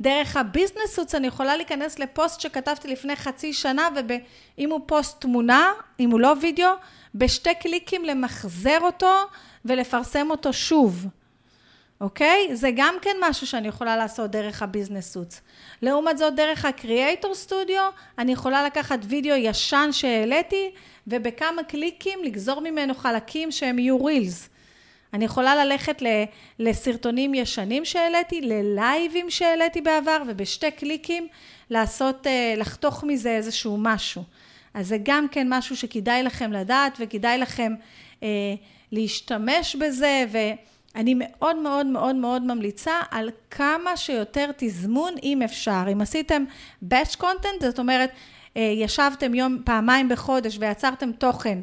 דרך 0.00 0.36
ה 0.36 0.42
Business 0.42 0.94
Suite 0.94 1.14
אני 1.14 1.26
יכולה 1.26 1.56
להיכנס 1.56 1.98
לפוסט 1.98 2.40
שכתבתי 2.40 2.88
לפני 2.88 3.16
חצי 3.16 3.52
שנה, 3.52 3.88
ואם 4.08 4.70
הוא 4.70 4.80
פוסט 4.86 5.20
תמונה, 5.20 5.72
אם 6.00 6.10
הוא 6.10 6.20
לא 6.20 6.34
וידאו, 6.40 6.70
בשתי 7.14 7.54
קליקים 7.54 8.04
למחזר 8.04 8.78
אותו 8.80 9.14
ולפרסם 9.64 10.30
אותו 10.30 10.52
שוב. 10.52 11.06
אוקיי? 12.00 12.56
זה 12.56 12.70
גם 12.76 12.94
כן 13.02 13.16
משהו 13.20 13.46
שאני 13.46 13.68
יכולה 13.68 13.96
לעשות 13.96 14.30
דרך 14.30 14.62
הביזנס 14.62 15.12
סוץ. 15.12 15.40
לעומת 15.82 16.18
זאת, 16.18 16.34
דרך 16.34 16.64
הקריאייטור 16.64 17.34
סטודיו, 17.34 17.90
אני 18.18 18.32
יכולה 18.32 18.64
לקחת 18.64 18.98
וידאו 19.08 19.34
ישן 19.34 19.88
שהעליתי, 19.92 20.70
ובכמה 21.06 21.62
קליקים 21.62 22.24
לגזור 22.24 22.60
ממנו 22.60 22.94
חלקים 22.94 23.52
שהם 23.52 23.78
יהיו 23.78 24.04
רילס. 24.04 24.48
אני 25.14 25.24
יכולה 25.24 25.64
ללכת 25.64 26.02
לסרטונים 26.58 27.34
ישנים 27.34 27.84
שהעליתי, 27.84 28.40
ללייבים 28.40 29.30
שהעליתי 29.30 29.80
בעבר, 29.80 30.22
ובשתי 30.26 30.70
קליקים 30.70 31.28
לעשות, 31.70 32.26
אה, 32.26 32.54
לחתוך 32.56 33.04
מזה 33.04 33.30
איזשהו 33.30 33.76
משהו. 33.80 34.22
אז 34.74 34.88
זה 34.88 34.96
גם 35.02 35.26
כן 35.28 35.46
משהו 35.50 35.76
שכדאי 35.76 36.22
לכם 36.22 36.52
לדעת, 36.52 36.96
וכדאי 37.00 37.38
לכם 37.38 37.74
אה, 38.22 38.28
להשתמש 38.92 39.76
בזה, 39.76 40.24
ואני 40.30 41.14
מאוד 41.18 41.56
מאוד 41.56 41.86
מאוד 41.86 42.16
מאוד 42.16 42.42
ממליצה 42.42 42.94
על 43.10 43.30
כמה 43.50 43.96
שיותר 43.96 44.50
תזמון, 44.56 45.14
אם 45.22 45.42
אפשר. 45.42 45.84
אם 45.92 46.00
עשיתם 46.00 46.44
batch 46.90 47.16
content, 47.20 47.60
זאת 47.60 47.78
אומרת, 47.78 48.10
אה, 48.56 48.62
ישבתם 48.76 49.34
יום, 49.34 49.58
פעמיים 49.64 50.08
בחודש 50.08 50.56
ויצרתם 50.60 51.12
תוכן, 51.12 51.58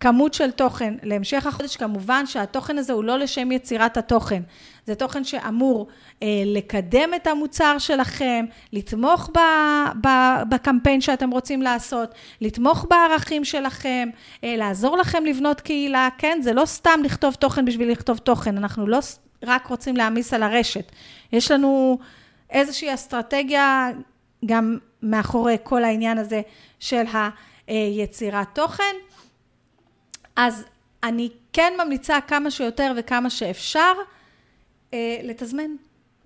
כמות 0.00 0.34
של 0.34 0.50
תוכן 0.50 0.94
להמשך 1.02 1.46
החודש, 1.46 1.76
כמובן 1.76 2.26
שהתוכן 2.26 2.78
הזה 2.78 2.92
הוא 2.92 3.04
לא 3.04 3.18
לשם 3.18 3.52
יצירת 3.52 3.96
התוכן. 3.96 4.42
זה 4.86 4.94
תוכן 4.94 5.24
שאמור 5.24 5.86
אה, 6.22 6.42
לקדם 6.46 7.10
את 7.16 7.26
המוצר 7.26 7.78
שלכם, 7.78 8.44
לתמוך 8.72 9.30
ב, 9.34 9.38
ב, 10.06 10.08
בקמפיין 10.48 11.00
שאתם 11.00 11.30
רוצים 11.30 11.62
לעשות, 11.62 12.14
לתמוך 12.40 12.86
בערכים 12.90 13.44
שלכם, 13.44 14.08
אה, 14.44 14.56
לעזור 14.56 14.96
לכם 14.96 15.24
לבנות 15.24 15.60
קהילה. 15.60 16.08
כן, 16.18 16.38
זה 16.42 16.52
לא 16.52 16.64
סתם 16.64 17.00
לכתוב 17.04 17.34
תוכן 17.34 17.64
בשביל 17.64 17.90
לכתוב 17.90 18.18
תוכן, 18.18 18.56
אנחנו 18.56 18.86
לא 18.86 18.98
רק 19.44 19.66
רוצים 19.66 19.96
להעמיס 19.96 20.34
על 20.34 20.42
הרשת. 20.42 20.92
יש 21.32 21.50
לנו 21.50 21.98
איזושהי 22.50 22.94
אסטרטגיה 22.94 23.90
גם 24.46 24.78
מאחורי 25.02 25.56
כל 25.62 25.84
העניין 25.84 26.18
הזה 26.18 26.40
של 26.80 27.04
היצירת 27.66 28.46
תוכן. 28.52 29.07
אז 30.38 30.64
אני 31.02 31.28
כן 31.52 31.72
ממליצה 31.84 32.20
כמה 32.20 32.50
שיותר 32.50 32.92
וכמה 32.96 33.30
שאפשר 33.30 33.92
אה, 34.94 35.16
לתזמן, 35.22 35.70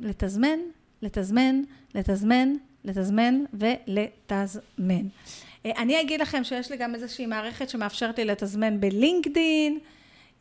לתזמן, 0.01 0.59
לתזמן, 1.03 1.63
לתזמן, 1.95 2.53
לתזמן 2.85 3.45
ולתזמן. 3.55 5.07
אה, 5.67 5.71
אני 5.79 6.01
אגיד 6.01 6.21
לכם 6.21 6.45
שיש 6.45 6.71
לי 6.71 6.77
גם 6.77 6.95
איזושהי 6.95 7.27
מערכת 7.27 7.69
שמאפשרת 7.69 8.19
לי 8.19 8.25
לתזמן 8.25 8.81
בלינקדין 8.81 9.79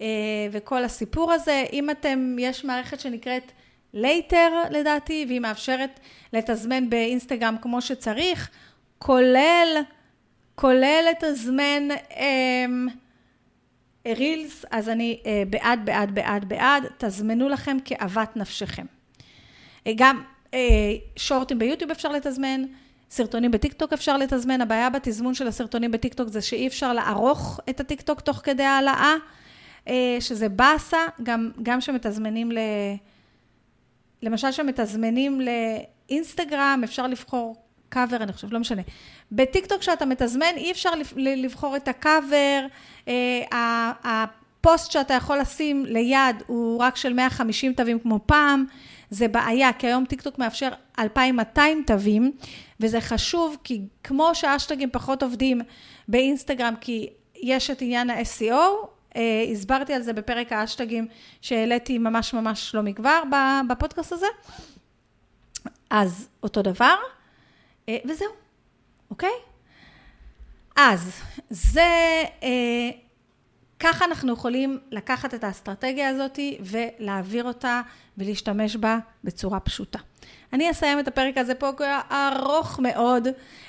אה, 0.02 0.08
וכל 0.52 0.84
הסיפור 0.84 1.32
הזה. 1.32 1.66
אם 1.74 1.90
אתם, 1.90 2.36
יש 2.40 2.66
מערכת 2.66 3.00
שנקראת 3.00 3.52
Later 3.94 4.50
לדעתי, 4.70 5.26
והיא 5.28 5.40
מאפשרת 5.40 6.00
לתזמן 6.34 6.90
באינסטגרם 6.90 7.56
כמו 7.62 7.82
שצריך, 7.82 8.50
כולל, 8.98 9.78
כולל 10.56 11.06
לתזמן 11.12 11.92
אה, 11.92 12.66
רילס, 14.06 14.66
אז 14.72 14.90
אני 14.90 15.20
אה, 15.26 15.44
בעד, 15.50 15.86
בעד, 15.86 16.16
בעד, 16.16 16.50
בעד, 16.50 16.84
תזמנו 16.98 17.50
לכם 17.50 17.78
כאוות 17.86 18.38
נפשכם. 18.38 18.86
אה, 19.88 19.92
גם 19.96 20.22
אה, 20.54 20.60
שורטים 21.16 21.60
ביוטיוב 21.60 21.92
אפשר 21.92 22.12
לתזמן, 22.12 22.64
סרטונים 23.10 23.52
בטיקטוק 23.52 23.94
אפשר 23.94 24.18
לתזמן, 24.18 24.62
הבעיה 24.62 24.90
בתזמון 24.90 25.34
של 25.34 25.48
הסרטונים 25.48 25.92
בטיקטוק 25.92 26.28
זה 26.28 26.42
שאי 26.42 26.68
אפשר 26.68 26.94
לערוך 26.94 27.60
את 27.70 27.80
הטיקטוק 27.80 28.22
תוך 28.22 28.38
כדי 28.44 28.64
העלאה, 28.64 29.14
שזה 30.20 30.50
באסה, 30.50 30.98
גם, 31.24 31.52
גם 31.64 31.82
שמתזמנים 31.82 32.52
ל... 32.52 32.58
למשל 34.22 34.52
שמתזמנים 34.52 35.42
לאינסטגרם, 35.42 36.82
אפשר 36.84 37.08
לבחור 37.08 37.56
קאבר, 37.92 38.18
אני 38.18 38.34
חושבת, 38.34 38.52
לא 38.54 38.60
משנה. 38.60 38.82
בטיקטוק 39.32 39.80
כשאתה 39.80 40.06
מתזמן, 40.06 40.54
אי 40.58 40.72
אפשר 40.72 40.90
לבחור 41.16 41.76
את 41.76 41.88
הקאבר, 41.88 42.66
אה, 43.08 43.92
הפוסט 44.04 44.92
שאתה 44.92 45.14
יכול 45.14 45.38
לשים 45.38 45.86
ליד 45.86 46.44
הוא 46.48 46.80
רק 46.80 46.96
של 46.96 47.14
150 47.14 47.74
תווים 47.74 48.00
כמו 48.00 48.20
פעם, 48.26 48.66
זה 49.10 49.28
בעיה, 49.28 49.74
כי 49.74 49.88
היום 49.88 50.06
טיקטוק 50.06 50.40
מאפשר 50.40 50.70
2,200 51.00 51.84
תווים, 51.88 52.32
וזה 52.80 53.02
חשוב, 53.02 53.58
כי 53.64 53.82
כמו 54.04 54.32
שהאשטגים 54.34 54.90
פחות 54.92 55.24
עובדים 55.24 55.62
באינסטגרם, 56.08 56.74
כי 56.82 57.10
יש 57.36 57.70
את 57.70 57.82
עניין 57.82 58.10
ה-SEO, 58.10 58.54
אה, 59.16 59.46
הסברתי 59.52 59.94
על 59.94 60.02
זה 60.02 60.14
בפרק 60.14 60.52
האשטגים 60.52 61.08
שהעליתי 61.42 61.98
ממש 61.98 62.34
ממש 62.34 62.76
לא 62.76 62.82
מכבר 62.82 63.24
בפודקאסט 63.70 64.12
הזה. 64.12 64.26
אז 65.90 66.30
אותו 66.44 66.62
דבר, 66.62 66.96
וזהו, 67.90 68.32
אוקיי? 69.10 69.34
אז 70.76 71.22
זה, 71.50 71.82
אה, 72.44 72.90
ככה 73.80 74.06
אנחנו 74.06 74.34
יכולים 74.34 74.80
לקחת 74.92 75.34
את 75.34 75.44
האסטרטגיה 75.44 76.10
הזאת 76.10 76.40
ולהעביר 76.60 77.44
אותה 77.44 77.82
ולהשתמש 78.18 78.76
בה 78.76 78.98
בצורה 79.24 79.60
פשוטה. 79.60 80.00
אני 80.54 80.72
אסיים 80.72 81.00
את 81.00 81.08
הפרק 81.08 81.38
הזה 81.38 81.56
פה, 81.56 81.68
הוא 81.68 81.88
ארוך 82.12 82.80
מאוד. 82.80 83.28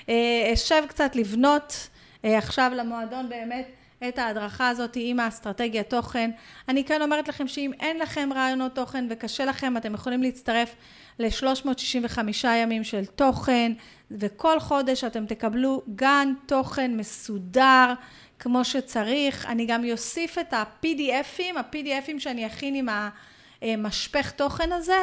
אה, 0.09 0.51
אשב 0.55 0.82
קצת 0.89 1.16
לבנות 1.16 1.89
אה, 2.24 2.39
עכשיו 2.39 2.72
למועדון 2.74 3.28
באמת 3.28 3.68
את 4.09 4.18
ההדרכה 4.18 4.68
הזאת 4.68 4.93
עם 4.94 5.20
האסטרטגיה 5.20 5.82
תוכן. 5.82 6.30
אני 6.68 6.84
כן 6.84 7.02
אומרת 7.02 7.28
לכם 7.28 7.48
שאם 7.48 7.70
אין 7.80 7.98
לכם 7.98 8.30
רעיונות 8.34 8.74
תוכן 8.74 9.06
וקשה 9.10 9.44
לכם, 9.44 9.76
אתם 9.76 9.94
יכולים 9.94 10.22
להצטרף 10.22 10.74
ל-365 11.18 12.47
ימים 12.47 12.84
של 12.84 13.05
תוכן, 13.05 13.72
וכל 14.10 14.60
חודש 14.60 15.05
אתם 15.05 15.26
תקבלו 15.26 15.82
גן 15.94 16.32
תוכן 16.47 16.97
מסודר 16.97 17.93
כמו 18.39 18.64
שצריך. 18.64 19.47
אני 19.47 19.66
גם 19.66 19.84
אוסיף 19.93 20.39
את 20.39 20.52
ה-PDFים, 20.52 21.59
ה-PDFים 21.59 22.18
שאני 22.18 22.47
אכין 22.47 22.74
עם 22.74 22.89
המשפך 23.62 24.30
תוכן 24.30 24.72
הזה, 24.72 24.98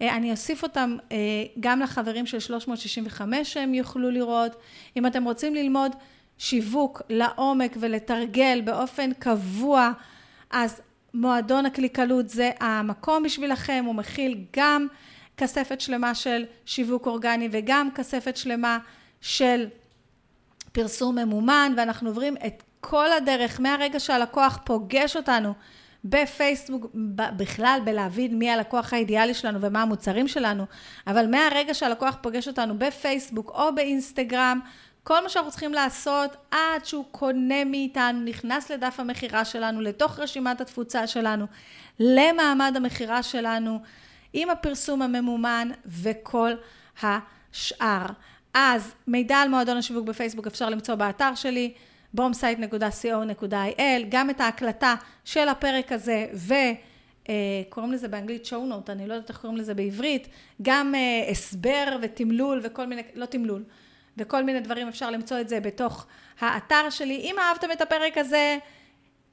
אני 0.00 0.30
אוסיף 0.30 0.62
אותם 0.62 0.96
אה, 1.12 1.16
גם 1.60 1.80
לחברים 1.80 2.26
של 2.26 2.40
365 2.40 3.52
שהם 3.52 3.74
יוכלו 3.74 4.10
לראות. 4.10 4.56
אם 4.96 5.06
אתם 5.06 5.24
רוצים 5.24 5.54
ללמוד 5.54 5.92
שיווק 6.38 7.02
לעומק 7.08 7.76
ולתרגל 7.80 8.60
באופן 8.64 9.12
קבוע, 9.12 9.90
אז 10.50 10.80
מועדון 11.14 11.66
הקליקלות 11.66 12.28
זה 12.28 12.50
המקום 12.60 13.22
בשבילכם, 13.22 13.84
הוא 13.86 13.94
מכיל 13.94 14.44
גם 14.56 14.86
כספת 15.40 15.80
שלמה 15.80 16.14
של 16.14 16.44
שיווק 16.66 17.06
אורגני 17.06 17.48
וגם 17.52 17.88
כספת 17.94 18.36
שלמה 18.36 18.78
של 19.20 19.66
פרסום 20.72 21.18
ממומן, 21.18 21.72
ואנחנו 21.76 22.08
עוברים 22.08 22.36
את 22.46 22.62
כל 22.80 23.12
הדרך. 23.12 23.60
מהרגע 23.60 24.00
שהלקוח 24.00 24.58
פוגש 24.64 25.16
אותנו 25.16 25.54
בפייסבוק, 26.04 26.86
בכלל 27.14 27.80
בלהבין 27.84 28.38
מי 28.38 28.50
הלקוח 28.50 28.92
האידיאלי 28.92 29.34
שלנו 29.34 29.60
ומה 29.60 29.82
המוצרים 29.82 30.28
שלנו, 30.28 30.64
אבל 31.06 31.26
מהרגע 31.26 31.74
שהלקוח 31.74 32.16
פוגש 32.20 32.48
אותנו 32.48 32.78
בפייסבוק 32.78 33.50
או 33.54 33.74
באינסטגרם, 33.74 34.60
כל 35.02 35.22
מה 35.22 35.28
שאנחנו 35.28 35.50
צריכים 35.50 35.72
לעשות 35.74 36.36
עד 36.50 36.84
שהוא 36.84 37.04
קונה 37.10 37.64
מאיתנו, 37.64 38.20
נכנס 38.20 38.70
לדף 38.70 39.00
המכירה 39.00 39.44
שלנו, 39.44 39.80
לתוך 39.80 40.18
רשימת 40.18 40.60
התפוצה 40.60 41.06
שלנו, 41.06 41.46
למעמד 42.00 42.72
המכירה 42.76 43.22
שלנו, 43.22 43.80
עם 44.32 44.50
הפרסום 44.50 45.02
הממומן 45.02 45.68
וכל 45.86 46.50
השאר. 47.02 48.06
אז 48.54 48.94
מידע 49.06 49.36
על 49.36 49.48
מועדון 49.48 49.76
השיווק 49.76 50.06
בפייסבוק 50.06 50.46
אפשר 50.46 50.70
למצוא 50.70 50.94
באתר 50.94 51.34
שלי, 51.34 51.72
bombsite.co.il, 52.16 54.04
גם 54.08 54.30
את 54.30 54.40
ההקלטה 54.40 54.94
של 55.24 55.48
הפרק 55.48 55.92
הזה 55.92 56.26
ו... 56.34 56.54
אה, 57.28 57.62
קוראים 57.68 57.92
לזה 57.92 58.08
באנגלית 58.08 58.46
show 58.46 58.72
note, 58.72 58.92
אני 58.92 59.06
לא 59.06 59.14
יודעת 59.14 59.28
איך 59.28 59.38
קוראים 59.38 59.58
לזה 59.58 59.74
בעברית, 59.74 60.28
גם 60.62 60.94
אה, 60.94 61.30
הסבר 61.30 61.96
ותמלול 62.02 62.60
וכל 62.64 62.86
מיני, 62.86 63.02
לא 63.14 63.26
תמלול, 63.26 63.64
וכל 64.18 64.44
מיני 64.44 64.60
דברים, 64.60 64.88
אפשר 64.88 65.10
למצוא 65.10 65.40
את 65.40 65.48
זה 65.48 65.60
בתוך 65.60 66.06
האתר 66.40 66.90
שלי. 66.90 67.16
אם 67.16 67.34
אהבתם 67.38 67.72
את 67.72 67.80
הפרק 67.80 68.18
הזה, 68.18 68.58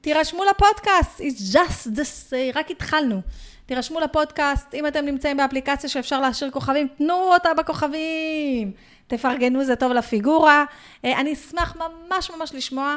תירשמו 0.00 0.42
לפודקאסט, 0.44 1.20
it's 1.20 1.56
just 1.56 1.98
this, 1.98 2.34
רק 2.54 2.70
התחלנו. 2.70 3.20
תירשמו 3.68 4.00
לפודקאסט, 4.00 4.74
אם 4.74 4.86
אתם 4.86 5.04
נמצאים 5.04 5.36
באפליקציה 5.36 5.88
שאפשר 5.88 6.20
להשאיר 6.20 6.50
כוכבים, 6.50 6.88
תנו 6.88 7.14
אותה 7.14 7.54
בכוכבים. 7.54 8.72
תפרגנו, 9.06 9.64
זה 9.64 9.76
טוב 9.76 9.92
לפיגורה. 9.92 10.64
אה, 11.04 11.20
אני 11.20 11.32
אשמח 11.32 11.76
ממש 11.76 12.30
ממש 12.30 12.54
לשמוע. 12.54 12.96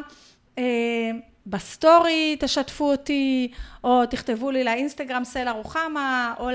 אה, 0.57 0.63
בסטורי 1.45 2.37
תשתפו 2.39 2.91
אותי, 2.91 3.51
או 3.83 4.05
תכתבו 4.05 4.51
לי 4.51 4.63
לאינסטגרם 4.63 5.23
סלע 5.23 5.51
רוחמה, 5.51 6.33
או 6.39 6.49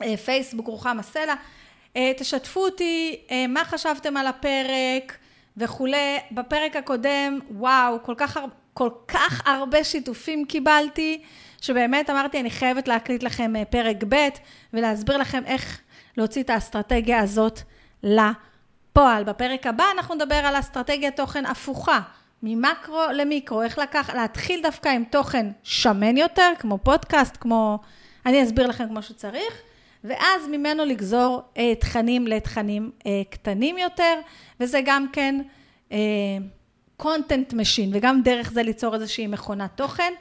לפייסבוק 0.00 0.66
רוחמה 0.66 1.02
סלע. 1.02 1.34
אה, 1.96 2.12
תשתפו 2.16 2.64
אותי 2.64 3.16
מה 3.48 3.64
חשבתם 3.64 4.16
על 4.16 4.26
הפרק 4.26 5.16
וכולי. 5.56 6.16
בפרק 6.30 6.76
הקודם, 6.76 7.38
וואו, 7.50 8.02
כל 8.02 8.14
כך, 8.16 8.38
כל 8.74 8.90
כך 9.08 9.42
הרבה 9.46 9.84
שיתופים 9.84 10.44
קיבלתי, 10.44 11.22
שבאמת 11.60 12.10
אמרתי, 12.10 12.40
אני 12.40 12.50
חייבת 12.50 12.88
להקליט 12.88 13.22
לכם 13.22 13.52
פרק 13.70 13.96
ב' 14.08 14.28
ולהסביר 14.72 15.16
לכם 15.16 15.42
איך 15.46 15.80
להוציא 16.16 16.42
את 16.42 16.50
האסטרטגיה 16.50 17.20
הזאת 17.20 17.60
לפועל. 18.02 19.24
בפרק 19.24 19.66
הבא 19.66 19.84
אנחנו 19.96 20.14
נדבר 20.14 20.34
על 20.34 20.60
אסטרטגיית 20.60 21.16
תוכן 21.16 21.46
הפוכה, 21.46 22.00
ממקרו 22.42 23.02
למיקרו, 23.14 23.62
איך 23.62 23.78
לקח, 23.78 24.10
להתחיל 24.14 24.62
דווקא 24.62 24.88
עם 24.88 25.04
תוכן 25.04 25.46
שמן 25.62 26.16
יותר, 26.16 26.52
כמו 26.58 26.78
פודקאסט, 26.78 27.36
כמו, 27.40 27.78
אני 28.26 28.42
אסביר 28.42 28.66
לכם 28.66 28.88
כמו 28.88 29.02
שצריך, 29.02 29.62
ואז 30.04 30.48
ממנו 30.50 30.84
לגזור 30.84 31.42
אה, 31.56 31.74
תכנים 31.74 32.26
לתכנים 32.26 32.90
אה, 33.06 33.22
קטנים 33.30 33.78
יותר, 33.78 34.20
וזה 34.60 34.80
גם 34.84 35.06
כן 35.12 35.40
קונטנט 36.96 37.52
uh, 37.52 37.56
משין, 37.56 37.90
וגם 37.92 38.22
דרך 38.22 38.52
זה 38.52 38.62
ליצור 38.62 38.94
איזושהי 38.94 39.26
מכונת 39.26 39.70
תוכן. 39.74 40.12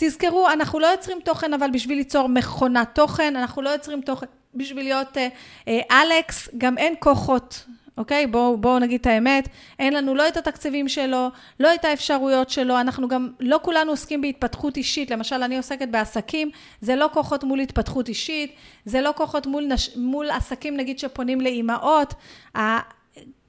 תזכרו, 0.00 0.48
אנחנו 0.48 0.78
לא 0.78 0.86
יוצרים 0.86 1.18
תוכן 1.24 1.54
אבל 1.54 1.70
בשביל 1.70 1.98
ליצור 1.98 2.28
מכונת 2.28 2.88
תוכן, 2.94 3.36
אנחנו 3.36 3.62
לא 3.62 3.70
יוצרים 3.70 4.00
תוכן 4.00 4.26
בשביל 4.54 4.84
להיות 4.84 5.16
אה, 5.16 5.28
אה, 5.68 6.02
אלכס, 6.02 6.48
גם 6.58 6.78
אין 6.78 6.94
כוחות, 6.98 7.64
אוקיי? 7.98 8.26
בואו 8.26 8.56
בוא 8.56 8.78
נגיד 8.78 9.00
את 9.00 9.06
האמת, 9.06 9.48
אין 9.78 9.92
לנו 9.92 10.14
לא 10.14 10.28
את 10.28 10.36
התקציבים 10.36 10.88
שלו, 10.88 11.28
לא 11.60 11.74
את 11.74 11.84
האפשרויות 11.84 12.50
שלו, 12.50 12.80
אנחנו 12.80 13.08
גם, 13.08 13.30
לא 13.40 13.60
כולנו 13.62 13.90
עוסקים 13.90 14.20
בהתפתחות 14.20 14.76
אישית, 14.76 15.10
למשל 15.10 15.42
אני 15.42 15.56
עוסקת 15.56 15.88
בעסקים, 15.88 16.50
זה 16.80 16.96
לא 16.96 17.10
כוחות 17.12 17.44
מול 17.44 17.60
התפתחות 17.60 18.08
אישית, 18.08 18.54
זה 18.84 19.00
לא 19.00 19.12
כוחות 19.16 19.46
מול, 19.46 19.64
נש, 19.64 19.96
מול 19.96 20.30
עסקים 20.30 20.76
נגיד 20.76 20.98
שפונים 20.98 21.40
לאימהות, 21.40 22.14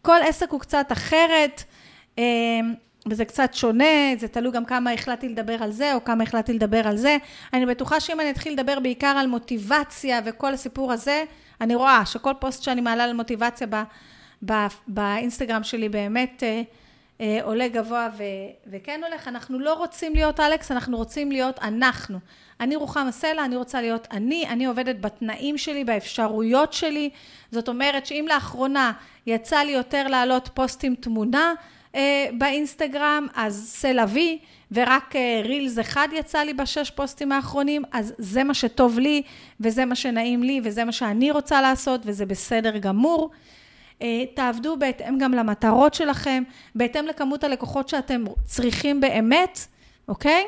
כל 0.01 0.17
עסק 0.23 0.51
הוא 0.51 0.59
קצת 0.59 0.91
אחרת. 0.91 1.63
וזה 3.07 3.26
קצת 3.26 3.53
שונה, 3.53 4.15
זה 4.17 4.27
תלוי 4.27 4.51
גם 4.51 4.65
כמה 4.65 4.91
החלטתי 4.91 5.30
לדבר 5.30 5.63
על 5.63 5.71
זה, 5.71 5.93
או 5.95 6.03
כמה 6.03 6.23
החלטתי 6.23 6.53
לדבר 6.53 6.88
על 6.88 6.97
זה. 6.97 7.17
אני 7.53 7.65
בטוחה 7.65 7.99
שאם 7.99 8.19
אני 8.19 8.31
אתחיל 8.31 8.53
לדבר 8.53 8.80
בעיקר 8.80 9.07
על 9.07 9.27
מוטיבציה 9.27 10.19
וכל 10.26 10.53
הסיפור 10.53 10.91
הזה, 10.91 11.23
אני 11.61 11.76
רואה 11.76 12.05
שכל 12.05 12.34
פוסט 12.39 12.63
שאני 12.63 12.81
מעלה 12.81 13.03
על 13.03 13.13
מוטיבציה 13.13 13.67
ב, 13.69 13.76
ב, 14.45 14.53
באינסטגרם 14.88 15.63
שלי 15.63 15.89
באמת 15.89 16.43
אה, 16.43 16.61
אה, 17.21 17.39
עולה 17.43 17.67
גבוה 17.67 18.09
ו, 18.17 18.23
וכן 18.67 19.01
הולך. 19.09 19.27
אנחנו 19.27 19.59
לא 19.59 19.73
רוצים 19.73 20.13
להיות 20.13 20.39
אלכס, 20.39 20.71
אנחנו 20.71 20.97
רוצים 20.97 21.31
להיות 21.31 21.59
אנחנו. 21.59 22.19
אני 22.59 22.76
רוחמה 22.76 23.11
סלע, 23.11 23.45
אני 23.45 23.55
רוצה 23.55 23.81
להיות 23.81 24.07
אני, 24.11 24.45
אני 24.49 24.65
עובדת 24.65 24.95
בתנאים 25.01 25.57
שלי, 25.57 25.84
באפשרויות 25.84 26.73
שלי. 26.73 27.09
זאת 27.51 27.67
אומרת 27.69 28.05
שאם 28.05 28.26
לאחרונה 28.30 28.91
יצא 29.26 29.57
לי 29.57 29.71
יותר 29.71 30.07
להעלות 30.07 30.49
פוסטים 30.53 30.95
תמונה, 30.95 31.53
אה, 31.95 32.28
באינסטגרם, 32.38 33.28
אז 33.36 33.72
סלע 33.76 34.06
וי, 34.10 34.40
ורק 34.72 35.16
אה, 35.16 35.41
רילס 35.44 35.80
אחד 35.80 36.07
יצא 36.14 36.40
לי 36.40 36.53
בשש 36.53 36.90
פוסטים 36.90 37.32
האחרונים, 37.32 37.84
אז 37.91 38.14
זה 38.18 38.44
מה 38.44 38.53
שטוב 38.53 38.99
לי, 38.99 39.22
וזה 39.60 39.86
מה 39.86 39.95
שנעים 39.95 40.44
לי, 40.44 40.61
וזה 40.64 40.86
מה 40.86 40.91
שאני 40.91 41.32
רוצה 41.32 41.61
לעשות, 41.61 42.02
וזה 42.03 42.26
בסדר 42.26 42.78
גמור. 42.78 43.30
אה, 44.02 44.24
תעבדו 44.34 44.78
בהתאם 44.78 45.18
גם 45.18 45.34
למטרות 45.34 45.94
שלכם, 45.94 46.44
בהתאם 46.76 47.06
לכמות 47.06 47.44
הלקוחות 47.44 47.90
שאתם 47.90 48.24
צריכים 48.45 49.02
באמת, 49.02 49.60
אוקיי? 50.07 50.45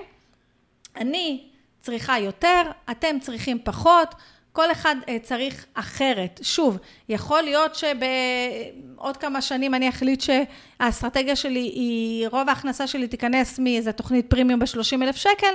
אני 0.96 1.44
צריכה 1.80 2.20
יותר, 2.20 2.62
אתם 2.92 3.20
צריכים 3.22 3.60
פחות. 3.64 4.16
כל 4.54 4.72
אחד 4.72 4.96
אה, 5.10 5.18
צריך 5.24 5.66
אחרת. 5.74 6.40
שוב, 6.44 6.78
יכול 7.10 7.42
להיות 7.42 7.76
שבעוד 7.76 9.18
כמה 9.18 9.42
שנים 9.42 9.76
אני 9.76 9.90
אחליט 9.90 10.22
שהאסטרטגיה 10.22 11.36
שלי 11.36 11.60
היא, 11.60 12.28
רוב 12.28 12.50
ההכנסה 12.50 12.88
שלי 12.88 13.08
תיכנס 13.08 13.60
מאיזה 13.60 13.92
תוכנית 13.92 14.30
פרימיום 14.30 14.60
ב-30 14.60 15.04
אלף 15.04 15.16
שקל, 15.16 15.54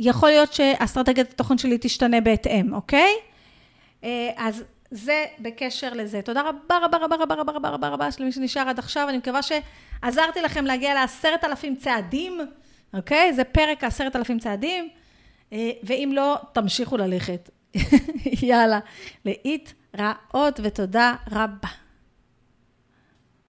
יכול 0.00 0.28
להיות 0.28 0.52
שאסטרטגיית 0.52 1.32
התוכן 1.32 1.58
שלי 1.58 1.78
תשתנה 1.80 2.20
בהתאם, 2.20 2.74
אוקיי? 2.74 3.12
אה, 4.04 4.30
אז 4.36 4.64
זה 4.90 5.24
בקשר 5.38 5.92
לזה. 5.94 6.22
תודה 6.22 6.40
רבה 6.40 6.78
רבה 6.82 6.98
רבה 6.98 7.16
רבה 7.16 7.34
רבה 7.34 7.52
רבה 7.52 7.68
רבה 7.68 7.88
רבה 7.88 8.08
למי 8.18 8.32
שנשאר 8.32 8.68
עד 8.68 8.78
עכשיו, 8.78 9.08
אני 9.08 9.18
מקווה 9.18 9.40
שעזרתי 9.42 10.42
לכם 10.42 10.64
להגיע 10.64 10.94
לעשרת 10.94 11.44
אלפים 11.44 11.76
צעדים, 11.76 12.40
אוקיי? 12.94 13.32
זה 13.32 13.44
פרק 13.44 13.84
העשרת 13.84 14.16
אלפים 14.16 14.38
צעדים, 14.38 14.88
אה, 15.52 15.70
ואם 15.82 16.10
לא, 16.14 16.36
תמשיכו 16.52 16.96
ללכת. 16.96 17.50
יאללה, 18.42 18.78
להתראות 19.24 20.60
ותודה 20.62 21.14
רבה. 21.30 21.68